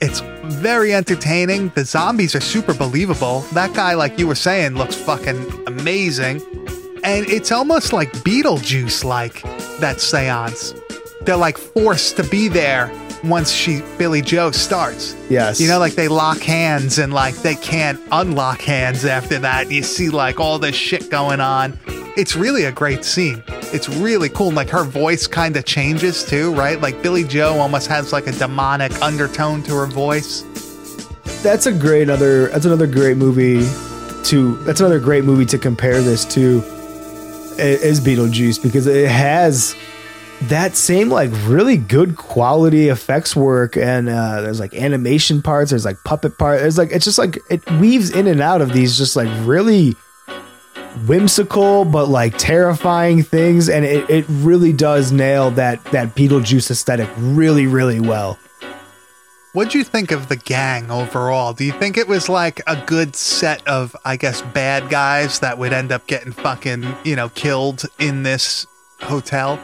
it's 0.00 0.20
very 0.20 0.94
entertaining. 0.94 1.70
The 1.70 1.84
zombies 1.84 2.34
are 2.34 2.40
super 2.40 2.74
believable. 2.74 3.40
That 3.52 3.74
guy, 3.74 3.94
like 3.94 4.18
you 4.18 4.26
were 4.26 4.34
saying, 4.34 4.74
looks 4.74 4.94
fucking 4.94 5.66
amazing. 5.66 6.40
And 7.04 7.26
it's 7.26 7.52
almost 7.52 7.92
like 7.92 8.12
Beetlejuice 8.24 9.04
like 9.04 9.42
that 9.80 10.00
seance. 10.00 10.74
They're 11.22 11.36
like 11.36 11.58
forced 11.58 12.16
to 12.16 12.24
be 12.24 12.48
there 12.48 12.90
once 13.24 13.50
she 13.50 13.82
Billy 13.98 14.22
Joe 14.22 14.50
starts. 14.50 15.14
Yes. 15.28 15.60
You 15.60 15.68
know, 15.68 15.78
like 15.78 15.94
they 15.94 16.08
lock 16.08 16.38
hands 16.38 16.98
and 16.98 17.12
like 17.12 17.34
they 17.36 17.54
can't 17.56 18.00
unlock 18.12 18.60
hands 18.60 19.04
after 19.04 19.38
that. 19.40 19.70
You 19.70 19.82
see 19.82 20.08
like 20.08 20.40
all 20.40 20.58
this 20.58 20.74
shit 20.74 21.10
going 21.10 21.40
on. 21.40 21.78
It's 22.18 22.34
really 22.34 22.64
a 22.64 22.72
great 22.72 23.04
scene. 23.04 23.44
It's 23.72 23.88
really 23.88 24.28
cool. 24.28 24.48
And, 24.48 24.56
like 24.56 24.68
her 24.70 24.82
voice 24.82 25.28
kind 25.28 25.56
of 25.56 25.64
changes 25.64 26.24
too, 26.24 26.52
right? 26.52 26.80
Like 26.80 27.00
Billy 27.00 27.22
Joe 27.22 27.60
almost 27.60 27.86
has 27.86 28.12
like 28.12 28.26
a 28.26 28.32
demonic 28.32 28.90
undertone 29.00 29.62
to 29.62 29.74
her 29.76 29.86
voice. 29.86 30.42
that's 31.44 31.66
a 31.66 31.72
great 31.72 32.10
other 32.10 32.48
that's 32.48 32.64
another 32.64 32.88
great 32.88 33.16
movie 33.16 33.60
to 34.24 34.56
that's 34.64 34.80
another 34.80 34.98
great 34.98 35.22
movie 35.22 35.46
to 35.46 35.58
compare 35.58 36.02
this 36.02 36.24
to 36.24 36.60
is 37.56 38.00
Beetlejuice 38.00 38.60
because 38.60 38.88
it 38.88 39.08
has 39.08 39.76
that 40.42 40.74
same 40.74 41.10
like 41.10 41.30
really 41.44 41.76
good 41.76 42.16
quality 42.16 42.88
effects 42.88 43.36
work 43.36 43.76
and 43.76 44.08
uh, 44.08 44.40
there's 44.40 44.58
like 44.58 44.74
animation 44.74 45.40
parts 45.40 45.70
there's 45.70 45.84
like 45.84 46.02
puppet 46.04 46.36
part 46.36 46.58
there's 46.58 46.78
like 46.78 46.90
it's 46.90 47.04
just 47.04 47.18
like 47.18 47.38
it 47.48 47.64
weaves 47.72 48.10
in 48.10 48.26
and 48.26 48.40
out 48.40 48.60
of 48.60 48.72
these 48.72 48.98
just 48.98 49.14
like 49.14 49.28
really 49.46 49.94
whimsical 51.06 51.84
but 51.84 52.08
like 52.08 52.36
terrifying 52.38 53.22
things 53.22 53.68
and 53.68 53.84
it, 53.84 54.08
it 54.10 54.24
really 54.28 54.72
does 54.72 55.12
nail 55.12 55.50
that 55.50 55.82
that 55.86 56.14
Beetlejuice 56.14 56.70
aesthetic 56.70 57.08
really 57.16 57.66
really 57.66 58.00
well 58.00 58.38
What'd 59.54 59.74
you 59.74 59.82
think 59.82 60.12
of 60.12 60.28
the 60.28 60.36
gang 60.36 60.90
overall? 60.90 61.54
Do 61.54 61.64
you 61.64 61.72
think 61.72 61.96
it 61.96 62.06
was 62.06 62.28
like 62.28 62.60
a 62.66 62.76
good 62.84 63.16
set 63.16 63.66
of, 63.66 63.96
I 64.04 64.16
guess, 64.16 64.42
bad 64.42 64.90
guys 64.90 65.40
that 65.40 65.56
would 65.56 65.72
end 65.72 65.90
up 65.90 66.06
getting 66.06 66.32
fucking, 66.32 66.86
you 67.02 67.16
know, 67.16 67.30
killed 67.30 67.84
in 67.98 68.24
this 68.24 68.66
hotel? 69.00 69.58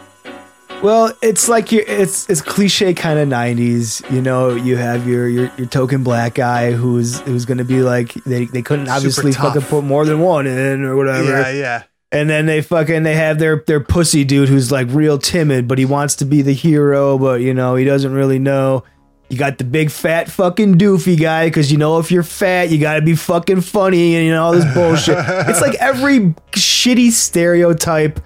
Well, 0.85 1.17
it's 1.23 1.49
like 1.49 1.73
you 1.73 1.83
it's 1.89 2.29
it's 2.29 2.43
cliche 2.43 2.93
kind 2.93 3.19
of 3.19 3.27
'90s. 3.27 4.09
You 4.13 4.21
know, 4.21 4.51
you 4.55 4.77
have 4.77 5.09
your 5.09 5.27
your, 5.27 5.51
your 5.57 5.67
token 5.67 6.05
black 6.05 6.35
guy 6.35 6.73
who's 6.73 7.21
who's 7.21 7.47
going 7.47 7.57
to 7.57 7.65
be 7.65 7.81
like 7.81 8.13
they 8.25 8.45
they 8.45 8.61
couldn't 8.61 8.91
obviously 8.91 9.33
fucking 9.33 9.63
put 9.63 9.83
more 9.83 10.05
than 10.05 10.21
one 10.21 10.47
in 10.47 10.85
or 10.85 10.95
whatever. 10.95 11.41
Yeah, 11.41 11.49
yeah. 11.49 11.83
And 12.13 12.29
then 12.29 12.45
they 12.45 12.61
fucking 12.61 13.03
they 13.03 13.15
have 13.15 13.39
their 13.39 13.65
their 13.67 13.81
pussy 13.81 14.25
dude 14.25 14.51
who's 14.51 14.71
like 14.71 14.89
real 14.91 15.17
timid, 15.17 15.67
but 15.67 15.79
he 15.79 15.87
wants 15.87 16.17
to 16.17 16.27
be 16.27 16.43
the 16.43 16.53
hero, 16.53 17.17
but 17.17 17.41
you 17.41 17.55
know 17.55 17.77
he 17.77 17.87
doesn't 17.87 18.13
really 18.13 18.39
know. 18.39 18.85
You 19.31 19.39
got 19.39 19.57
the 19.57 19.65
big 19.65 19.91
fat 19.91 20.31
fucking 20.31 20.77
doofy 20.77 21.19
guy 21.19 21.47
because 21.47 21.73
you 21.73 21.79
know 21.79 21.99
if 21.99 22.13
you're 22.13 22.23
fat 22.23 22.69
you 22.69 22.77
got 22.77 22.97
to 22.97 23.03
be 23.03 23.17
fucking 23.17 23.63
funny 23.63 24.17
and 24.17 24.27
you 24.27 24.33
know 24.33 24.45
all 24.45 24.53
this 24.53 24.67
bullshit. 24.75 25.17
it's 25.49 25.63
like 25.63 25.77
every 25.77 26.35
shitty 26.53 27.11
stereotype 27.11 28.21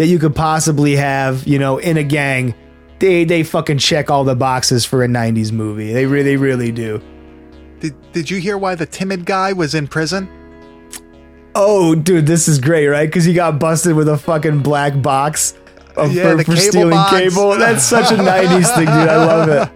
that 0.00 0.06
you 0.06 0.18
could 0.18 0.34
possibly 0.34 0.96
have, 0.96 1.46
you 1.46 1.58
know, 1.58 1.76
in 1.76 1.98
a 1.98 2.02
gang. 2.02 2.54
They 3.00 3.24
they 3.24 3.42
fucking 3.42 3.76
check 3.76 4.10
all 4.10 4.24
the 4.24 4.34
boxes 4.34 4.86
for 4.86 5.04
a 5.04 5.06
'90s 5.06 5.52
movie. 5.52 5.92
They 5.92 6.06
really 6.06 6.36
really 6.38 6.72
do. 6.72 7.02
Did 7.80 7.94
Did 8.12 8.30
you 8.30 8.38
hear 8.40 8.56
why 8.56 8.76
the 8.76 8.86
timid 8.86 9.26
guy 9.26 9.52
was 9.52 9.74
in 9.74 9.86
prison? 9.88 10.26
Oh, 11.54 11.94
dude, 11.94 12.26
this 12.26 12.48
is 12.48 12.58
great, 12.60 12.86
right? 12.86 13.06
Because 13.06 13.24
he 13.26 13.34
got 13.34 13.58
busted 13.60 13.94
with 13.94 14.08
a 14.08 14.16
fucking 14.16 14.60
black 14.62 15.02
box 15.02 15.52
of, 15.96 16.12
Yeah, 16.12 16.32
for, 16.32 16.38
for 16.38 16.44
cable 16.44 16.60
stealing 16.60 16.90
box. 16.90 17.10
cable. 17.18 17.50
That's 17.58 17.84
such 17.84 18.10
a 18.10 18.14
'90s 18.16 18.74
thing, 18.74 18.86
dude. 18.86 18.88
I 18.88 19.16
love 19.26 19.48
it. 19.50 19.70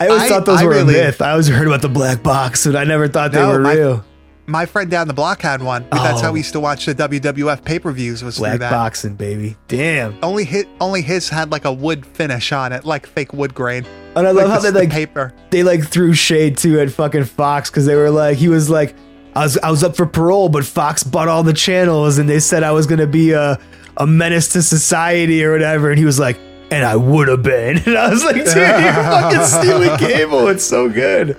I 0.00 0.06
always 0.08 0.22
I- 0.22 0.28
thought 0.28 0.46
those 0.46 0.60
I 0.60 0.64
were 0.64 0.70
really- 0.70 0.98
a 1.00 1.04
myth. 1.04 1.20
I 1.20 1.32
always 1.32 1.48
heard 1.48 1.66
about 1.66 1.82
the 1.82 1.88
black 1.90 2.22
box, 2.22 2.64
and 2.64 2.76
I 2.78 2.84
never 2.84 3.08
thought 3.08 3.32
they 3.32 3.40
No, 3.40 3.48
were 3.48 3.58
my- 3.60 3.74
real. 3.74 4.04
My 4.48 4.64
friend 4.64 4.88
down 4.90 5.08
the 5.08 5.14
block 5.14 5.42
had 5.42 5.60
one. 5.62 5.86
That's 5.90 6.20
how 6.20 6.28
Oh. 6.28 6.32
we 6.32 6.40
used 6.40 6.52
to 6.52 6.60
watch 6.60 6.86
the 6.86 6.94
WWF 6.94 7.64
pay 7.64 7.78
per 7.80 7.90
views. 7.90 8.22
Was 8.22 8.38
Black 8.38 8.60
that. 8.60 8.70
boxing, 8.70 9.14
baby. 9.14 9.56
Damn. 9.68 10.16
Only 10.22 10.44
hit, 10.44 10.68
only 10.80 11.02
his 11.02 11.28
had 11.28 11.50
like 11.50 11.64
a 11.64 11.72
wood 11.72 12.06
finish 12.06 12.52
on 12.52 12.72
it, 12.72 12.84
like 12.84 13.06
fake 13.06 13.32
wood 13.32 13.54
grain. 13.54 13.84
And 14.14 14.26
I 14.26 14.30
love 14.30 14.48
how 14.48 14.60
the- 14.60 14.70
they 14.70 14.80
like 14.80 14.90
paper. 14.90 15.32
they 15.50 15.62
like 15.64 15.84
threw 15.86 16.14
shade 16.14 16.56
too 16.56 16.78
at 16.80 16.90
fucking 16.90 17.24
Fox 17.24 17.70
because 17.70 17.86
they 17.86 17.96
were 17.96 18.10
like 18.10 18.36
he 18.36 18.48
was 18.48 18.70
like 18.70 18.94
I 19.34 19.40
was 19.42 19.58
I 19.58 19.70
was 19.70 19.82
up 19.82 19.96
for 19.96 20.06
parole, 20.06 20.48
but 20.48 20.64
Fox 20.64 21.02
bought 21.02 21.28
all 21.28 21.42
the 21.42 21.52
channels 21.52 22.16
and 22.18 22.28
they 22.28 22.38
said 22.40 22.62
I 22.62 22.70
was 22.72 22.86
gonna 22.86 23.06
be 23.06 23.32
a 23.32 23.58
a 23.98 24.06
menace 24.06 24.48
to 24.52 24.62
society 24.62 25.44
or 25.44 25.52
whatever, 25.52 25.90
and 25.90 25.98
he 25.98 26.04
was 26.04 26.18
like, 26.20 26.38
and 26.70 26.84
I 26.84 26.96
would 26.96 27.28
have 27.28 27.42
been, 27.42 27.78
and 27.86 27.98
I 27.98 28.10
was 28.10 28.22
like, 28.24 28.36
dude, 28.36 28.46
you're 28.54 28.92
fucking 28.92 29.42
stealing 29.42 29.96
cable. 29.98 30.48
It's 30.48 30.64
so 30.64 30.88
good. 30.88 31.36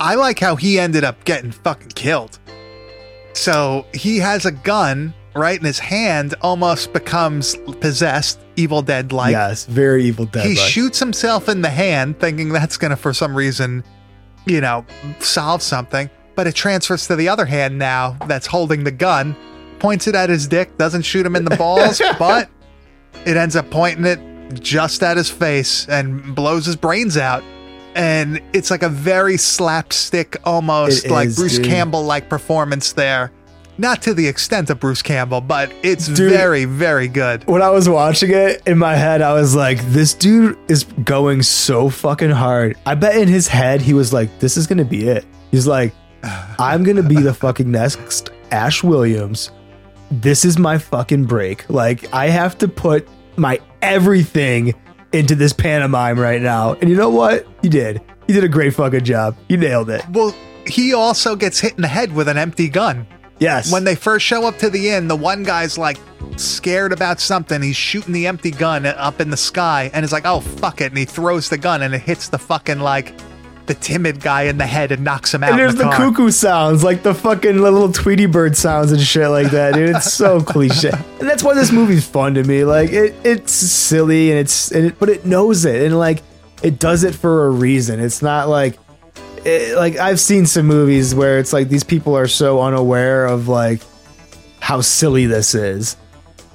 I 0.00 0.14
like 0.14 0.38
how 0.38 0.56
he 0.56 0.78
ended 0.78 1.04
up 1.04 1.24
getting 1.24 1.50
fucking 1.50 1.88
killed. 1.88 2.38
So 3.32 3.86
he 3.94 4.18
has 4.18 4.46
a 4.46 4.52
gun 4.52 5.14
right 5.34 5.58
in 5.58 5.64
his 5.64 5.78
hand, 5.78 6.34
almost 6.40 6.92
becomes 6.92 7.56
possessed, 7.80 8.40
Evil 8.56 8.82
Dead 8.82 9.12
like. 9.12 9.32
yes, 9.32 9.64
very 9.66 10.04
Evil 10.04 10.26
Dead. 10.26 10.46
he 10.46 10.56
shoots 10.56 10.98
himself 10.98 11.48
in 11.48 11.62
the 11.62 11.70
hand, 11.70 12.18
thinking 12.18 12.48
that's 12.50 12.76
gonna, 12.76 12.96
for 12.96 13.12
some 13.12 13.34
reason, 13.36 13.84
you 14.46 14.60
know, 14.60 14.84
solve 15.20 15.62
something. 15.62 16.10
But 16.34 16.46
it 16.46 16.54
transfers 16.54 17.06
to 17.08 17.16
the 17.16 17.28
other 17.28 17.44
hand 17.44 17.78
now 17.78 18.16
that's 18.26 18.46
holding 18.46 18.84
the 18.84 18.92
gun, 18.92 19.36
points 19.78 20.06
it 20.06 20.14
at 20.14 20.30
his 20.30 20.46
dick, 20.46 20.76
doesn't 20.78 21.02
shoot 21.02 21.26
him 21.26 21.36
in 21.36 21.44
the 21.44 21.56
balls, 21.56 22.00
but 22.18 22.48
it 23.24 23.36
ends 23.36 23.56
up 23.56 23.70
pointing 23.70 24.04
it 24.04 24.20
just 24.54 25.02
at 25.02 25.16
his 25.16 25.30
face 25.30 25.88
and 25.88 26.34
blows 26.34 26.66
his 26.66 26.76
brains 26.76 27.16
out. 27.16 27.42
And 27.98 28.40
it's 28.52 28.70
like 28.70 28.84
a 28.84 28.88
very 28.88 29.36
slapstick, 29.36 30.36
almost 30.44 31.06
It 31.06 31.10
like 31.10 31.28
is, 31.28 31.36
Bruce. 31.36 31.58
Campbell 31.58 32.04
like 32.04 32.28
performance 32.28 32.92
there. 32.92 33.32
Not 33.76 34.02
to 34.02 34.14
the 34.14 34.26
extent 34.26 34.70
of 34.70 34.80
Bruce 34.80 35.02
Campbell, 35.02 35.40
but 35.40 35.72
it's 35.82 36.06
Dude. 36.06 36.30
very, 36.30 36.64
very 36.64 37.06
good. 37.08 37.44
when 37.46 37.60
I 37.62 37.70
was 37.70 37.88
watching 37.88 38.30
it 38.32 38.62
in 38.66 38.78
my 38.78 38.96
head, 38.96 39.20
I 39.22 39.32
was 39.34 39.54
like, 39.54 39.80
this 39.90 40.14
dude 40.14 40.56
is 40.68 40.84
going 41.04 41.42
so 41.42 41.88
fucking 41.88 42.30
hard. 42.30 42.76
I 42.86 42.94
bet 42.96 43.16
in 43.16 43.28
his 43.28 43.46
head, 43.46 43.80
he 43.80 43.94
was 43.94 44.12
like, 44.12 44.36
this 44.40 44.56
is 44.56 44.66
going 44.66 44.78
to 44.78 44.84
be 44.84 45.08
it. 45.08 45.24
He's 45.52 45.66
like, 45.66 45.92
I'm 46.58 46.82
going 46.82 46.96
to 46.96 47.04
be 47.04 47.16
the 47.16 47.34
fucking 47.34 47.70
next 47.70 48.30
Ash 48.50 48.82
Williams. 48.82 49.52
This 50.10 50.44
is 50.44 50.58
my 50.58 50.78
fucking 50.78 51.26
break. 51.26 51.68
Like, 51.68 52.12
I 52.12 52.28
have 52.30 52.58
to 52.58 52.68
put 52.68 53.08
my 53.36 53.60
everything 53.82 54.74
into 55.12 55.34
this 55.34 55.52
pantomime 55.52 56.18
right 56.18 56.40
now. 56.40 56.74
And 56.74 56.90
you 56.90 56.96
know 56.96 57.10
what? 57.10 57.46
You 57.62 57.70
did. 57.70 58.00
You 58.26 58.34
did 58.34 58.44
a 58.44 58.48
great 58.48 58.74
fucking 58.74 59.04
job. 59.04 59.36
You 59.48 59.56
nailed 59.56 59.90
it. 59.90 60.04
Well, 60.10 60.34
he 60.66 60.92
also 60.92 61.34
gets 61.34 61.60
hit 61.60 61.74
in 61.76 61.82
the 61.82 61.88
head 61.88 62.12
with 62.12 62.28
an 62.28 62.36
empty 62.36 62.68
gun. 62.68 63.06
Yes. 63.38 63.72
When 63.72 63.84
they 63.84 63.94
first 63.94 64.26
show 64.26 64.46
up 64.46 64.58
to 64.58 64.68
the 64.68 64.90
inn, 64.90 65.08
the 65.08 65.16
one 65.16 65.44
guy's 65.44 65.78
like 65.78 65.98
scared 66.36 66.92
about 66.92 67.20
something. 67.20 67.62
He's 67.62 67.76
shooting 67.76 68.12
the 68.12 68.26
empty 68.26 68.50
gun 68.50 68.84
up 68.84 69.20
in 69.20 69.30
the 69.30 69.36
sky 69.36 69.90
and 69.94 70.04
is 70.04 70.12
like, 70.12 70.26
oh, 70.26 70.40
fuck 70.40 70.80
it. 70.80 70.86
And 70.86 70.98
he 70.98 71.04
throws 71.04 71.48
the 71.48 71.58
gun 71.58 71.82
and 71.82 71.94
it 71.94 72.00
hits 72.00 72.28
the 72.28 72.38
fucking, 72.38 72.80
like, 72.80 73.14
the 73.68 73.74
timid 73.74 74.20
guy 74.20 74.42
in 74.42 74.58
the 74.58 74.66
head 74.66 74.90
and 74.90 75.04
knocks 75.04 75.32
him 75.32 75.44
out. 75.44 75.50
And 75.50 75.58
there's 75.58 75.76
the, 75.76 75.84
car. 75.84 75.94
cuckoo 75.96 76.30
sounds, 76.30 76.82
like 76.82 77.02
the 77.04 77.14
fucking 77.14 77.62
little 77.62 77.92
Tweety 77.92 78.26
Bird 78.26 78.56
sounds 78.56 78.90
and 78.90 79.00
shit 79.00 79.28
like 79.28 79.50
that, 79.52 79.74
dude. 79.74 79.94
It's 79.94 80.12
so 80.12 80.40
cliche, 80.52 80.90
and 81.20 81.28
that's 81.28 81.42
why 81.44 81.54
this 81.54 81.70
movie's 81.70 82.06
fun 82.06 82.34
to 82.34 82.42
me. 82.42 82.64
Like 82.64 82.90
it, 82.90 83.14
it's 83.24 83.52
silly 83.52 84.30
and 84.30 84.40
it's, 84.40 84.72
and 84.72 84.86
it, 84.86 84.98
but 84.98 85.08
it 85.08 85.24
knows 85.24 85.64
it, 85.64 85.82
and 85.84 85.96
like 85.98 86.22
it 86.62 86.80
does 86.80 87.04
it 87.04 87.14
for 87.14 87.46
a 87.46 87.50
reason. 87.50 88.00
It's 88.00 88.20
not 88.22 88.48
like, 88.48 88.76
it, 89.44 89.76
like 89.76 89.96
I've 89.96 90.18
seen 90.18 90.46
some 90.46 90.66
movies 90.66 91.14
where 91.14 91.38
it's 91.38 91.52
like 91.52 91.68
these 91.68 91.84
people 91.84 92.16
are 92.16 92.26
so 92.26 92.60
unaware 92.60 93.26
of 93.26 93.46
like 93.46 93.80
how 94.60 94.80
silly 94.80 95.26
this 95.26 95.54
is, 95.54 95.96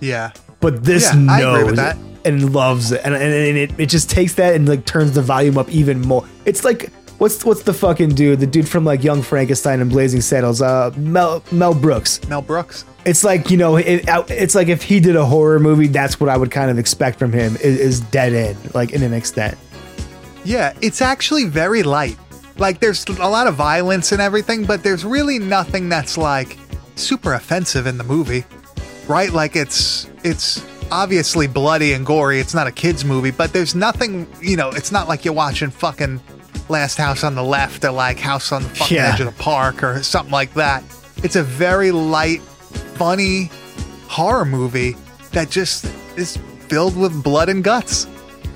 Yeah. 0.01 0.31
but 0.59 0.83
this 0.83 1.13
Yeah, 1.13 1.25
I 1.31 1.39
agree 1.41 1.63
with 1.63 1.75
knows 1.77 1.95
and 2.25 2.53
loves 2.53 2.91
it, 2.93 3.01
and, 3.03 3.13
and, 3.13 3.23
and 3.33 3.57
it, 3.57 3.71
it 3.77 3.85
just 3.87 4.09
takes 4.09 4.35
that 4.35 4.55
and 4.55 4.67
like 4.67 4.85
turns 4.85 5.11
the 5.11 5.21
volume 5.21 5.57
up 5.57 5.69
even 5.69 5.99
more. 6.01 6.25
It's 6.45 6.63
like 6.63 6.89
what's 7.17 7.43
what's 7.45 7.63
the 7.63 7.73
fucking 7.73 8.09
dude, 8.09 8.39
the 8.39 8.47
dude 8.47 8.67
from 8.67 8.85
like 8.85 9.03
Young 9.03 9.21
Frankenstein 9.21 9.81
and 9.81 9.89
Blazing 9.89 10.21
Saddles, 10.21 10.61
uh, 10.61 10.91
Mel 10.97 11.43
Mel 11.51 11.73
Brooks. 11.73 12.25
Mel 12.27 12.41
Brooks. 12.41 12.85
It's 13.05 13.23
like 13.23 13.49
you 13.49 13.57
know, 13.57 13.77
it, 13.77 14.05
it's 14.07 14.55
like 14.55 14.67
if 14.67 14.83
he 14.83 14.99
did 14.99 15.15
a 15.15 15.25
horror 15.25 15.59
movie, 15.59 15.87
that's 15.87 16.19
what 16.19 16.29
I 16.29 16.37
would 16.37 16.51
kind 16.51 16.71
of 16.71 16.77
expect 16.77 17.19
from 17.19 17.31
him. 17.33 17.55
Is, 17.57 17.79
is 17.79 17.99
dead 17.99 18.33
end, 18.33 18.75
like 18.75 18.91
in 18.91 19.03
an 19.03 19.13
extent. 19.13 19.57
Yeah, 20.45 20.73
it's 20.81 21.01
actually 21.01 21.45
very 21.45 21.83
light. 21.83 22.17
Like, 22.57 22.79
there's 22.79 23.05
a 23.07 23.27
lot 23.27 23.47
of 23.47 23.55
violence 23.55 24.11
and 24.11 24.21
everything, 24.21 24.65
but 24.65 24.83
there's 24.83 25.03
really 25.05 25.39
nothing 25.39 25.89
that's 25.89 26.17
like 26.17 26.57
super 26.95 27.33
offensive 27.33 27.87
in 27.87 27.97
the 27.97 28.03
movie, 28.03 28.45
right? 29.07 29.31
Like, 29.31 29.55
it's 29.55 30.09
it's 30.23 30.63
obviously 30.91 31.47
bloody 31.47 31.93
and 31.93 32.05
gory. 32.05 32.39
It's 32.39 32.53
not 32.53 32.67
a 32.67 32.71
kids 32.71 33.03
movie, 33.03 33.31
but 33.31 33.53
there's 33.53 33.73
nothing. 33.73 34.27
You 34.41 34.57
know, 34.57 34.69
it's 34.69 34.91
not 34.91 35.07
like 35.07 35.25
you're 35.25 35.33
watching 35.33 35.71
fucking 35.71 36.19
Last 36.69 36.97
House 36.97 37.23
on 37.23 37.35
the 37.35 37.43
Left 37.43 37.83
or 37.85 37.91
like 37.91 38.19
House 38.19 38.51
on 38.51 38.63
the 38.63 38.69
fucking 38.69 38.97
Yeah. 38.97 39.13
edge 39.13 39.19
of 39.19 39.25
the 39.27 39.43
park 39.43 39.83
or 39.83 40.01
something 40.03 40.31
like 40.31 40.53
that. 40.55 40.83
It's 41.23 41.35
a 41.35 41.43
very 41.43 41.91
light, 41.91 42.41
funny 42.95 43.49
horror 44.07 44.45
movie 44.45 44.95
that 45.31 45.49
just 45.49 45.85
is 46.15 46.37
filled 46.67 46.95
with 46.97 47.23
blood 47.23 47.49
and 47.49 47.63
guts, 47.63 48.07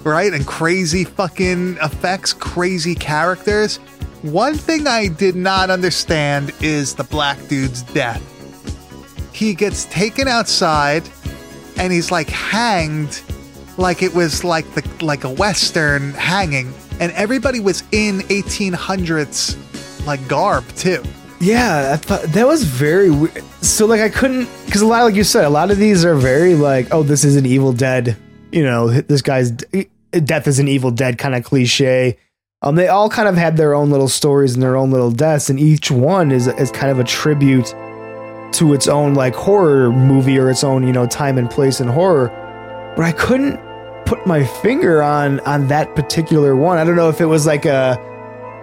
right? 0.03 0.33
And 0.33 0.45
crazy 0.45 1.03
fucking 1.03 1.77
effects, 1.81 2.33
crazy 2.33 2.95
characters. 2.95 3.77
One 4.23 4.55
thing 4.55 4.87
I 4.87 5.07
did 5.07 5.35
not 5.35 5.69
understand 5.69 6.51
is 6.61 6.95
the 6.95 7.03
black 7.03 7.37
dude's 7.47 7.83
death. 7.83 8.21
He 9.33 9.53
gets 9.53 9.85
taken 9.85 10.27
outside 10.27 11.03
and 11.77 11.93
he's 11.93 12.11
like 12.11 12.29
hanged 12.29 13.21
like 13.77 14.01
it 14.01 14.15
was 14.15 14.43
like 14.43 14.65
the 14.73 15.05
like 15.05 15.23
a 15.23 15.29
western 15.29 16.11
hanging 16.13 16.73
and 16.99 17.11
everybody 17.13 17.59
was 17.59 17.83
in 17.91 18.19
1800s 18.21 19.57
like 20.07 20.25
garb 20.27 20.65
too. 20.75 21.03
Yeah, 21.39 21.91
I 21.93 21.97
thought 21.97 22.23
that 22.23 22.47
was 22.47 22.63
very 22.63 23.11
weird. 23.11 23.43
So 23.61 23.85
like 23.85 24.01
I 24.01 24.09
couldn't 24.09 24.49
because 24.65 24.81
a 24.81 24.87
lot, 24.87 25.03
like 25.03 25.15
you 25.15 25.23
said, 25.23 25.45
a 25.45 25.49
lot 25.49 25.69
of 25.69 25.77
these 25.77 26.03
are 26.03 26.15
very 26.15 26.55
like, 26.55 26.87
oh, 26.91 27.03
this 27.03 27.23
is 27.23 27.35
an 27.35 27.45
Evil 27.45 27.73
Dead. 27.73 28.17
You 28.51 28.63
know, 28.63 28.89
this 28.89 29.21
guy's 29.21 29.51
death 29.51 30.47
is 30.47 30.57
an 30.57 30.67
Evil 30.67 30.89
Dead 30.89 31.17
kind 31.17 31.35
of 31.35 31.43
cliche. 31.43 32.17
Um, 32.63 32.75
they 32.75 32.87
all 32.87 33.07
kind 33.07 33.27
of 33.27 33.35
had 33.35 33.55
their 33.55 33.75
own 33.75 33.91
little 33.91 34.07
stories 34.07 34.55
and 34.55 34.63
their 34.63 34.75
own 34.75 34.89
little 34.89 35.11
deaths, 35.11 35.49
and 35.49 35.59
each 35.59 35.91
one 35.91 36.31
is 36.31 36.47
is 36.47 36.71
kind 36.71 36.91
of 36.91 36.97
a 36.97 37.03
tribute 37.03 37.75
to 38.53 38.73
its 38.73 38.87
own 38.87 39.13
like 39.13 39.35
horror 39.35 39.91
movie 39.91 40.39
or 40.39 40.49
its 40.49 40.63
own 40.63 40.87
you 40.87 40.93
know 40.93 41.05
time 41.05 41.37
and 41.37 41.51
place 41.51 41.79
in 41.79 41.87
horror. 41.87 42.29
But 42.95 43.05
I 43.05 43.11
couldn't 43.11 43.59
put 44.07 44.25
my 44.25 44.43
finger 44.43 45.03
on 45.03 45.39
on 45.41 45.67
that 45.67 45.95
particular 45.95 46.55
one. 46.55 46.77
I 46.77 46.83
don't 46.83 46.95
know 46.95 47.09
if 47.09 47.21
it 47.21 47.25
was 47.25 47.45
like 47.45 47.65
a 47.65 48.01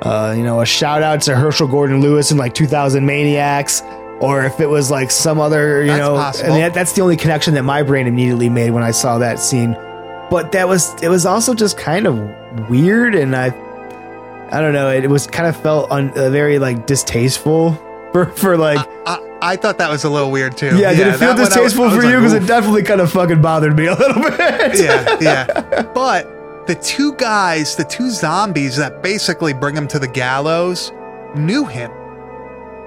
uh, 0.02 0.34
you 0.36 0.42
know, 0.42 0.60
a 0.60 0.66
shout 0.66 1.02
out 1.02 1.22
to 1.22 1.34
Herschell 1.34 1.68
Gordon 1.68 2.00
Lewis 2.00 2.30
in 2.30 2.36
like 2.36 2.52
2000 2.52 3.06
Maniacs, 3.06 3.82
or 4.20 4.44
if 4.44 4.60
it 4.60 4.66
was 4.66 4.90
like 4.90 5.10
some 5.10 5.40
other, 5.40 5.80
you 5.80 5.88
That's 5.88 5.98
know, 6.00 6.14
possible. 6.16 6.52
and 6.52 6.62
that, 6.62 6.74
that's 6.74 6.92
the 6.92 7.00
only 7.00 7.16
connection 7.16 7.54
that 7.54 7.62
my 7.62 7.82
brain 7.82 8.06
immediately 8.06 8.50
made 8.50 8.70
when 8.70 8.82
I 8.82 8.90
saw 8.90 9.18
that 9.18 9.38
scene. 9.38 9.72
But 10.30 10.52
that 10.52 10.68
was, 10.68 10.94
it 11.02 11.08
was 11.08 11.24
also 11.24 11.54
just 11.54 11.78
kind 11.78 12.06
of 12.06 12.68
weird, 12.68 13.14
and 13.14 13.34
I, 13.34 13.46
I 14.50 14.60
don't 14.60 14.72
know. 14.72 14.90
It, 14.90 15.08
was 15.08 15.26
kind 15.26 15.48
of 15.48 15.56
felt 15.56 15.90
un, 15.90 16.10
uh, 16.10 16.28
very 16.28 16.58
like 16.58 16.86
distasteful 16.86 17.72
for 18.12 18.26
for 18.26 18.56
like. 18.58 18.78
I, 19.06 19.16
I 19.16 19.33
thought 19.56 19.78
that 19.78 19.90
was 19.90 20.04
a 20.04 20.10
little 20.10 20.30
weird 20.30 20.56
too. 20.56 20.76
yeah, 20.78 20.92
did 20.94 21.06
it 21.06 21.12
feel 21.12 21.18
that 21.18 21.20
one 21.20 21.36
I 21.36 21.40
was- 21.40 21.48
distasteful 21.50 21.84
was 21.86 21.94
for 21.94 22.02
you? 22.04 22.16
Because 22.16 22.34
"Oof." 22.34 22.42
it 22.42 22.46
definitely 22.46 22.82
kind 22.82 23.00
of 23.00 23.12
fucking 23.12 23.40
bothered 23.42 23.76
me 23.76 23.86
a 23.86 23.94
little 23.94 24.22
bit. 24.36 24.80
yeah, 24.80 25.16
yeah. 25.20 25.82
But 25.94 26.66
the 26.66 26.74
two 26.74 27.12
guys, 27.14 27.76
the 27.76 27.84
two 27.84 28.10
zombies 28.10 28.76
that 28.76 29.02
basically 29.02 29.52
bring 29.52 29.76
him 29.76 29.86
to 29.88 29.98
the 29.98 30.08
gallows, 30.08 30.92
knew 31.34 31.64
him, 31.66 31.90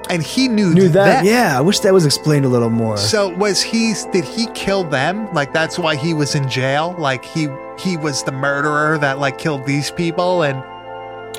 and 0.10 0.24
he 0.24 0.47
knew, 0.47 0.74
Knew 0.74 0.89
that. 0.89 1.18
them. 1.18 1.26
Yeah, 1.26 1.58
I 1.58 1.62
wish 1.62 1.80
that 1.82 1.93
was 1.93 2.05
explained 2.05 2.45
a 2.45 2.49
little 2.49 2.70
more. 2.70 2.97
So 2.97 3.30
was 3.36 3.62
he? 3.62 3.93
Did 4.12 4.24
he 4.26 4.47
kill 4.53 4.84
them? 4.84 5.32
Like 5.34 5.53
that's 5.53 5.78
why 5.78 5.95
he 5.95 6.14
was 6.14 6.34
in 6.36 6.49
jail. 6.49 6.95
Like 6.97 7.24
he 7.26 7.47
he 7.78 7.97
was 7.97 8.24
the 8.24 8.32
murderer 8.32 8.97
that 8.99 9.20
like 9.20 9.38
killed 9.38 9.66
these 9.66 9.91
people, 9.91 10.43
and 10.43 10.64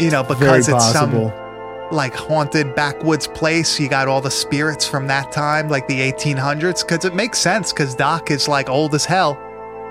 you 0.00 0.10
know 0.10 0.22
Very 0.22 0.38
because 0.38 0.68
it's 0.68 0.74
possible. 0.76 1.30
some 1.30 1.47
like 1.90 2.14
haunted 2.14 2.74
backwoods 2.74 3.26
place. 3.28 3.78
You 3.80 3.88
got 3.88 4.08
all 4.08 4.20
the 4.20 4.30
spirits 4.30 4.86
from 4.86 5.06
that 5.06 5.32
time, 5.32 5.68
like 5.68 5.88
the 5.88 6.00
1800s. 6.00 6.86
Because 6.86 7.04
it 7.04 7.14
makes 7.14 7.38
sense. 7.38 7.72
Because 7.72 7.94
Doc 7.94 8.30
is 8.30 8.48
like 8.48 8.68
old 8.68 8.94
as 8.94 9.04
hell, 9.04 9.34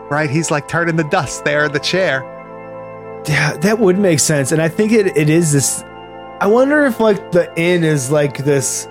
right? 0.09 0.29
He's 0.29 0.51
like 0.51 0.67
turning 0.67 0.95
the 0.95 1.03
dust 1.05 1.45
there 1.45 1.65
in 1.65 1.71
the 1.71 1.79
chair. 1.79 2.21
Yeah, 3.27 3.57
that 3.57 3.79
would 3.79 3.97
make 3.97 4.19
sense. 4.19 4.51
And 4.51 4.61
I 4.61 4.69
think 4.69 4.91
it, 4.91 5.17
it 5.17 5.29
is 5.29 5.51
this 5.51 5.83
I 6.39 6.45
wonder 6.45 6.85
if 6.85 6.99
like 6.99 7.31
the 7.31 7.51
inn 7.59 7.83
is 7.83 8.11
like 8.11 8.37
this 8.37 8.87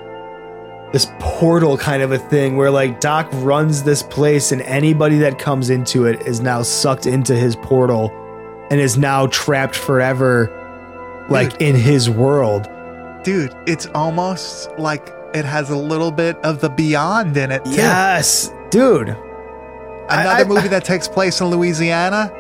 this 0.92 1.07
portal 1.20 1.78
kind 1.78 2.02
of 2.02 2.11
a 2.11 2.18
thing 2.18 2.57
where 2.57 2.70
like 2.70 2.98
Doc 2.98 3.28
runs 3.34 3.84
this 3.84 4.02
place 4.02 4.50
and 4.50 4.62
anybody 4.62 5.18
that 5.18 5.38
comes 5.38 5.70
into 5.70 6.07
it 6.07 6.26
is 6.26 6.40
now 6.40 6.62
sucked 6.62 7.07
into 7.07 7.36
his 7.36 7.54
portal 7.54 8.11
and 8.70 8.80
is 8.80 8.98
now 8.98 9.28
trapped 9.28 9.76
forever 9.76 10.50
like 11.28 11.61
in 11.61 11.76
his 11.76 12.11
world. 12.11 12.66
Dude, 13.27 13.53
it's 13.66 13.87
almost 13.87 14.70
like 14.79 15.12
it 15.35 15.45
has 15.45 15.68
a 15.70 15.77
little 15.77 16.12
bit 16.12 16.37
of 16.45 16.61
the 16.61 16.68
beyond 16.70 17.37
in 17.37 17.51
it. 17.51 17.64
Too. 17.64 17.72
Yes, 17.72 18.53
dude. 18.70 19.09
Another 20.09 20.29
I- 20.31 20.45
movie 20.45 20.68
that 20.68 20.85
takes 20.85 21.09
place 21.09 21.41
in 21.41 21.49
Louisiana, 21.49 22.31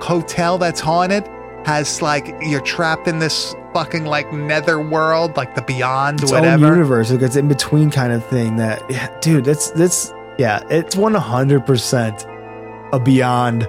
hotel 0.00 0.56
that's 0.56 0.80
haunted, 0.80 1.28
has 1.66 2.00
like 2.00 2.34
you're 2.40 2.62
trapped 2.62 3.06
in 3.06 3.18
this 3.18 3.54
fucking 3.74 4.06
like 4.06 4.32
nether 4.32 4.80
world, 4.80 5.36
like 5.36 5.54
the 5.54 5.60
beyond, 5.62 6.22
Its 6.22 6.32
own 6.32 6.40
whatever. 6.40 6.68
universe, 6.68 7.10
like 7.10 7.20
it's 7.20 7.36
in 7.36 7.46
between 7.46 7.90
kind 7.90 8.10
of 8.12 8.24
thing 8.24 8.56
that 8.56 8.82
yeah, 8.90 9.14
dude, 9.20 9.44
that's 9.44 9.70
that's 9.72 10.14
yeah, 10.38 10.62
it's 10.70 10.96
100% 10.96 12.90
a 12.94 12.98
beyond 12.98 13.68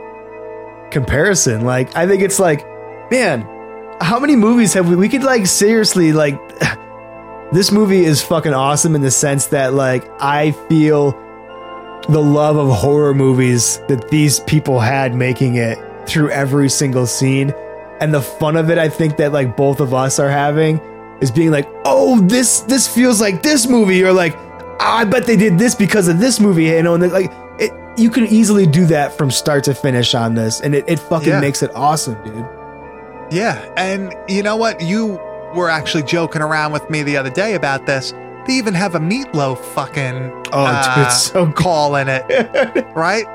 comparison. 0.89 1.65
Like 1.65 1.93
I 1.97 2.07
think 2.07 2.21
it's 2.23 2.39
like 2.39 2.65
man, 3.11 3.45
how 4.01 4.19
many 4.19 4.35
movies 4.35 4.73
have 4.73 4.89
we 4.89 4.95
we 4.95 5.07
could 5.09 5.23
like 5.23 5.45
seriously 5.47 6.11
like 6.13 6.37
this 7.51 7.71
movie 7.71 8.03
is 8.05 8.21
fucking 8.21 8.53
awesome 8.53 8.95
in 8.95 9.01
the 9.01 9.11
sense 9.11 9.47
that 9.47 9.73
like 9.73 10.09
I 10.21 10.51
feel 10.69 11.11
the 12.09 12.21
love 12.21 12.57
of 12.57 12.75
horror 12.75 13.13
movies 13.13 13.79
that 13.87 14.09
these 14.09 14.39
people 14.41 14.79
had 14.79 15.13
making 15.13 15.55
it 15.55 15.77
through 16.07 16.31
every 16.31 16.67
single 16.69 17.05
scene. 17.05 17.53
And 17.99 18.11
the 18.13 18.21
fun 18.21 18.55
of 18.57 18.69
it 18.71 18.77
I 18.79 18.89
think 18.89 19.17
that 19.17 19.31
like 19.31 19.55
both 19.55 19.79
of 19.79 19.93
us 19.93 20.17
are 20.17 20.29
having 20.29 20.79
is 21.21 21.29
being 21.29 21.51
like 21.51 21.67
oh 21.85 22.19
this 22.21 22.61
this 22.61 22.87
feels 22.87 23.21
like 23.21 23.43
this 23.43 23.67
movie. 23.67 24.03
Or 24.03 24.11
like 24.11 24.35
"Ah, 24.79 24.99
I 24.99 25.05
bet 25.05 25.25
they 25.27 25.37
did 25.37 25.59
this 25.59 25.75
because 25.75 26.07
of 26.07 26.19
this 26.19 26.39
movie 26.39 26.65
you 26.65 26.81
know 26.81 26.95
and 26.95 27.11
like 27.11 27.31
it 27.59 27.71
you 27.97 28.09
can 28.09 28.25
easily 28.27 28.65
do 28.65 28.85
that 28.87 29.15
from 29.15 29.29
start 29.29 29.63
to 29.65 29.75
finish 29.75 30.15
on 30.15 30.33
this. 30.33 30.61
And 30.61 30.73
it, 30.73 30.85
it 30.87 30.97
fucking 30.99 31.29
Yeah. 31.29 31.39
makes 31.41 31.61
it 31.61 31.69
awesome 31.75 32.15
dude 32.23 32.47
Yeah, 33.31 33.57
and 33.77 34.13
you 34.27 34.43
know 34.43 34.55
what? 34.57 34.81
You 34.81 35.19
were 35.55 35.69
actually 35.69 36.03
joking 36.03 36.41
around 36.41 36.71
with 36.73 36.89
me 36.89 37.03
the 37.03 37.17
other 37.17 37.29
day 37.29 37.55
about 37.55 37.85
this. 37.85 38.11
They 38.47 38.53
even 38.53 38.73
have 38.73 38.95
a 38.95 38.99
meatloaf 38.99 39.59
fucking 39.59 40.31
Oh, 40.53 40.65
dude, 40.65 40.97
uh, 40.97 41.03
it's 41.07 41.23
so 41.23 41.45
good. 41.45 41.55
call 41.55 41.95
in 41.95 42.07
it, 42.09 42.25
right? 42.95 43.25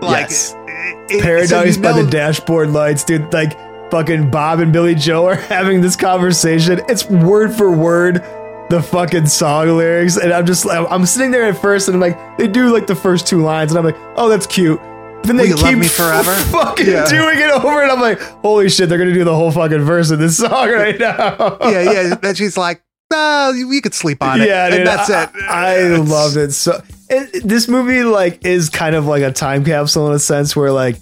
Like 0.00 0.28
Yes. 0.30 0.54
it- 0.66 1.10
it- 1.10 1.22
Paradise 1.22 1.74
so 1.76 1.82
by 1.82 1.90
know- 1.92 2.02
the 2.04 2.10
dashboard 2.10 2.70
lights, 2.70 3.04
dude. 3.04 3.32
Like 3.32 3.58
fucking 3.90 4.30
Bob 4.30 4.60
and 4.60 4.72
Billy 4.72 4.94
Joe 4.94 5.26
are 5.26 5.34
having 5.56 5.80
this 5.80 5.96
conversation. 5.96 6.80
It's 6.88 7.04
word 7.06 7.52
for 7.54 7.70
word 7.70 8.22
the 8.70 8.82
fucking 8.82 9.26
song 9.26 9.68
lyrics, 9.76 10.16
and 10.18 10.32
I'm 10.32 10.44
just 10.46 10.66
I'm 10.70 11.04
sitting 11.06 11.30
there 11.30 11.44
at 11.44 11.56
first, 11.60 11.88
and 11.88 11.94
I'm 11.96 12.00
like, 12.00 12.38
they 12.38 12.46
do 12.46 12.72
like 12.72 12.86
the 12.86 12.94
first 12.94 13.26
two 13.26 13.42
lines, 13.42 13.72
and 13.72 13.78
I'm 13.78 13.84
like, 13.84 13.96
oh, 14.16 14.28
that's 14.28 14.46
cute. 14.46 14.78
Then 15.24 15.36
Will 15.36 15.44
they 15.44 15.52
love 15.52 15.60
keep 15.70 15.78
me 15.78 15.88
forever? 15.88 16.32
fucking 16.50 16.86
Yeah. 16.86 17.06
doing 17.06 17.38
it 17.38 17.50
over, 17.50 17.82
and 17.82 17.92
I'm 17.92 18.00
like, 18.00 18.18
holy 18.20 18.68
shit, 18.70 18.88
they're 18.88 18.98
gonna 18.98 19.12
do 19.12 19.24
the 19.24 19.34
whole 19.34 19.50
fucking 19.50 19.80
verse 19.82 20.10
of 20.10 20.18
this 20.18 20.38
song 20.38 20.70
right 20.70 20.98
now. 20.98 21.58
yeah, 21.62 21.82
yeah. 21.92 22.14
Then 22.14 22.34
she's 22.34 22.56
like, 22.56 22.82
"Ah, 23.12 23.50
you, 23.50 23.70
you 23.72 23.82
could 23.82 23.92
sleep 23.94 24.22
on 24.22 24.40
it." 24.40 24.48
Yeah, 24.48 24.66
and 24.66 24.74
dude, 24.76 24.86
that's 24.86 25.10
I, 25.10 25.22
it. 25.24 25.30
I 25.48 25.76
It's- 25.78 26.08
loved 26.08 26.36
it 26.36 26.52
so. 26.52 26.80
And 27.10 27.28
this 27.44 27.68
movie 27.68 28.04
like 28.04 28.44
is 28.46 28.68
kind 28.70 28.94
of 28.94 29.06
like 29.06 29.22
a 29.22 29.32
time 29.32 29.64
capsule 29.64 30.08
in 30.08 30.14
a 30.14 30.18
sense 30.18 30.54
where 30.56 30.70
like 30.72 30.96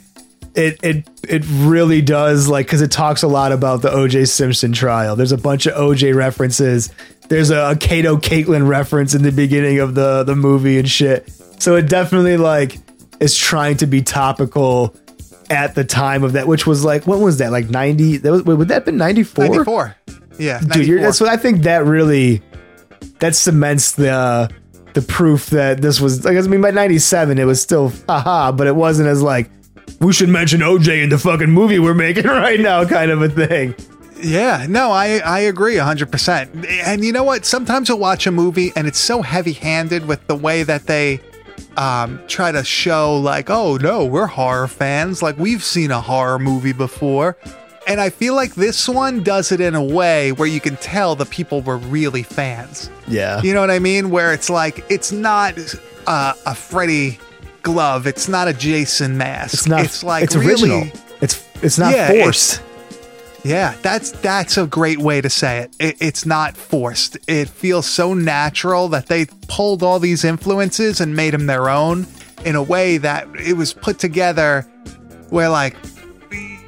it 0.55 0.79
it 0.83 1.09
it 1.29 1.45
really 1.49 2.01
does 2.01 2.49
like 2.49 2.67
because 2.67 2.81
it 2.81 2.91
talks 2.93 3.23
a 3.23 3.29
lot 3.29 3.53
about 3.53 3.83
the 3.83 3.91
O.J. 3.93 4.25
Simpson 4.27 4.73
trial. 4.73 5.15
There's 5.17 5.33
a 5.33 5.39
bunch 5.39 5.67
of 5.67 5.77
O.J. 5.77 6.13
references. 6.13 6.93
There's 7.29 7.51
a, 7.51 7.71
a 7.73 7.77
Kato 7.77 8.17
Kaelin 8.19 8.69
reference 8.69 9.15
in 9.15 9.23
the 9.23 9.33
beginning 9.33 9.81
of 9.81 9.95
the 9.97 10.23
the 10.25 10.37
movie 10.37 10.79
and 10.79 10.89
shit. 10.89 11.29
So 11.59 11.75
it 11.77 11.89
definitely 11.89 12.37
like 12.37 12.79
is 13.21 13.37
trying 13.37 13.77
to 13.79 13.87
be 13.87 14.03
topical 14.03 14.95
at 15.51 15.75
the 15.75 15.85
time 15.85 16.25
of 16.25 16.33
that, 16.33 16.47
which 16.47 16.67
was 16.67 16.85
like 16.85 17.07
what 17.07 17.21
was 17.21 17.39
that 17.39 17.53
like 17.53 17.71
ninety? 17.71 18.17
That 18.17 18.33
was, 18.33 18.43
would 18.45 18.69
that 18.69 18.75
have 18.75 18.85
been 18.85 18.97
ninety 18.97 19.23
four? 19.23 19.45
94. 19.47 19.97
Yeah, 20.39 20.61
dude. 20.61 20.87
You're, 20.87 21.01
that's 21.01 21.21
what 21.21 21.31
I 21.31 21.37
think. 21.37 21.63
That 21.63 21.85
really 21.85 22.43
that 23.21 23.35
cements 23.35 23.93
the 23.93 24.51
the 24.95 25.03
proof 25.03 25.47
that 25.51 25.81
this 25.81 26.01
was 26.01 26.25
like. 26.25 26.37
I 26.37 26.41
mean, 26.43 26.61
by 26.61 26.71
'97, 26.71 27.39
it 27.39 27.45
was 27.45 27.61
still 27.61 27.93
haha, 28.09 28.53
but 28.53 28.67
it 28.67 28.77
wasn't 28.77 29.09
as 29.09 29.23
like 29.23 29.51
we 30.01 30.13
should 30.13 30.29
mention 30.29 30.61
OJ 30.61 31.05
in 31.05 31.11
the 31.11 31.19
fucking 31.19 31.51
movie 31.51 31.79
we're 31.79 31.95
making 31.95 32.25
right 32.27 32.61
now, 32.61 32.85
kind 32.85 33.11
of 33.11 33.23
a 33.23 33.29
thing. 33.29 33.75
Yeah, 34.21 34.67
no, 34.69 34.91
I 34.93 35.19
I 35.19 35.41
agree 35.41 35.75
100%. 35.75 36.67
And 36.85 37.05
you 37.05 37.13
know 37.13 37.25
what? 37.25 37.45
Sometimes 37.45 37.89
you'll 37.89 37.99
watch 37.99 38.27
a 38.27 38.33
movie 38.33 38.73
and 38.75 38.87
it's 38.87 38.99
so 38.99 39.21
heavy-handed 39.21 40.07
with 40.07 40.27
the 40.27 40.35
way 40.35 40.63
that 40.63 40.87
they 40.87 41.21
um 41.77 42.21
try 42.29 42.53
to 42.53 42.65
show 42.65 43.17
like, 43.19 43.51
"Oh, 43.51 43.77
no, 43.77 44.05
we're 44.05 44.27
horror 44.27 44.69
fans. 44.69 45.23
Like 45.23 45.39
we've 45.39 45.63
seen 45.65 45.91
a 45.91 46.01
horror 46.01 46.39
movie 46.39 46.73
before." 46.73 47.37
And 47.89 48.01
I 48.01 48.11
feel 48.11 48.35
like 48.35 48.57
this 48.57 48.89
one 48.89 49.23
does 49.23 49.53
it 49.53 49.61
in 49.61 49.77
a 49.77 49.83
way 49.85 50.33
where 50.33 50.49
you 50.49 50.61
can 50.61 50.77
tell 50.79 51.15
the 51.15 51.25
people 51.27 51.61
were 51.63 51.77
really 51.79 52.25
fans. 52.25 52.91
Yeah, 53.07 53.41
You 53.43 53.55
know 53.55 53.61
what 53.61 53.71
I 53.71 53.79
mean? 53.79 54.11
Where 54.11 54.33
it's 54.33 54.51
like 54.51 54.85
it's 54.91 55.13
not 55.13 55.55
uh, 56.09 56.33
a 56.47 56.55
Freddy 56.57 57.21
glove, 57.63 58.09
it's 58.09 58.27
not 58.29 58.49
a 58.49 58.53
Jason 58.53 59.17
mask. 59.17 59.55
it's 59.55 59.67
not. 59.69 59.85
It's 59.85 60.03
like 60.03 60.25
it's 60.25 60.35
really- 60.35 60.51
original. 60.81 60.89
It's 61.21 61.45
it's 61.63 61.79
not 61.79 61.95
Yeah, 61.95 62.11
it's- 62.11 62.25
forced. 62.25 62.63
Yeah, 63.47 63.77
that's 63.81 64.11
that's 64.11 64.59
a 64.59 64.67
great 64.67 64.99
way 64.99 65.21
to 65.21 65.31
say 65.31 65.59
it. 65.59 65.77
it. 65.79 65.97
It's 66.01 66.27
not 66.27 66.57
forced. 66.57 67.17
It 67.29 67.49
feels 67.49 67.87
so 67.87 68.13
natural 68.13 68.89
that 68.89 69.07
they 69.07 69.27
pulled 69.47 69.85
all 69.85 70.01
these 70.01 70.25
influences 70.25 71.01
and 71.01 71.15
made 71.15 71.33
them 71.33 71.47
their 71.47 71.69
own 71.69 72.09
in 72.45 72.57
a 72.57 72.63
way 72.63 72.99
that 72.99 73.29
it 73.39 73.53
was 73.53 73.73
put 73.73 74.01
together 74.01 74.63
where 75.31 75.49
like 75.49 75.77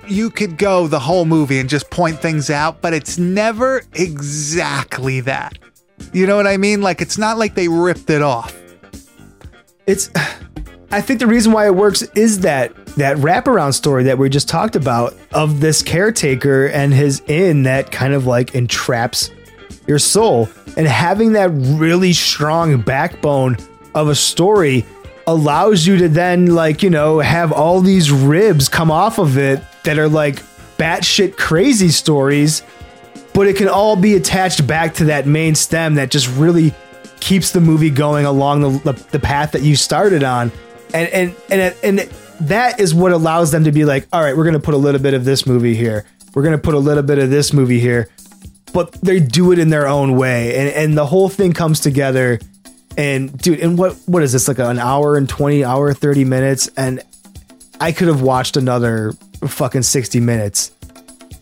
you 0.07 0.31
could 0.31 0.57
go 0.57 0.87
the 0.87 1.01
whole 1.01 1.25
movie 1.25 1.59
and 1.59 1.69
just 1.69 1.91
point 1.91 2.21
things 2.21 2.49
out, 2.49 2.81
but 2.81 2.95
it's 2.95 3.19
never 3.19 3.83
exactly 3.95 5.21
that. 5.23 5.59
You 6.13 6.29
know 6.29 6.37
what 6.37 6.47
I 6.47 6.59
mean? 6.59 6.81
Like 6.81 7.01
it's 7.01 7.19
not 7.19 7.39
like 7.39 7.57
they 7.57 7.67
ripped 7.67 8.09
it 8.09 8.23
off. 8.23 8.57
it's 9.87 10.11
I 10.91 11.03
think 11.03 11.21
the 11.21 11.27
reason 11.27 11.53
why 11.53 11.67
it 11.67 11.75
works 11.75 12.03
is 12.15 12.41
that 12.41 12.75
that 12.97 13.19
wraparound 13.19 13.75
story 13.75 14.05
that 14.05 14.17
we 14.17 14.31
just 14.31 14.49
talked 14.49 14.75
about 14.75 15.15
of 15.33 15.61
this 15.61 15.83
caretaker 15.83 16.67
and 16.67 16.95
his 16.95 17.21
inn 17.27 17.65
that 17.65 17.93
kind 17.93 18.15
of 18.15 18.27
like 18.27 18.55
entraps 18.55 19.31
your 19.87 19.99
soul. 19.99 20.49
And 20.77 20.87
having 20.87 21.33
that 21.33 21.51
really 21.51 22.13
strong 22.13 22.81
backbone 22.81 23.59
of 23.95 24.09
a 24.09 24.15
story 24.15 24.87
allows 25.27 25.87
you 25.87 25.99
to 25.99 26.09
then 26.09 26.47
like 26.47 26.83
you 26.83 26.89
know 26.89 27.19
have 27.19 27.53
all 27.53 27.83
these 27.83 28.11
ribs 28.11 28.67
come 28.67 28.91
off 28.91 29.19
of 29.19 29.37
it 29.37 29.63
that 29.85 29.99
are 29.99 30.09
like 30.09 30.37
batshit 30.79 31.37
crazy 31.37 31.91
stories 31.91 32.63
but 33.35 33.47
it 33.47 33.55
can 33.55 33.69
all 33.69 33.95
be 33.95 34.15
attached 34.15 34.67
back 34.67 34.95
to 34.95 35.05
that 35.05 35.27
main 35.27 35.55
stem 35.55 35.97
that 35.97 36.11
just 36.11 36.29
really 36.37 36.73
keeps 37.21 37.53
the 37.53 37.61
movie 37.61 37.91
going 37.91 38.25
along 38.25 38.63
the, 38.63 38.93
the, 38.93 39.05
the 39.11 39.19
path 39.19 39.53
that 39.53 39.61
you 39.61 39.77
started 39.77 40.25
on 40.25 40.51
and 40.95 41.09
and 41.11 41.35
and 41.51 41.75
and 41.83 41.99
that 42.41 42.81
is 42.81 42.95
what 42.95 43.13
allows 43.13 43.51
them 43.51 43.65
to 43.65 43.73
be 43.73 43.85
like 43.85 44.07
all 44.13 44.23
right 44.23 44.37
we're 44.37 44.45
gonna 44.45 44.61
put 44.61 44.75
a 44.75 44.79
little 44.79 45.01
bit 45.01 45.15
of 45.15 45.25
this 45.25 45.47
movie 45.47 45.75
here. 45.75 46.05
We're 46.35 46.43
gonna 46.43 46.59
put 46.59 46.75
a 46.75 46.79
little 46.79 47.03
bit 47.03 47.19
of 47.19 47.31
this 47.31 47.53
movie 47.53 47.81
here. 47.81 48.09
But 48.73 48.93
they 49.01 49.19
do 49.19 49.51
it 49.53 49.59
in 49.59 49.71
their 49.71 49.89
own 49.89 50.17
way. 50.17 50.57
And 50.57 50.69
and 50.69 50.97
the 50.99 51.07
whole 51.07 51.29
thing 51.29 51.53
comes 51.53 51.81
together 51.81 52.39
and 52.97 53.37
dude 53.39 53.61
and 53.61 53.79
what 53.79 53.97
what 54.07 54.23
is 54.23 54.33
this 54.33 54.47
like 54.49 54.59
an 54.59 54.79
hour 54.79 55.17
and 55.17 55.29
20 55.29 55.65
hour 55.65 55.93
30 55.95 56.25
minutes? 56.25 56.69
And 56.77 57.01
i 57.81 57.93
could 57.93 58.09
have 58.09 58.23
watched 58.23 58.57
another 58.57 59.13
fucking 59.47 59.83
60 59.83 60.21
minutes 60.21 60.73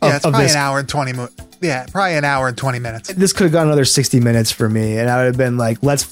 Yeah, 0.03 0.09
of- 0.11 0.14
it's 0.16 0.24
of 0.24 0.32
probably 0.32 0.47
this. 0.47 0.53
an 0.55 0.59
hour 0.61 0.78
and 0.78 0.88
20 0.88 1.12
mo- 1.14 1.28
Yeah, 1.62 1.86
probably 1.90 2.14
an 2.14 2.24
hour 2.24 2.49
and 2.49 2.57
20 2.57 2.78
minutes. 2.78 3.09
This 3.14 3.32
could 3.32 3.44
have 3.44 3.53
gone 3.53 3.66
another 3.66 3.86
60 3.86 4.20
minutes 4.20 4.51
for 4.53 4.68
me, 4.68 4.99
and 4.99 5.09
I 5.11 5.16
would 5.16 5.26
have 5.26 5.36
been 5.38 5.57
like, 5.57 5.78
let's 5.82 6.05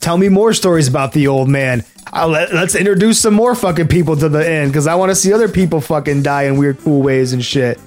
tell 0.00 0.18
me 0.18 0.28
more 0.28 0.52
stories 0.52 0.88
about 0.88 1.12
the 1.12 1.28
old 1.28 1.48
man. 1.48 1.84
I'll 2.12 2.28
let, 2.28 2.52
let's 2.52 2.74
introduce 2.74 3.20
some 3.20 3.34
more 3.34 3.54
fucking 3.54 3.88
people 3.88 4.16
to 4.16 4.28
the 4.28 4.46
end 4.46 4.72
because 4.72 4.86
I 4.86 4.96
want 4.96 5.10
to 5.10 5.14
see 5.14 5.32
other 5.32 5.48
people 5.48 5.80
fucking 5.80 6.22
die 6.22 6.44
in 6.44 6.56
weird, 6.56 6.78
cool 6.80 7.02
ways 7.02 7.32
and 7.32 7.44
shit. 7.44 7.78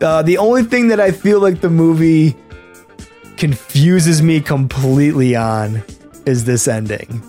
Uh, 0.00 0.20
the 0.22 0.36
only 0.38 0.64
thing 0.64 0.88
that 0.88 1.00
I 1.00 1.12
feel 1.12 1.40
like 1.40 1.60
the 1.60 1.70
movie 1.70 2.36
confuses 3.36 4.20
me 4.20 4.40
completely 4.40 5.34
on 5.34 5.82
is 6.26 6.44
this 6.44 6.68
ending. 6.68 7.22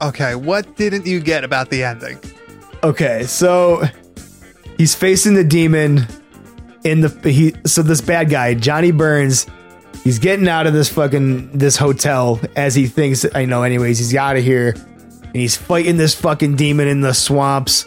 Okay, 0.00 0.34
what 0.34 0.76
didn't 0.76 1.06
you 1.06 1.20
get 1.20 1.44
about 1.44 1.70
the 1.70 1.84
ending? 1.84 2.18
Okay, 2.82 3.24
so 3.24 3.84
he's 4.76 4.94
facing 4.94 5.34
the 5.34 5.44
demon 5.44 6.06
in 6.82 7.02
the 7.02 7.30
he 7.30 7.54
so 7.64 7.82
this 7.82 8.00
bad 8.00 8.28
guy, 8.28 8.54
Johnny 8.54 8.90
Burns, 8.90 9.46
he's 10.04 10.18
getting 10.18 10.48
out 10.48 10.66
of 10.66 10.72
this 10.72 10.88
fucking 10.88 11.56
this 11.56 11.76
hotel 11.76 12.40
as 12.56 12.74
he 12.74 12.86
thinks 12.86 13.26
I 13.34 13.44
know 13.44 13.62
anyways, 13.62 13.98
he's 13.98 14.14
out 14.14 14.36
of 14.36 14.44
here. 14.44 14.74
And 15.24 15.40
he's 15.40 15.56
fighting 15.56 15.96
this 15.96 16.14
fucking 16.14 16.56
demon 16.56 16.88
in 16.88 17.00
the 17.00 17.14
swamps. 17.14 17.86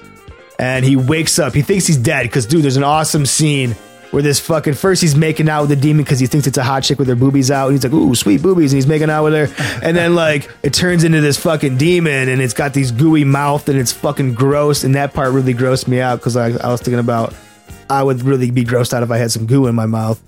And 0.58 0.84
he 0.84 0.96
wakes 0.96 1.38
up. 1.38 1.54
He 1.54 1.62
thinks 1.62 1.86
he's 1.86 1.98
dead 1.98 2.24
because 2.24 2.46
dude, 2.46 2.64
there's 2.64 2.78
an 2.78 2.84
awesome 2.84 3.26
scene 3.26 3.76
where 4.12 4.24
this 4.24 4.40
fucking 4.40 4.74
first 4.76 5.02
he's 5.02 5.14
making 5.14 5.50
out 5.50 5.62
with 5.62 5.70
the 5.70 5.76
demon 5.76 6.04
because 6.04 6.20
he 6.20 6.26
thinks 6.26 6.48
it's 6.48 6.58
a 6.58 6.64
hot 6.64 6.84
chick 6.84 6.98
with 6.98 7.10
her 7.10 7.16
boobies 7.16 7.52
out, 7.52 7.68
and 7.68 7.74
he's 7.74 7.84
like, 7.84 7.92
"Ooh, 7.92 8.16
sweet 8.16 8.42
boobies," 8.42 8.72
and 8.72 8.78
he's 8.78 8.88
making 8.88 9.10
out 9.10 9.26
with 9.26 9.34
her, 9.34 9.80
and 9.84 9.98
then 9.98 10.16
like 10.16 10.50
it 10.64 10.74
turns 10.74 11.04
into 11.04 11.20
this 11.20 11.38
fucking 11.38 11.78
demon, 11.78 12.30
and 12.30 12.42
it's 12.42 12.54
got 12.54 12.74
these 12.74 12.92
gooey 12.92 13.26
mouth, 13.26 13.68
and 13.68 13.78
it's 13.78 13.92
fucking 13.92 14.34
gross, 14.34 14.86
and 14.86 14.96
that 14.96 15.14
part 15.14 15.34
really 15.34 15.54
grossed 15.54 15.90
me 15.90 16.00
out 16.00 16.20
because 16.20 16.38
I, 16.38 16.52
I 16.52 16.72
was 16.72 16.80
thinking 16.80 17.00
about 17.00 17.34
I 17.90 18.04
would 18.04 18.24
really 18.24 18.52
be 18.52 18.64
grossed 18.64 18.94
out 18.94 19.04
if 19.04 19.12
I 19.12 19.18
had 19.18 19.32
some 19.32 19.48
goo 19.48 19.68
in 19.68 19.76
my 19.76 19.86
mouth. 19.86 20.22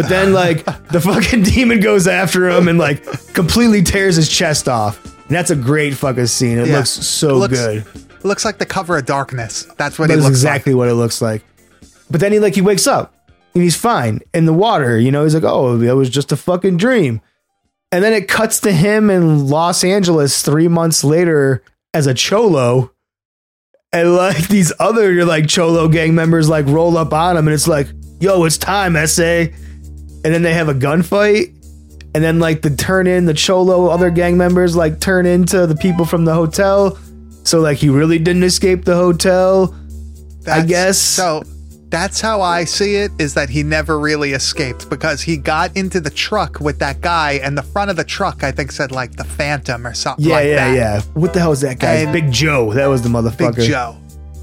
But 0.00 0.08
then 0.08 0.32
like 0.32 0.64
the 0.88 1.00
fucking 1.00 1.42
demon 1.54 1.80
goes 1.80 2.06
after 2.06 2.48
him 2.48 2.68
and 2.68 2.78
like 2.78 3.04
completely 3.34 3.82
tears 3.82 4.16
his 4.16 4.28
chest 4.28 4.68
off. 4.68 5.04
And 5.04 5.36
that's 5.36 5.50
a 5.50 5.56
great 5.56 5.94
fucking 5.94 6.26
scene. 6.26 6.58
It 6.58 6.68
Yeah. 6.68 6.78
looks 6.78 6.90
so 6.90 7.36
Looks- 7.36 7.58
good. 7.58 7.84
It 7.86 8.24
looks 8.24 8.44
like 8.44 8.58
the 8.58 8.66
cover 8.66 8.96
of 8.98 9.06
Darkness. 9.06 9.66
That's 9.78 9.98
what 9.98 10.10
he 10.10 10.16
That's 10.16 10.24
looks 10.26 10.36
exactly 10.36 10.74
what 10.74 10.88
it 10.88 10.94
looks 10.94 11.20
like. 11.22 11.42
But 12.10 12.20
then 12.20 12.32
he 12.32 12.38
like 12.40 12.54
he 12.54 12.60
wakes 12.62 12.86
up 12.86 13.14
and 13.54 13.62
he's 13.62 13.76
fine 13.76 14.20
in 14.34 14.46
the 14.46 14.52
water. 14.52 14.98
You 14.98 15.10
know, 15.10 15.24
he's 15.24 15.34
like, 15.34 15.44
oh, 15.44 15.80
it 15.80 15.92
was 15.92 16.08
just 16.10 16.32
a 16.32 16.36
fucking 16.36 16.76
dream. 16.78 17.20
And 17.92 18.02
then 18.04 18.12
it 18.12 18.28
cuts 18.28 18.60
to 18.60 18.72
him 18.72 19.10
in 19.10 19.48
Los 19.48 19.84
Angeles 19.84 20.42
three 20.42 20.68
months 20.68 21.02
later 21.04 21.62
as 21.92 22.06
a 22.06 22.14
cholo. 22.14 22.92
And 23.92 24.14
like 24.14 24.48
these 24.48 24.72
other 24.78 25.24
like 25.24 25.48
cholo 25.48 25.88
gang 25.88 26.14
members 26.14 26.48
like 26.48 26.66
roll 26.66 26.96
up 26.96 27.12
on 27.12 27.36
him 27.36 27.48
and 27.48 27.54
it's 27.54 27.66
like, 27.68 27.88
yo, 28.20 28.44
it's 28.44 28.56
time, 28.58 28.94
SA. 29.06 29.46
And 30.24 30.34
then 30.34 30.42
they 30.42 30.52
have 30.54 30.68
a 30.68 30.74
gunfight. 30.74 31.54
And 32.14 32.24
then 32.24 32.40
like 32.40 32.62
the 32.62 32.70
turn 32.70 33.06
in 33.06 33.24
the 33.26 33.34
cholo 33.34 33.86
other 33.86 34.10
gang 34.10 34.36
members 34.36 34.74
like 34.74 35.00
turn 35.00 35.26
into 35.26 35.66
the 35.66 35.76
people 35.76 36.04
from 36.04 36.24
the 36.24 36.34
hotel. 36.34 36.98
So 37.44 37.60
like 37.60 37.78
he 37.78 37.88
really 37.88 38.18
didn't 38.18 38.42
escape 38.42 38.84
the 38.84 38.96
hotel. 38.96 39.74
That's- 40.42 40.68
guess. 40.68 40.98
so. 40.98 41.42
That's 41.88 42.20
how 42.20 42.40
I 42.40 42.66
see 42.66 42.94
it. 42.94 43.10
Is 43.18 43.34
that 43.34 43.48
he 43.48 43.64
never 43.64 43.98
really 43.98 44.30
escaped 44.32 44.88
because 44.88 45.20
he 45.22 45.36
got 45.36 45.76
into 45.76 46.00
the 46.00 46.08
truck 46.10 46.60
with 46.60 46.78
that 46.78 47.00
guy, 47.00 47.40
and 47.42 47.58
the 47.58 47.64
front 47.64 47.90
of 47.90 47.96
the 47.96 48.04
truck 48.04 48.44
I 48.44 48.52
think 48.52 48.70
said 48.70 48.92
like 48.92 49.16
the 49.16 49.24
Phantom 49.24 49.84
or 49.84 49.92
something. 49.92 50.24
Yeah, 50.24 50.34
like 50.34 50.46
yeah, 50.46 50.54
that. 50.54 50.76
yeah. 50.76 51.00
What 51.14 51.34
the 51.34 51.40
hell 51.40 51.50
is 51.50 51.62
that 51.62 51.80
guy? 51.80 51.94
And- 51.94 52.12
Big 52.12 52.30
Joe. 52.30 52.72
That 52.74 52.86
was 52.86 53.02
the 53.02 53.08
motherfucker. 53.08 53.56
Big 53.56 53.70
Joe, 53.70 53.96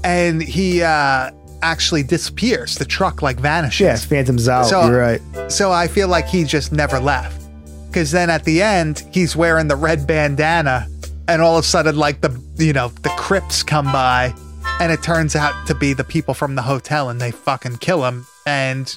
and 0.04 0.42
he 0.42 0.82
uh 0.82 1.30
actually 1.62 2.02
disappears. 2.02 2.74
The 2.76 2.84
truck 2.84 3.22
like 3.22 3.38
vanishes. 3.40 3.80
Yeah, 3.84 3.96
Phantom's 3.96 4.48
out. 4.48 4.66
So- 4.66 4.86
You're 4.86 4.98
right. 5.00 5.20
So 5.50 5.72
I 5.72 5.88
feel 5.88 6.08
like 6.08 6.26
he 6.26 6.44
just 6.44 6.72
never 6.72 6.98
left. 7.00 7.42
Because 7.88 8.10
then 8.10 8.28
at 8.30 8.44
the 8.44 8.60
end, 8.62 9.04
he's 9.12 9.34
wearing 9.34 9.66
the 9.68 9.76
red 9.76 10.06
bandana, 10.06 10.86
and 11.26 11.40
all 11.40 11.56
of 11.58 11.64
a 11.64 11.66
sudden, 11.66 11.96
like 11.96 12.20
the 12.20 12.38
you 12.56 12.72
know 12.72 12.88
the 13.02 13.08
Crips 13.10 13.62
come 13.62 13.86
by, 13.86 14.34
and 14.78 14.92
it 14.92 15.02
turns 15.02 15.34
out 15.34 15.66
to 15.66 15.74
be 15.74 15.94
the 15.94 16.04
people 16.04 16.34
from 16.34 16.54
the 16.54 16.62
hotel, 16.62 17.08
and 17.08 17.18
they 17.20 17.30
fucking 17.30 17.78
kill 17.78 18.04
him. 18.04 18.26
And 18.46 18.94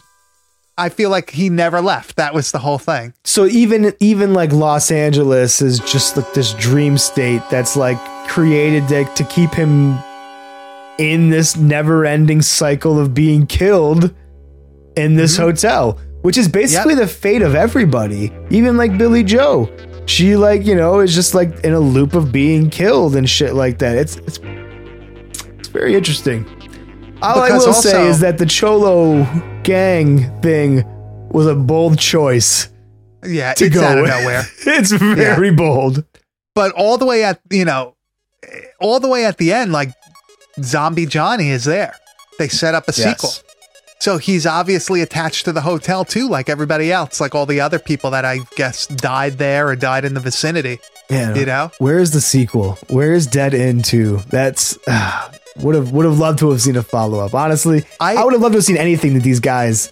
I 0.78 0.90
feel 0.90 1.10
like 1.10 1.30
he 1.30 1.50
never 1.50 1.80
left. 1.82 2.18
That 2.18 2.34
was 2.34 2.52
the 2.52 2.60
whole 2.60 2.78
thing. 2.80 3.14
So 3.24 3.46
even 3.46 3.94
even 4.02 4.34
like 4.34 4.52
Los 4.52 4.92
Angeles 4.92 5.62
is 5.62 5.80
just 5.80 6.18
like 6.18 6.34
this 6.34 6.54
dream 6.56 6.98
state 6.98 7.42
that's 7.50 7.78
like 7.78 7.98
created 8.28 8.88
to, 8.90 9.06
to 9.06 9.24
keep 9.24 9.52
him 9.54 9.98
in 10.98 11.30
this 11.30 11.56
never-ending 11.56 12.42
cycle 12.42 13.00
of 13.00 13.14
being 13.14 13.48
killed 13.48 14.14
in 14.96 15.16
this 15.16 15.34
mm-hmm. 15.34 15.44
hotel, 15.44 16.00
which 16.22 16.38
is 16.38 16.48
basically 16.48 16.96
the 16.96 17.08
fate 17.08 17.42
of 17.42 17.56
everybody. 17.56 18.32
Even 18.50 18.78
like 18.78 18.98
Billy 18.98 19.24
Joe. 19.24 19.70
She 20.06 20.36
like, 20.36 20.66
you 20.66 20.76
know, 20.76 21.00
is 21.00 21.16
just 21.16 21.34
like 21.34 21.64
in 21.64 21.74
a 21.74 21.80
loop 21.80 22.14
of 22.14 22.32
being 22.32 22.70
killed 22.70 23.16
and 23.16 23.30
shit 23.30 23.54
like 23.54 23.78
that. 23.80 23.98
It's 23.98 24.18
it's 24.18 24.40
it's 25.60 25.70
very 25.70 25.96
interesting. 25.96 26.46
All 27.22 27.42
Because 27.42 27.64
I 27.64 27.68
will 27.68 27.74
say 27.74 28.08
is 28.08 28.20
that 28.22 28.38
the 28.38 28.46
Cholo 28.46 29.24
gang 29.64 30.42
thing 30.42 30.84
was 31.30 31.46
a 31.46 31.56
bold 31.56 32.00
choice 32.00 32.70
Yeah, 33.24 33.54
to 33.54 33.70
go 33.70 33.84
out 33.84 34.00
of 34.00 34.08
nowhere. 34.08 34.44
it's 34.66 34.92
very 34.92 35.52
bold. 35.52 36.04
But 36.56 36.72
all 36.74 36.98
the 36.98 37.06
way 37.06 37.24
at 37.24 37.40
you 37.52 37.64
know, 37.64 37.96
all 38.80 39.00
the 39.00 39.08
way 39.08 39.26
at 39.26 39.38
the 39.38 39.54
end, 39.54 39.72
like 39.72 39.94
Zombie 40.62 41.06
Johnny 41.06 41.50
is 41.50 41.66
there. 41.66 41.96
They 42.40 42.48
set 42.48 42.76
up 42.76 42.88
a 42.88 42.94
Yes. 42.96 43.04
sequel. 43.04 43.34
So 44.00 44.18
he's 44.18 44.48
obviously 44.48 45.02
attached 45.02 45.46
to 45.46 45.52
the 45.52 45.62
hotel 45.62 46.04
too, 46.04 46.28
like 46.28 46.50
everybody 46.50 46.92
else, 46.92 47.22
like 47.22 47.36
all 47.36 47.46
the 47.46 47.62
other 47.62 47.78
people 47.78 48.10
that 48.12 48.26
I 48.26 48.40
guess 48.56 48.88
died 48.88 49.38
there 49.38 49.68
or 49.68 49.76
died 49.76 50.06
in 50.06 50.16
the 50.16 50.20
vicinity. 50.20 50.80
Yeah, 51.10 51.36
You 51.36 51.46
know? 51.46 51.72
where 51.78 52.00
is 52.00 52.10
the 52.12 52.22
sequel? 52.22 52.80
Where 52.90 53.14
is 53.14 53.28
Dead 53.28 53.54
End 53.54 53.86
Two? 53.86 54.22
That's 54.30 54.78
uh, 54.88 55.32
would 55.58 55.76
have 55.76 55.92
would 55.92 56.06
have 56.06 56.18
loved 56.18 56.40
to 56.40 56.50
have 56.50 56.62
seen 56.62 56.78
a 56.78 56.82
follow 56.84 57.20
up. 57.20 57.36
Honestly, 57.36 57.84
I, 58.00 58.16
I- 58.16 58.24
would 58.24 58.34
have 58.34 58.42
loved 58.42 58.54
to 58.54 58.58
have 58.58 58.66
seen 58.66 58.78
anything 58.78 59.14
that 59.14 59.24
these 59.24 59.40
guys 59.40 59.92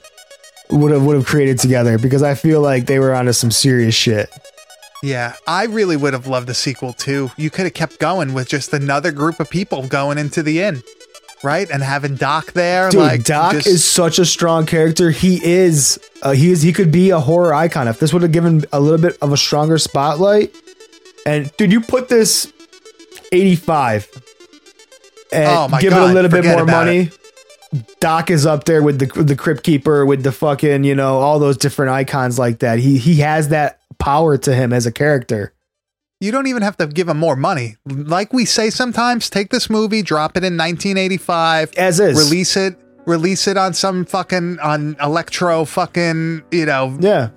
would 0.72 0.92
have 0.92 1.04
would 1.04 1.16
have 1.16 1.26
created 1.28 1.60
together 1.60 1.98
because 2.00 2.24
I 2.24 2.34
feel 2.34 2.62
like 2.62 2.86
they 2.88 2.98
were 3.00 3.14
onto 3.14 3.34
some 3.34 3.52
serious 3.52 3.94
shit. 3.94 4.30
Yeah, 5.02 5.36
I 5.48 5.66
really 5.66 5.96
would 5.96 6.14
have 6.14 6.28
loved 6.28 6.50
a 6.50 6.54
sequel 6.54 6.94
too. 6.94 7.32
You 7.38 7.50
could 7.50 7.64
have 7.66 7.74
kept 7.74 8.00
going 8.00 8.34
with 8.34 8.50
just 8.50 8.74
another 8.74 9.12
group 9.12 9.40
of 9.40 9.50
people 9.50 9.88
going 9.88 10.18
into 10.18 10.44
the 10.44 10.62
inn, 10.62 10.84
right? 11.42 11.70
And 11.72 11.82
having 11.82 12.16
Doc 12.16 12.52
there. 12.52 12.90
Dude, 12.90 13.00
like 13.00 13.24
Doc 13.24 13.54
just- 13.54 13.68
is 13.68 13.84
such 13.86 14.20
a 14.20 14.26
strong 14.26 14.66
character. 14.66 15.10
He 15.12 15.40
is 15.44 16.00
uh, 16.22 16.32
he 16.32 16.52
is 16.52 16.62
he 16.62 16.74
could 16.74 16.92
be 16.92 17.12
a 17.12 17.20
horror 17.20 17.54
icon 17.54 17.88
if 17.88 18.00
this 18.00 18.12
would 18.12 18.24
have 18.24 18.34
given 18.34 18.66
a 18.74 18.80
little 18.82 19.00
bit 19.00 19.18
of 19.22 19.32
a 19.32 19.38
stronger 19.38 19.78
spotlight. 19.78 20.54
And 21.26 21.50
dude, 21.58 21.72
you 21.72 21.80
put 21.82 22.10
this 22.10 22.52
85 23.32 24.10
and 25.32 25.46
Oh 25.48 25.68
my 25.70 25.80
give 25.82 25.94
it 25.94 25.96
God, 25.96 26.12
a 26.12 26.14
little 26.14 26.32
bit 26.32 26.44
more 26.46 26.66
money. 26.66 27.12
Doc 28.00 28.32
is 28.32 28.46
up 28.46 28.64
there 28.66 28.82
with 28.82 29.00
the 29.00 29.24
the 29.24 29.36
Crypt 29.36 29.64
Keeper, 29.64 30.06
with 30.06 30.24
the 30.24 30.32
fucking, 30.32 30.84
you 30.84 30.96
know, 30.96 31.20
all 31.20 31.38
those 31.40 31.56
different 31.56 31.92
icons 31.92 32.40
like 32.40 32.60
that. 32.60 32.80
He 32.80 32.98
he 32.98 33.18
has 33.18 33.50
that 33.50 33.79
power 34.00 34.38
to 34.38 34.56
him 34.56 34.74
as 34.74 34.86
a 34.86 34.92
character. 34.92 35.54
You 36.22 36.32
don't 36.32 36.48
even 36.48 36.64
have 36.64 36.76
to 36.78 36.88
give 36.88 37.08
him 37.08 37.18
more 37.18 37.36
money. 37.36 37.78
Like 37.86 38.34
we 38.34 38.44
say 38.46 38.70
sometimes, 38.70 39.30
take 39.30 39.52
this 39.52 39.70
movie, 39.70 40.02
drop 40.02 40.32
it 40.36 40.44
in 40.44 40.58
1985, 40.58 41.74
As 41.78 42.00
is. 42.00 42.18
release 42.18 42.58
it, 42.58 42.78
release 43.06 43.48
it 43.48 43.56
on 43.58 43.74
some 43.74 44.04
fucking 44.06 44.60
on 44.60 44.98
electro 45.02 45.64
fucking, 45.66 46.44
you 46.52 46.66
know, 46.66 46.98
Yeah. 47.00 47.30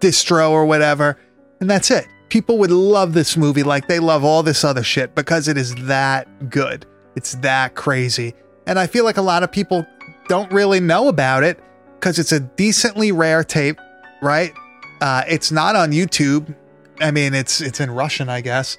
distro 0.00 0.50
or 0.50 0.64
whatever, 0.64 1.18
and 1.60 1.68
that's 1.68 1.90
it. 1.90 2.06
People 2.30 2.58
would 2.58 2.70
love 2.70 3.12
this 3.12 3.36
movie 3.36 3.62
like 3.62 3.86
they 3.86 3.98
love 3.98 4.24
all 4.24 4.42
this 4.42 4.64
other 4.64 4.82
shit 4.82 5.14
because 5.14 5.46
it 5.48 5.56
is 5.58 5.74
that 5.86 6.48
good. 6.50 6.86
It's 7.14 7.34
that 7.36 7.74
crazy. 7.74 8.34
And 8.66 8.78
I 8.78 8.86
feel 8.86 9.04
like 9.04 9.16
a 9.16 9.22
lot 9.22 9.42
of 9.42 9.52
people 9.52 9.86
don't 10.28 10.50
really 10.52 10.80
know 10.80 11.08
about 11.08 11.44
it 11.44 11.60
because 12.00 12.18
it's 12.18 12.32
a 12.32 12.40
decently 12.40 13.12
rare 13.12 13.44
tape, 13.44 13.78
right? 14.22 14.52
Uh, 15.00 15.22
it's 15.28 15.50
not 15.52 15.76
on 15.76 15.92
YouTube. 15.92 16.54
I 17.00 17.10
mean, 17.10 17.34
it's 17.34 17.60
it's 17.60 17.80
in 17.80 17.90
Russian, 17.90 18.28
I 18.28 18.40
guess. 18.40 18.78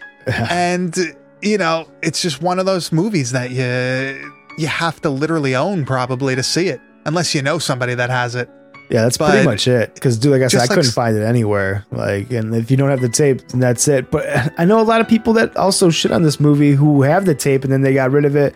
and 0.49 0.95
you 1.41 1.57
know, 1.57 1.87
it's 2.01 2.21
just 2.21 2.41
one 2.41 2.59
of 2.59 2.65
those 2.65 2.91
movies 2.91 3.31
that 3.31 3.51
you 3.51 4.31
you 4.57 4.67
have 4.67 5.01
to 5.01 5.09
literally 5.09 5.55
own 5.55 5.85
probably 5.85 6.35
to 6.35 6.43
see 6.43 6.67
it, 6.67 6.81
unless 7.05 7.35
you 7.35 7.41
know 7.41 7.59
somebody 7.59 7.93
that 7.95 8.09
has 8.09 8.35
it. 8.35 8.49
Yeah, 8.89 9.03
that's 9.03 9.17
But- 9.17 9.31
pretty 9.31 9.45
much 9.45 9.67
it. 9.67 9.93
Because, 9.95 10.17
dude, 10.17 10.31
like 10.31 10.41
I 10.43 10.47
said, 10.47 10.59
I 10.59 10.61
like 10.63 10.69
couldn't 10.69 10.91
find 10.91 11.17
it 11.17 11.21
anywhere. 11.23 11.85
Like, 11.91 12.31
and 12.31 12.55
if 12.55 12.71
you 12.71 12.77
don't 12.77 12.89
have 12.89 13.01
the 13.01 13.09
tape, 13.09 13.45
then 13.49 13.59
that's 13.59 13.85
it. 13.89 14.09
But 14.09 14.25
I 14.57 14.63
know 14.63 14.79
a 14.79 14.83
lot 14.83 15.01
of 15.01 15.09
people 15.09 15.33
that 15.33 15.55
also 15.57 15.89
shit 15.89 16.11
on 16.11 16.23
this 16.23 16.39
movie 16.39 16.71
who 16.71 17.01
have 17.01 17.25
the 17.25 17.35
tape 17.35 17.65
and 17.65 17.71
then 17.73 17.81
they 17.81 17.93
got 17.93 18.11
rid 18.11 18.23
of 18.25 18.35
it, 18.37 18.55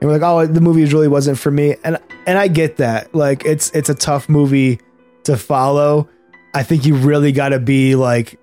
and 0.00 0.08
were 0.08 0.16
like, 0.16 0.22
"Oh, 0.22 0.46
the 0.46 0.60
movie 0.60 0.84
really 0.84 1.08
wasn't 1.08 1.38
for 1.38 1.50
me." 1.50 1.74
And 1.84 1.98
and 2.26 2.38
I 2.38 2.46
get 2.48 2.76
that. 2.76 3.14
Like, 3.14 3.44
it's 3.44 3.70
it's 3.72 3.88
a 3.90 3.94
tough 3.94 4.28
movie 4.28 4.78
to 5.24 5.36
follow. 5.36 6.08
I 6.54 6.62
think 6.62 6.84
you 6.86 6.94
really 6.94 7.32
got 7.32 7.50
to 7.50 7.58
be 7.58 7.94
like 7.96 8.38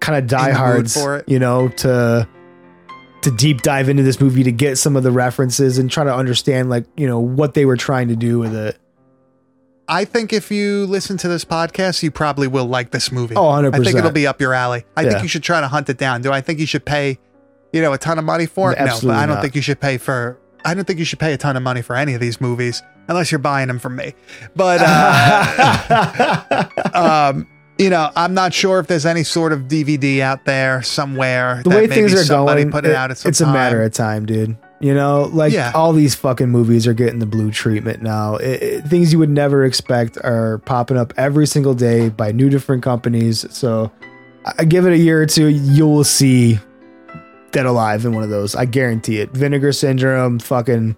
kind 0.00 0.16
of 0.18 0.28
diehards 0.28 0.94
for 0.94 1.16
it. 1.18 1.28
you 1.28 1.38
know, 1.38 1.68
to 1.68 2.28
to 3.22 3.30
deep 3.32 3.62
dive 3.62 3.88
into 3.88 4.02
this 4.04 4.20
movie 4.20 4.44
to 4.44 4.52
get 4.52 4.76
some 4.78 4.94
of 4.96 5.02
the 5.02 5.10
references 5.10 5.78
and 5.78 5.90
try 5.90 6.04
to 6.04 6.14
understand 6.14 6.70
like 6.70 6.86
you 6.96 7.06
know 7.08 7.18
what 7.18 7.54
they 7.54 7.64
were 7.64 7.76
trying 7.76 8.08
to 8.08 8.16
do 8.16 8.38
with 8.38 8.54
it. 8.54 8.78
I 9.88 10.04
think 10.04 10.32
if 10.32 10.50
you 10.50 10.86
listen 10.86 11.16
to 11.18 11.28
this 11.28 11.44
podcast, 11.44 12.02
you 12.02 12.10
probably 12.10 12.48
will 12.48 12.66
like 12.66 12.90
this 12.90 13.12
movie. 13.12 13.36
Oh, 13.36 13.42
100%. 13.44 13.72
I 13.74 13.84
think 13.84 13.96
it'll 13.96 14.10
be 14.10 14.26
up 14.26 14.40
your 14.40 14.52
alley. 14.52 14.84
I 14.96 15.02
Yeah. 15.02 15.10
think 15.10 15.22
you 15.22 15.28
should 15.28 15.44
try 15.44 15.60
to 15.60 15.68
hunt 15.68 15.88
it 15.88 15.96
down. 15.96 16.22
Do 16.22 16.32
I 16.32 16.40
think 16.40 16.58
you 16.58 16.66
should 16.66 16.84
pay, 16.84 17.20
you 17.72 17.80
know, 17.82 17.92
a 17.92 17.98
ton 17.98 18.18
of 18.18 18.24
money 18.24 18.46
for 18.46 18.72
it? 18.72 18.78
no, 18.80 18.86
but 18.86 19.10
I 19.10 19.26
don't 19.26 19.36
not. 19.36 19.42
think 19.42 19.54
you 19.54 19.62
should 19.62 19.78
pay 19.80 19.96
for. 19.98 20.40
I 20.64 20.74
don't 20.74 20.84
think 20.84 20.98
you 20.98 21.04
should 21.04 21.20
pay 21.20 21.32
a 21.32 21.36
ton 21.36 21.56
of 21.56 21.62
money 21.62 21.82
for 21.82 21.94
any 21.94 22.14
of 22.14 22.20
these 22.20 22.40
movies 22.40 22.82
unless 23.06 23.30
you're 23.30 23.38
buying 23.38 23.68
them 23.68 23.78
from 23.78 23.94
me. 23.94 24.14
But 24.56 24.80
uh, 24.82 26.64
um, 27.32 27.46
you 27.78 27.90
know, 27.90 28.10
I'm 28.16 28.34
not 28.34 28.54
sure 28.54 28.78
if 28.78 28.86
there's 28.86 29.06
any 29.06 29.22
sort 29.22 29.52
of 29.52 29.62
DVD 29.62 30.20
out 30.20 30.44
there 30.44 30.82
somewhere. 30.82 31.60
the 31.62 31.70
that 31.70 31.76
way 31.76 31.82
maybe 31.82 31.94
things 31.94 32.14
are 32.30 32.34
going, 32.34 32.70
put 32.70 32.84
it, 32.86 32.90
it- 32.90 32.94
out 32.96 33.10
at 33.10 33.18
some 33.18 33.28
it's 33.28 33.40
a 33.40 33.46
matter 33.46 33.82
of 33.82 33.92
time, 33.92 34.26
dude. 34.26 34.56
You 34.78 34.94
know, 34.94 35.30
like 35.32 35.52
Yeah. 35.54 35.72
all 35.74 35.92
these 35.94 36.14
fucking 36.14 36.50
movies 36.50 36.86
are 36.86 36.92
getting 36.92 37.18
the 37.18 37.26
blue 37.26 37.50
treatment 37.50 38.02
now. 38.02 38.36
It, 38.36 38.62
it- 38.62 38.84
things 38.86 39.12
you 39.12 39.18
would 39.18 39.30
never 39.30 39.64
expect 39.64 40.18
are 40.22 40.58
popping 40.58 40.96
up 40.98 41.12
every 41.16 41.46
single 41.46 41.74
day 41.74 42.08
by 42.10 42.32
new 42.32 42.50
different 42.50 42.82
companies. 42.82 43.46
So 43.54 43.90
I 44.58 44.64
give 44.64 44.86
it 44.86 44.92
a 44.92 44.98
year 44.98 45.20
or 45.22 45.26
two, 45.26 45.46
you 45.48 45.86
will 45.86 46.04
see 46.04 46.58
Dead 47.52 47.64
Alive 47.66 48.04
in 48.04 48.12
one 48.14 48.22
of 48.22 48.28
those. 48.30 48.54
I 48.54 48.66
guarantee 48.66 49.18
it. 49.20 49.30
Vinegar 49.30 49.72
Syndrome, 49.72 50.38
fucking, 50.38 50.96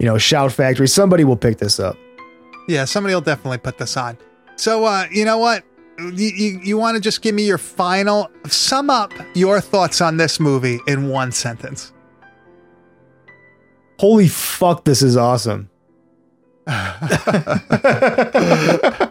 you 0.00 0.06
know, 0.06 0.18
Shout 0.18 0.50
Factory. 0.52 0.88
Somebody 0.88 1.22
will 1.24 1.36
pick 1.36 1.58
this 1.58 1.78
up. 1.78 1.96
Yeah, 2.68 2.84
somebody 2.84 3.14
will 3.14 3.20
definitely 3.22 3.58
put 3.58 3.78
this 3.78 3.96
on. 3.96 4.18
So, 4.56 4.84
uh, 4.84 5.06
you 5.10 5.24
know 5.24 5.38
what? 5.38 5.64
You, 6.00 6.28
you, 6.28 6.60
you 6.62 6.78
want 6.78 6.96
to 6.96 7.00
just 7.00 7.22
give 7.22 7.34
me 7.34 7.46
your 7.46 7.58
final 7.58 8.30
sum 8.46 8.90
up 8.90 9.12
your 9.34 9.60
thoughts 9.60 10.00
on 10.00 10.16
this 10.16 10.40
movie 10.40 10.80
in 10.86 11.08
one 11.08 11.32
sentence. 11.32 11.92
Holy 13.98 14.28
fuck, 14.28 14.84
this 14.84 15.02
is 15.02 15.16
awesome. 15.16 15.68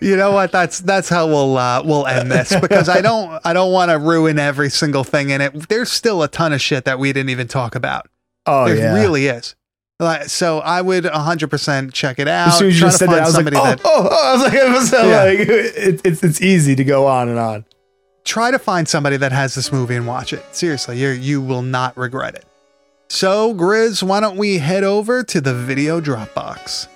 You 0.00 0.16
know 0.16 0.32
what? 0.32 0.50
That's 0.50 0.80
that's 0.80 1.08
how 1.08 1.26
we'll 1.26 1.58
uh, 1.58 1.82
we'll 1.84 2.06
end 2.06 2.32
this 2.32 2.58
because 2.60 2.88
I 2.88 3.00
don't 3.00 3.40
I 3.44 3.52
don't 3.52 3.72
want 3.72 3.90
to 3.90 3.98
ruin 3.98 4.38
every 4.38 4.70
single 4.70 5.04
thing 5.04 5.30
in 5.30 5.40
it. 5.40 5.68
There's 5.68 5.90
still 5.90 6.22
a 6.22 6.28
ton 6.28 6.52
of 6.52 6.60
shit 6.60 6.84
that 6.86 6.98
we 6.98 7.12
didn't 7.12 7.30
even 7.30 7.48
talk 7.48 7.74
about. 7.74 8.08
Oh, 8.46 8.66
there 8.66 8.76
yeah. 8.76 8.94
really 8.94 9.26
is. 9.26 9.54
Like, 10.00 10.28
so 10.30 10.58
I 10.60 10.80
would 10.80 11.04
100% 11.04 11.92
check 11.92 12.18
it 12.18 12.26
out. 12.26 12.48
As 12.48 12.58
soon 12.58 12.68
as 12.68 12.74
you 12.74 12.80
just 12.86 12.98
said 12.98 13.10
that, 13.10 13.22
I 13.22 13.26
was 13.26 13.36
like, 13.36 13.46
oh, 13.48 13.50
that- 13.50 13.80
oh, 13.84 14.08
oh, 14.10 14.28
I 14.28 14.32
was 14.32 14.42
like, 14.42 14.52
was 14.80 14.90
so 14.90 15.08
Yeah. 15.08 15.24
like, 15.24 15.38
it, 15.40 16.00
it's, 16.04 16.22
it's 16.24 16.40
easy 16.40 16.74
to 16.74 16.84
go 16.84 17.06
on 17.06 17.28
and 17.28 17.38
on. 17.38 17.64
try 18.24 18.50
to 18.50 18.58
find 18.58 18.88
somebody 18.88 19.16
that 19.18 19.30
has 19.32 19.54
this 19.54 19.70
movie 19.70 19.94
and 19.96 20.06
watch 20.06 20.32
it. 20.32 20.42
Seriously, 20.52 20.98
you 20.98 21.08
you 21.10 21.40
will 21.42 21.62
not 21.62 21.96
regret 21.96 22.34
it. 22.34 22.44
So, 23.08 23.54
Grizz, 23.54 24.02
why 24.02 24.20
don't 24.20 24.36
we 24.36 24.58
head 24.58 24.84
over 24.84 25.22
to 25.24 25.40
the 25.40 25.52
video 25.52 26.00
Dropbox? 26.00 26.86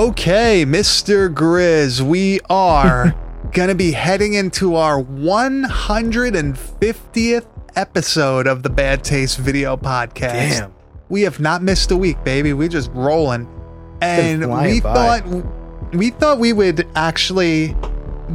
Okay, 0.00 0.64
Mr. 0.64 1.28
Grizz, 1.28 2.00
we 2.00 2.40
are 2.48 3.14
going 3.52 3.68
to 3.68 3.74
be 3.74 3.92
heading 3.92 4.32
into 4.32 4.76
our 4.76 5.02
150th 5.02 7.46
episode 7.76 8.46
of 8.46 8.62
the 8.62 8.70
Bad 8.70 9.04
Taste 9.04 9.36
Video 9.36 9.76
Podcast. 9.76 10.58
Damn. 10.58 10.72
We 11.10 11.20
have 11.20 11.38
not 11.38 11.62
missed 11.62 11.90
a 11.90 11.98
week, 11.98 12.24
baby. 12.24 12.54
We're 12.54 12.70
just 12.70 12.90
rolling. 12.92 13.46
And 14.00 14.50
we 14.50 14.80
by. 14.80 15.20
thought 15.20 15.44
we 15.92 16.08
thought 16.08 16.38
we 16.38 16.54
would 16.54 16.88
actually 16.94 17.76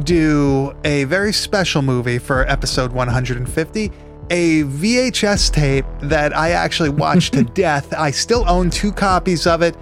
do 0.04 0.72
a 0.84 1.02
very 1.02 1.32
special 1.32 1.82
movie 1.82 2.18
for 2.18 2.48
episode 2.48 2.92
150 2.92 3.90
a 4.30 4.64
VHS 4.64 5.52
tape 5.52 5.86
that 6.02 6.36
I 6.36 6.50
actually 6.50 6.90
watched 6.90 7.34
to 7.34 7.44
death. 7.44 7.92
I 7.94 8.10
still 8.10 8.44
own 8.48 8.70
two 8.70 8.92
copies 8.92 9.46
of 9.46 9.62
it. 9.62 9.76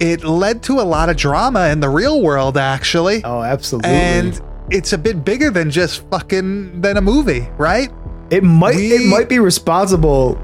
It 0.00 0.24
led 0.24 0.62
to 0.64 0.80
a 0.80 0.82
lot 0.82 1.08
of 1.08 1.16
drama 1.16 1.68
in 1.68 1.80
the 1.80 1.88
real 1.88 2.20
world, 2.20 2.56
actually. 2.58 3.22
Oh, 3.24 3.42
absolutely. 3.42 3.90
And 3.90 4.40
it's 4.70 4.92
a 4.92 4.98
bit 4.98 5.24
bigger 5.24 5.50
than 5.50 5.70
just 5.70 6.08
fucking 6.10 6.80
than 6.80 6.96
a 6.96 7.00
movie, 7.02 7.48
right? 7.58 7.90
it 8.30 8.42
might 8.42 8.74
we- 8.74 8.92
it 8.94 9.06
might 9.08 9.28
be 9.28 9.38
responsible 9.38 10.38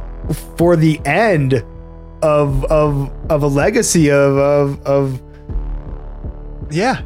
for 0.58 0.76
the 0.76 1.00
end 1.06 1.64
of 2.22 2.64
of 2.66 3.10
of 3.30 3.42
a 3.42 3.46
legacy 3.46 4.10
of 4.10 4.36
of 4.36 4.86
of 4.86 5.22
Yeah. 6.70 7.00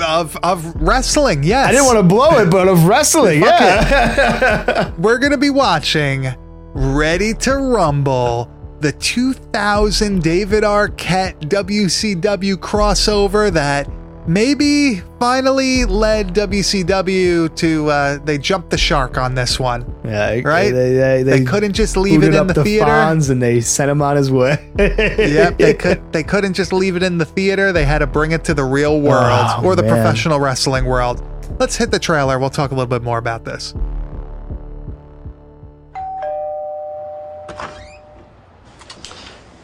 Of 0.00 0.36
of 0.42 0.74
wrestling, 0.76 1.42
yes. 1.42 1.66
I 1.68 1.72
didn't 1.72 1.86
want 1.86 1.98
to 1.98 2.02
blow 2.04 2.38
it, 2.38 2.50
but 2.50 2.68
of 2.68 2.84
wrestling, 2.86 3.42
yeah. 3.42 4.92
We're 4.98 5.18
gonna 5.18 5.38
be 5.38 5.50
watching 5.50 6.32
Ready 6.74 7.32
to 7.34 7.56
Rumble, 7.56 8.50
the 8.80 8.92
2000 8.92 10.22
David 10.22 10.62
Arquette 10.64 11.38
WCW 11.48 12.54
crossover 12.56 13.50
that 13.52 13.88
maybe 14.28 15.00
finally 15.20 15.84
led 15.84 16.34
WCW 16.34 17.54
to 17.56 17.88
uh, 17.90 18.18
they 18.24 18.38
jumped 18.38 18.70
the 18.70 18.78
shark 18.78 19.16
on 19.18 19.34
this 19.34 19.58
one. 19.60 19.84
yeah, 20.04 20.40
Right? 20.44 20.72
They, 20.72 20.94
they, 20.94 21.22
They 21.22 21.44
couldn't 21.44 21.72
just 21.74 21.96
leave 21.96 22.22
it 22.22 22.34
in 22.34 22.34
up 22.34 22.48
the 22.48 22.62
theater. 22.64 22.86
Fonz 22.86 23.30
and 23.30 23.40
they 23.42 23.60
sent 23.60 23.90
him 23.90 24.02
on 24.02 24.16
his 24.16 24.30
way. 24.30 24.70
yep, 24.78 25.56
they 25.58 25.74
could 25.78 26.12
they 26.12 26.22
couldn't 26.22 26.54
just 26.54 26.72
leave 26.72 26.96
it 26.96 27.02
in 27.02 27.18
the 27.18 27.24
theater. 27.24 27.72
They 27.72 27.84
had 27.84 27.98
to 28.00 28.06
bring 28.06 28.32
it 28.32 28.44
to 28.44 28.54
the 28.54 28.64
real 28.64 29.00
world 29.00 29.46
Oh, 29.56 29.62
or 29.64 29.76
the 29.76 29.82
man. 29.82 29.92
professional 29.92 30.40
wrestling 30.40 30.84
world. 30.84 31.22
Let's 31.58 31.76
hit 31.76 31.90
the 31.90 31.98
trailer. 31.98 32.38
We'll 32.38 32.50
talk 32.50 32.72
a 32.72 32.74
little 32.74 32.86
bit 32.88 33.02
more 33.02 33.18
about 33.18 33.44
this. 33.44 33.74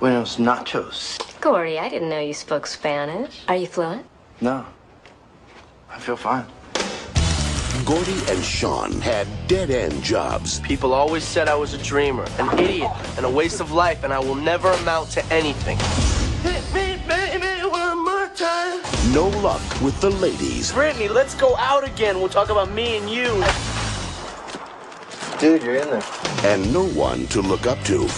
Buenos 0.03 0.39
nachos. 0.39 1.17
Corey, 1.41 1.79
I 1.79 1.89
didn't 1.89 2.09
know 2.09 2.19
you 2.19 2.35
spoke 2.35 2.67
Spanish. 2.67 3.45
Are 3.47 3.55
you 3.55 3.69
fluent? 3.69 4.05
No. 4.41 4.67
I 5.89 6.01
feel 6.01 6.17
fine. 6.17 6.45
Gordy 7.85 8.19
and 8.29 8.43
Sean 8.43 9.01
had 9.01 9.29
dead 9.47 9.71
end 9.71 10.03
jobs. 10.03 10.59
People 10.59 10.93
always 10.93 11.23
said 11.23 11.47
I 11.47 11.55
was 11.55 11.73
a 11.73 11.79
dreamer, 11.79 12.27
an 12.41 12.59
idiot, 12.59 12.91
and 13.17 13.25
a 13.25 13.31
waste 13.31 13.61
of 13.61 13.71
life, 13.71 14.03
and 14.03 14.13
I 14.13 14.19
will 14.19 14.35
never 14.35 14.73
amount 14.73 15.11
to 15.11 15.25
anything. 15.27 15.79
Hit 16.43 16.65
me, 16.75 17.01
baby, 17.07 17.65
one 17.69 18.05
more 18.05 18.27
time. 18.35 18.81
No 19.15 19.29
luck 19.39 19.63
with 19.81 20.01
the 20.01 20.11
ladies. 20.11 20.73
Brittany, 20.73 21.07
let's 21.07 21.37
go 21.37 21.57
out 21.59 21.85
again. 21.85 22.19
We'll 22.19 22.29
talk 22.29 22.51
about 22.51 22.73
me 22.73 22.97
and 22.97 23.09
you. 23.09 23.29
Dude, 25.39 25.63
you're 25.63 25.77
in 25.77 25.91
there. 25.91 26.03
And 26.43 26.73
no 26.73 26.89
one 26.89 27.29
to 27.29 27.41
look 27.41 27.69
up 27.69 27.81
to. 27.85 28.09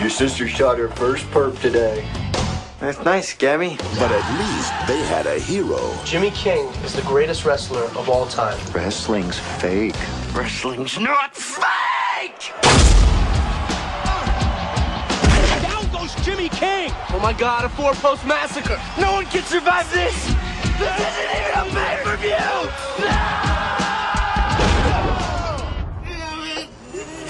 Your 0.00 0.08
sister 0.08 0.48
shot 0.48 0.78
her 0.78 0.88
first 0.88 1.26
perp 1.26 1.60
today. 1.60 2.08
That's 2.78 3.04
nice, 3.04 3.34
Gabby. 3.34 3.76
But 3.98 4.10
at 4.10 4.38
least 4.40 4.72
they 4.88 4.98
had 5.04 5.26
a 5.26 5.38
hero. 5.38 5.94
Jimmy 6.06 6.30
King 6.30 6.68
is 6.84 6.94
the 6.94 7.02
greatest 7.02 7.44
wrestler 7.44 7.82
of 7.82 8.08
all 8.08 8.24
time. 8.26 8.58
Wrestling's 8.72 9.38
fake. 9.38 9.94
Wrestling's 10.32 10.98
not 10.98 11.36
fake! 11.36 12.50
Down 15.60 15.92
goes 15.92 16.14
Jimmy 16.24 16.48
King! 16.48 16.90
Oh 17.10 17.20
my 17.20 17.34
god, 17.34 17.66
a 17.66 17.68
four 17.68 17.92
post 17.92 18.24
massacre! 18.24 18.80
No 18.98 19.12
one 19.12 19.26
can 19.26 19.42
survive 19.42 19.92
this! 19.92 20.14
This 20.78 20.98
isn't 20.98 21.30
even 21.36 21.52
a 21.58 21.64
pay-per-view! 21.74 22.30
Damn 26.08 26.40
it! 26.56 26.68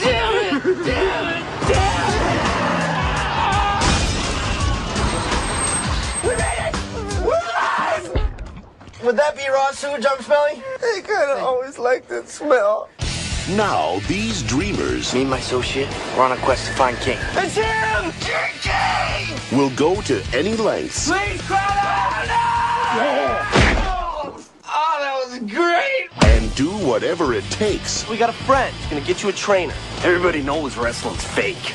Damn 0.00 0.34
it! 0.36 0.84
Damn 0.84 1.26
it! 1.26 1.29
Would 9.10 9.18
that 9.18 9.36
be 9.36 9.48
raw 9.48 9.72
sewage 9.72 10.06
I'm 10.08 10.22
smelling? 10.22 10.62
I 10.80 11.02
kinda 11.04 11.38
always 11.40 11.80
like 11.80 12.06
that 12.06 12.28
smell. 12.28 12.88
Now 13.56 13.98
these 14.06 14.40
dreamers 14.44 15.12
Me 15.12 15.22
and 15.22 15.30
my 15.30 15.38
associate, 15.38 15.88
we're 16.16 16.22
on 16.22 16.30
a 16.30 16.36
quest 16.36 16.68
to 16.68 16.72
find 16.74 16.96
King. 16.98 17.18
It's 17.32 17.56
him! 17.56 18.12
King! 18.20 19.58
will 19.58 19.70
go 19.70 20.00
to 20.02 20.22
any 20.32 20.54
lengths 20.54 21.08
Please 21.08 21.42
cry 21.42 21.58
out! 21.58 22.26
No! 23.00 24.44
Oh, 24.68 24.96
that 25.00 25.14
was 25.26 25.38
great! 25.40 26.08
and 26.22 26.44
and 26.44 26.54
do 26.54 26.70
whatever 26.70 27.34
it 27.34 27.42
takes 27.50 28.08
We 28.08 28.16
got 28.16 28.30
a 28.30 28.38
friend. 28.46 28.72
He's 28.76 28.90
gonna 28.90 29.00
get 29.04 29.24
you 29.24 29.28
a 29.28 29.32
trainer. 29.32 29.74
Everybody 30.04 30.40
knows 30.40 30.76
wrestling's 30.76 31.24
fake. 31.24 31.74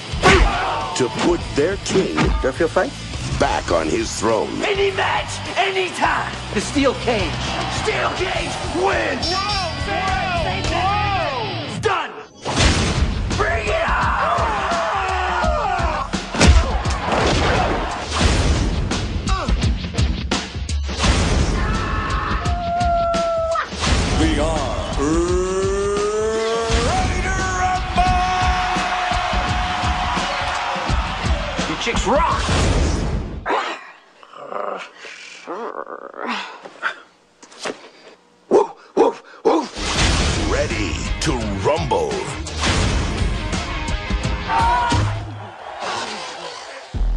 to 0.95 1.09
put 1.25 1.41
their 1.57 1.75
king 1.83 2.15
Do 2.15 2.47
I 2.47 2.51
feel 2.53 2.69
fine? 2.69 2.91
Back 3.39 3.71
on 3.71 3.87
his 3.87 4.11
throne. 4.19 4.61
Any 4.63 4.91
match, 4.91 5.39
anytime. 5.57 6.31
The 6.53 6.61
steel 6.61 6.93
cage. 6.95 7.31
Steel 7.83 8.09
cage 8.11 8.51
wins. 8.75 9.33
It's 11.67 11.79
done. 11.79 12.11
Bring 13.35 13.67
it 13.67 13.89
on. 13.89 14.25
We 24.21 24.39
are 24.39 24.85
ready 31.77 32.74
to 35.45 35.51
You 38.51 38.73
chicks 38.95 39.21
rock. 39.45 39.71
ready 40.51 40.93
to 41.21 41.33
rumble. 41.63 42.11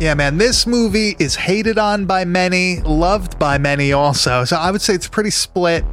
Yeah, 0.01 0.14
man, 0.14 0.39
this 0.39 0.66
movie 0.66 1.16
is 1.18 1.35
hated 1.35 1.79
on 1.79 2.07
by 2.07 2.24
many, 2.24 2.81
loved 2.83 3.39
by 3.39 3.59
many 3.59 3.93
also. 3.93 4.45
So 4.45 4.57
I 4.57 4.70
would 4.70 4.81
say 4.81 4.95
it's 4.95 5.09
pretty 5.09 5.31
split. 5.31 5.85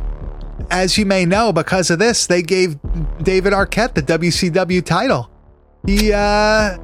As 0.70 0.98
you 0.98 1.06
may 1.06 1.26
know, 1.26 1.52
because 1.52 1.90
of 1.90 2.00
this, 2.00 2.28
they 2.28 2.42
gave 2.42 2.78
David 3.22 3.54
Arquette 3.54 3.94
the 3.96 4.04
WCW 4.04 4.84
title. 4.84 5.30
He 5.86 6.12
uh 6.14 6.78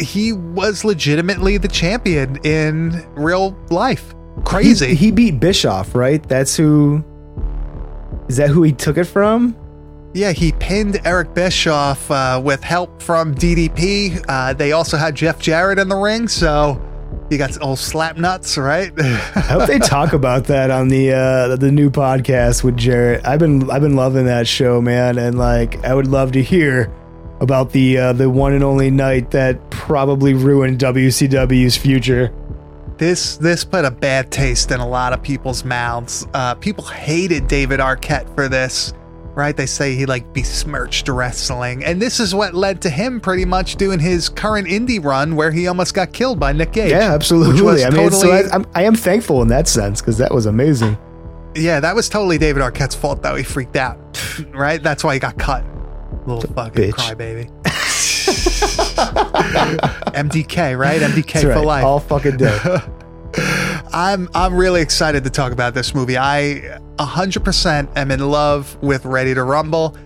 he 0.00 0.32
was 0.32 0.84
legitimately 0.84 1.58
the 1.58 1.68
champion 1.68 2.36
in 2.44 3.06
real 3.14 3.56
life. 3.70 4.14
Crazy. 4.44 4.88
He, 4.88 4.94
he 4.94 5.10
beat 5.10 5.40
Bischoff, 5.40 5.94
right? 5.94 6.22
That's 6.28 6.56
who. 6.56 7.04
Is 8.28 8.36
that 8.36 8.50
who 8.50 8.62
he 8.62 8.72
took 8.72 8.98
it 8.98 9.04
from? 9.04 9.56
Yeah, 10.14 10.32
he 10.32 10.52
pinned 10.52 11.00
Eric 11.04 11.34
Bischoff 11.34 12.10
uh, 12.10 12.40
with 12.42 12.62
help 12.62 13.02
from 13.02 13.34
DDP. 13.34 14.24
Uh, 14.28 14.52
they 14.52 14.72
also 14.72 14.96
had 14.96 15.14
Jeff 15.14 15.38
Jarrett 15.38 15.78
in 15.78 15.88
the 15.88 15.96
ring, 15.96 16.28
so 16.28 16.80
you 17.30 17.38
got 17.38 17.60
old 17.60 17.78
slap 17.78 18.16
nuts, 18.16 18.56
right? 18.56 18.90
I 18.98 19.40
hope 19.40 19.66
they 19.66 19.78
talk 19.78 20.14
about 20.14 20.44
that 20.44 20.70
on 20.70 20.88
the 20.88 21.12
uh, 21.12 21.56
the 21.56 21.70
new 21.70 21.90
podcast 21.90 22.64
with 22.64 22.76
Jarrett. 22.76 23.26
I've 23.26 23.38
been 23.38 23.70
I've 23.70 23.82
been 23.82 23.96
loving 23.96 24.24
that 24.26 24.46
show, 24.46 24.80
man, 24.80 25.18
and 25.18 25.38
like 25.38 25.84
I 25.84 25.94
would 25.94 26.06
love 26.06 26.32
to 26.32 26.42
hear 26.42 26.92
about 27.40 27.72
the 27.72 27.98
uh, 27.98 28.12
the 28.14 28.30
one 28.30 28.54
and 28.54 28.64
only 28.64 28.90
night 28.90 29.30
that 29.32 29.70
probably 29.70 30.34
ruined 30.34 30.78
WCW's 30.78 31.76
future. 31.76 32.32
This 32.98 33.36
this 33.36 33.64
put 33.64 33.84
a 33.84 33.90
bad 33.90 34.30
taste 34.32 34.72
in 34.72 34.80
a 34.80 34.86
lot 34.88 35.12
of 35.12 35.22
people's 35.22 35.64
mouths. 35.64 36.26
Uh, 36.34 36.54
people 36.56 36.84
hated 36.84 37.46
David 37.46 37.78
Arquette 37.78 38.32
for 38.34 38.48
this, 38.48 38.92
right? 39.36 39.56
They 39.56 39.66
say 39.66 39.94
he 39.94 40.04
like 40.04 40.32
besmirched 40.34 41.08
wrestling, 41.08 41.84
and 41.84 42.02
this 42.02 42.18
is 42.18 42.34
what 42.34 42.54
led 42.54 42.82
to 42.82 42.90
him 42.90 43.20
pretty 43.20 43.44
much 43.44 43.76
doing 43.76 44.00
his 44.00 44.28
current 44.28 44.66
indie 44.66 45.02
run, 45.02 45.36
where 45.36 45.52
he 45.52 45.68
almost 45.68 45.94
got 45.94 46.12
killed 46.12 46.40
by 46.40 46.52
Nick 46.52 46.72
Gage. 46.72 46.90
Yeah, 46.90 47.14
absolutely. 47.14 47.84
I 47.84 47.90
mean, 47.90 48.10
so 48.10 48.22
totally- 48.26 48.50
I, 48.50 48.54
I'm, 48.54 48.66
I 48.74 48.82
am 48.82 48.96
thankful 48.96 49.42
in 49.42 49.48
that 49.48 49.68
sense 49.68 50.00
because 50.00 50.18
that 50.18 50.34
was 50.34 50.46
amazing. 50.46 50.98
Yeah, 51.54 51.78
that 51.80 51.94
was 51.94 52.08
totally 52.08 52.36
David 52.38 52.62
Arquette's 52.62 52.96
fault 52.96 53.22
though. 53.22 53.36
He 53.36 53.44
freaked 53.44 53.76
out, 53.76 53.98
right? 54.52 54.82
That's 54.82 55.04
why 55.04 55.14
he 55.14 55.20
got 55.20 55.38
cut. 55.38 55.64
Little 56.26 56.52
fucking 56.52 56.90
bitch. 56.90 56.94
crybaby. 56.94 57.48
MDK, 60.14 60.78
right? 60.78 61.00
MDK 61.00 61.32
That's 61.32 61.42
for 61.44 61.50
right, 61.50 61.64
life. 61.64 61.84
all 61.84 62.00
fucking 62.00 62.36
day. 62.36 62.58
I'm 63.92 64.28
I'm 64.34 64.54
really 64.54 64.80
excited 64.80 65.24
to 65.24 65.30
talk 65.30 65.52
about 65.52 65.74
this 65.74 65.94
movie. 65.94 66.18
I 66.18 66.78
100% 66.98 67.96
am 67.96 68.10
in 68.10 68.20
love 68.20 68.76
with 68.82 69.04
Ready 69.04 69.34
to 69.34 69.42
Rumble. 69.42 69.96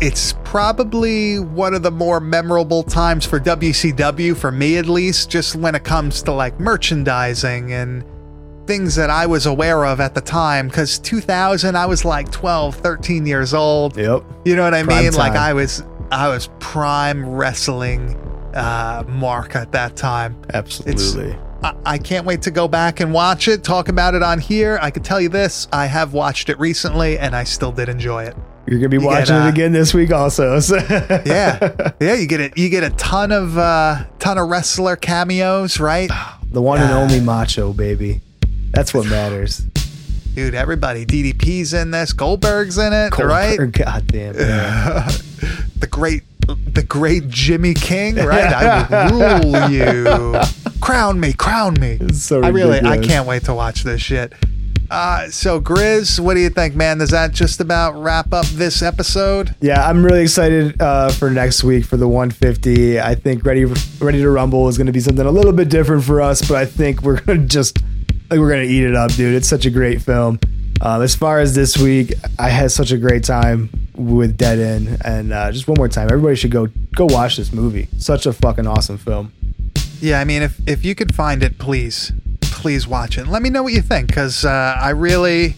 It's 0.00 0.34
probably 0.44 1.38
one 1.38 1.74
of 1.74 1.82
the 1.82 1.90
more 1.90 2.20
memorable 2.20 2.82
times 2.82 3.24
for 3.24 3.40
WCW 3.40 4.36
for 4.36 4.52
me 4.52 4.76
at 4.76 4.86
least, 4.86 5.30
just 5.30 5.56
when 5.56 5.74
it 5.74 5.84
comes 5.84 6.22
to 6.24 6.32
like 6.32 6.60
merchandising 6.60 7.72
and 7.72 8.04
things 8.66 8.94
that 8.96 9.08
I 9.08 9.24
was 9.26 9.46
aware 9.46 9.86
of 9.86 9.98
at 9.98 10.14
the 10.14 10.20
time 10.20 10.68
cuz 10.70 10.98
2000 10.98 11.74
I 11.74 11.86
was 11.86 12.04
like 12.04 12.30
12, 12.30 12.76
13 12.76 13.24
years 13.24 13.54
old. 13.54 13.96
Yep. 13.96 14.24
You 14.44 14.56
know 14.56 14.64
what 14.64 14.74
I 14.74 14.82
Prime 14.82 15.04
mean? 15.04 15.14
Like. 15.14 15.32
I 15.32 15.54
was 15.54 15.82
I 16.10 16.28
was 16.28 16.48
prime 16.60 17.26
wrestling 17.28 18.16
uh 18.54 19.04
mark 19.06 19.54
at 19.56 19.72
that 19.72 19.94
time. 19.96 20.40
Absolutely. 20.52 21.36
I, 21.62 21.74
I 21.84 21.98
can't 21.98 22.24
wait 22.24 22.42
to 22.42 22.50
go 22.50 22.66
back 22.68 23.00
and 23.00 23.12
watch 23.12 23.48
it, 23.48 23.62
talk 23.64 23.88
about 23.88 24.14
it 24.14 24.22
on 24.22 24.38
here. 24.38 24.78
I 24.80 24.90
can 24.90 25.02
tell 25.02 25.20
you 25.20 25.28
this, 25.28 25.66
I 25.72 25.86
have 25.86 26.12
watched 26.12 26.48
it 26.48 26.58
recently 26.58 27.18
and 27.18 27.34
I 27.36 27.44
still 27.44 27.72
did 27.72 27.88
enjoy 27.88 28.24
it. 28.24 28.36
You're 28.66 28.78
gonna 28.78 28.88
be 28.90 28.96
You 28.96 29.00
get, 29.02 29.06
watching 29.06 29.36
uh, 29.36 29.46
it 29.46 29.50
again 29.50 29.72
this 29.72 29.92
week, 29.92 30.12
also. 30.12 30.60
so- 30.60 30.76
Yeah. 31.26 31.92
yeah, 32.00 32.14
you 32.14 32.26
get 32.26 32.40
it 32.40 32.56
you 32.56 32.68
get 32.70 32.84
a 32.84 32.90
ton 32.90 33.32
of 33.32 33.58
uh 33.58 34.04
ton 34.18 34.38
of 34.38 34.48
wrestler 34.48 34.96
cameos, 34.96 35.78
right? 35.80 36.10
the 36.50 36.62
one 36.62 36.80
and 36.80 36.90
Uh, 36.90 37.00
only 37.00 37.20
Macho, 37.20 37.72
baby. 37.74 38.22
That's 38.70 38.94
what 38.94 39.06
matters. 39.06 39.58
Dude, 40.34 40.54
everybody. 40.54 41.04
DDP's 41.04 41.72
in 41.74 41.90
this, 41.90 42.12
Goldberg's 42.12 42.78
in 42.78 42.92
it, 42.92 43.16
right? 43.18 43.58
Goldberg, 43.58 43.72
God 43.72 44.06
damn. 44.06 44.34
The 45.80 45.86
great 45.86 46.22
the 46.46 46.82
great 46.82 47.28
Jimmy 47.28 47.74
King, 47.74 48.16
right? 48.16 48.52
I 48.52 49.10
will 49.10 49.40
rule 49.40 49.70
you. 49.70 50.40
Crown 50.80 51.18
me, 51.20 51.32
crown 51.32 51.74
me. 51.80 51.98
so 52.12 52.42
I 52.42 52.48
really 52.48 52.80
I 52.80 52.98
can't 52.98 53.26
wait 53.26 53.44
to 53.44 53.54
watch 53.54 53.82
this 53.82 54.00
shit. 54.00 54.32
Uh, 54.90 55.28
so 55.28 55.60
Grizz, 55.60 56.18
what 56.18 56.34
do 56.34 56.40
you 56.40 56.48
think, 56.48 56.74
man? 56.74 56.98
Does 56.98 57.10
that 57.10 57.32
just 57.32 57.60
about 57.60 58.00
wrap 58.00 58.32
up 58.32 58.46
this 58.46 58.80
episode? 58.80 59.54
Yeah, 59.60 59.86
I'm 59.86 60.02
really 60.02 60.22
excited 60.22 60.80
uh, 60.80 61.10
for 61.10 61.30
next 61.30 61.62
week 61.62 61.84
for 61.84 61.96
the 61.98 62.08
150. 62.08 62.98
I 63.00 63.14
think 63.16 63.44
Ready 63.44 63.66
Ready 64.00 64.22
to 64.22 64.30
Rumble 64.30 64.68
is 64.68 64.78
going 64.78 64.86
to 64.86 64.92
be 64.92 65.00
something 65.00 65.26
a 65.26 65.30
little 65.30 65.52
bit 65.52 65.68
different 65.68 66.04
for 66.04 66.22
us, 66.22 66.46
but 66.46 66.56
I 66.56 66.64
think 66.64 67.02
we're 67.02 67.20
going 67.20 67.40
to 67.42 67.46
just 67.46 67.82
like 68.30 68.38
we're 68.38 68.50
going 68.50 68.66
to 68.66 68.72
eat 68.72 68.84
it 68.84 68.94
up, 68.94 69.12
dude. 69.12 69.34
It's 69.34 69.48
such 69.48 69.66
a 69.66 69.70
great 69.70 70.00
film. 70.00 70.38
Um, 70.80 71.02
as 71.02 71.14
far 71.14 71.40
as 71.40 71.54
this 71.54 71.76
week, 71.76 72.14
I 72.38 72.48
had 72.48 72.70
such 72.70 72.92
a 72.92 72.96
great 72.96 73.24
time 73.24 73.68
with 73.98 74.36
Dead 74.36 74.58
End, 74.58 74.98
and 75.04 75.32
uh, 75.32 75.50
just 75.52 75.66
one 75.68 75.76
more 75.76 75.88
time, 75.88 76.08
everybody 76.10 76.36
should 76.36 76.50
go 76.52 76.68
go 76.96 77.04
watch 77.06 77.36
this 77.36 77.52
movie. 77.52 77.88
Such 77.98 78.24
a 78.26 78.32
fucking 78.32 78.66
awesome 78.66 78.96
film. 78.98 79.32
Yeah, 80.00 80.20
I 80.20 80.24
mean, 80.24 80.42
if 80.42 80.58
if 80.68 80.84
you 80.84 80.94
could 80.94 81.14
find 81.14 81.42
it, 81.42 81.58
please, 81.58 82.12
please 82.40 82.86
watch 82.86 83.18
it. 83.18 83.26
Let 83.26 83.42
me 83.42 83.50
know 83.50 83.62
what 83.62 83.72
you 83.72 83.82
think, 83.82 84.06
because 84.06 84.44
uh, 84.44 84.76
I 84.80 84.90
really, 84.90 85.56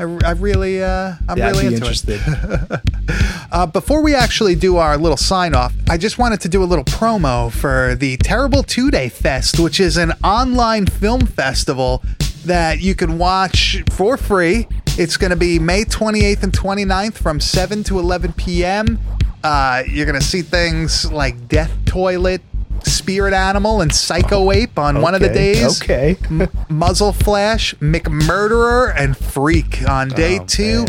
I, 0.00 0.04
I 0.24 0.30
really, 0.32 0.82
uh, 0.82 1.14
I'm 1.28 1.36
Yeah, 1.38 1.50
really 1.50 1.66
into 1.66 1.76
interested. 1.78 2.20
it. 2.26 2.80
uh, 3.52 3.66
before 3.66 4.02
we 4.02 4.14
actually 4.14 4.54
do 4.54 4.76
our 4.78 4.96
little 4.96 5.16
sign 5.18 5.54
off, 5.54 5.74
I 5.90 5.98
just 5.98 6.18
wanted 6.18 6.40
to 6.42 6.48
do 6.48 6.62
a 6.62 6.66
little 6.66 6.84
promo 6.84 7.52
for 7.52 7.94
the 7.94 8.16
Terrible 8.18 8.62
Two 8.62 8.90
Day 8.90 9.08
Fest, 9.10 9.60
which 9.60 9.78
is 9.80 9.96
an 9.98 10.12
online 10.24 10.86
film 10.86 11.26
festival 11.26 12.02
that 12.46 12.80
you 12.80 12.94
can 12.94 13.18
watch 13.18 13.82
for 13.90 14.16
free. 14.16 14.66
It's 14.98 15.16
going 15.16 15.30
to 15.30 15.36
be 15.36 15.58
May 15.58 15.84
28th 15.84 16.42
and 16.42 16.52
29th 16.52 17.14
from 17.14 17.40
7 17.40 17.84
to 17.84 17.98
11 17.98 18.32
p.m. 18.32 18.98
Uh, 19.44 19.82
you're 19.88 20.06
going 20.06 20.18
to 20.18 20.24
see 20.26 20.42
things 20.42 21.10
like 21.12 21.48
Death 21.48 21.72
Toilet, 21.84 22.40
Spirit 22.82 23.34
Animal, 23.34 23.80
and 23.82 23.94
Psycho 23.94 24.50
Ape 24.52 24.78
on 24.78 25.02
one 25.02 25.14
of 25.14 25.20
the 25.20 25.28
days. 25.28 25.82
Okay. 25.82 26.16
M- 26.30 26.48
Muzzle 26.68 27.12
Flash, 27.12 27.74
McMurderer, 27.76 28.92
and 28.96 29.16
Freak 29.16 29.86
on 29.88 30.08
day 30.08 30.38
Oh, 30.40 30.44
two. 30.46 30.78
man. 30.84 30.88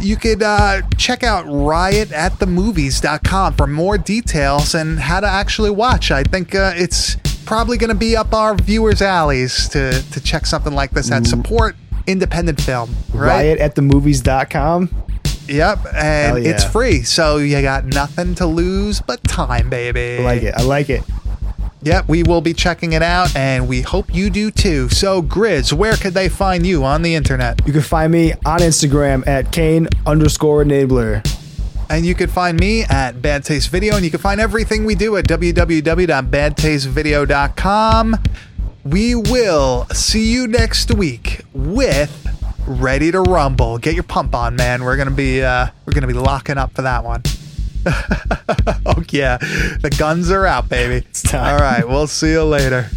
You 0.00 0.16
could 0.16 0.42
uh, 0.42 0.82
check 0.98 1.22
out 1.22 1.46
riotatthemovies.com 1.46 3.54
for 3.54 3.66
more 3.66 3.96
details 3.98 4.74
and 4.74 4.98
how 4.98 5.20
to 5.20 5.26
actually 5.26 5.70
watch. 5.70 6.10
I 6.10 6.22
think 6.24 6.54
uh, 6.54 6.72
it's 6.74 7.16
probably 7.44 7.78
going 7.78 7.90
to 7.90 7.96
be 7.96 8.16
up 8.16 8.32
our 8.32 8.54
viewers' 8.54 9.02
alleys 9.02 9.68
to, 9.70 10.02
to 10.12 10.20
check 10.20 10.46
something 10.46 10.74
like 10.74 10.90
this 10.90 11.10
and 11.10 11.24
mm. 11.24 11.28
support 11.28 11.76
independent 12.06 12.60
film, 12.60 12.94
right? 13.12 13.28
Riot 13.28 13.58
at 13.60 13.74
the 13.74 13.82
movies.com. 13.82 14.90
Yep, 15.46 15.78
Hell 15.78 16.36
and 16.36 16.44
yeah. 16.44 16.50
it's 16.50 16.64
free, 16.64 17.02
so 17.02 17.36
you 17.36 17.60
got 17.60 17.84
nothing 17.84 18.34
to 18.36 18.46
lose 18.46 19.00
but 19.00 19.22
time, 19.24 19.68
baby. 19.68 20.22
I 20.22 20.24
like 20.24 20.42
it. 20.42 20.54
I 20.56 20.62
like 20.62 20.90
it. 20.90 21.02
Yep, 21.82 22.08
we 22.08 22.22
will 22.22 22.40
be 22.40 22.54
checking 22.54 22.94
it 22.94 23.02
out, 23.02 23.36
and 23.36 23.68
we 23.68 23.82
hope 23.82 24.14
you 24.14 24.30
do 24.30 24.50
too. 24.50 24.88
So, 24.88 25.20
Grizz, 25.20 25.74
where 25.74 25.96
could 25.96 26.14
they 26.14 26.30
find 26.30 26.66
you 26.66 26.82
on 26.82 27.02
the 27.02 27.14
internet? 27.14 27.60
You 27.66 27.74
can 27.74 27.82
find 27.82 28.10
me 28.10 28.32
on 28.46 28.60
Instagram 28.60 29.26
at 29.26 29.52
Kane 29.52 29.88
underscore 30.06 30.64
enabler. 30.64 31.22
And 31.90 32.06
you 32.06 32.14
can 32.14 32.28
find 32.28 32.58
me 32.58 32.84
at 32.84 33.20
Bad 33.22 33.44
Taste 33.44 33.70
Video, 33.70 33.96
and 33.96 34.04
you 34.04 34.10
can 34.10 34.20
find 34.20 34.40
everything 34.40 34.84
we 34.84 34.94
do 34.94 35.16
at 35.16 35.26
www.badtastevideo.com. 35.26 38.16
We 38.84 39.14
will 39.14 39.86
see 39.92 40.32
you 40.32 40.46
next 40.46 40.92
week 40.92 41.40
with 41.52 42.20
ready 42.66 43.10
to 43.12 43.22
rumble. 43.22 43.78
Get 43.78 43.94
your 43.94 44.02
pump 44.02 44.34
on, 44.34 44.56
man. 44.56 44.84
We're 44.84 44.96
gonna 44.96 45.10
be 45.10 45.42
uh, 45.42 45.68
we're 45.86 45.92
gonna 45.92 46.06
be 46.06 46.14
locking 46.14 46.58
up 46.58 46.72
for 46.72 46.82
that 46.82 47.04
one. 47.04 47.22
oh 48.86 49.02
yeah, 49.10 49.36
the 49.38 49.94
guns 49.98 50.30
are 50.30 50.46
out, 50.46 50.68
baby. 50.68 51.06
All 51.32 51.56
right, 51.56 51.86
we'll 51.86 52.06
see 52.06 52.32
you 52.32 52.44
later. 52.44 52.88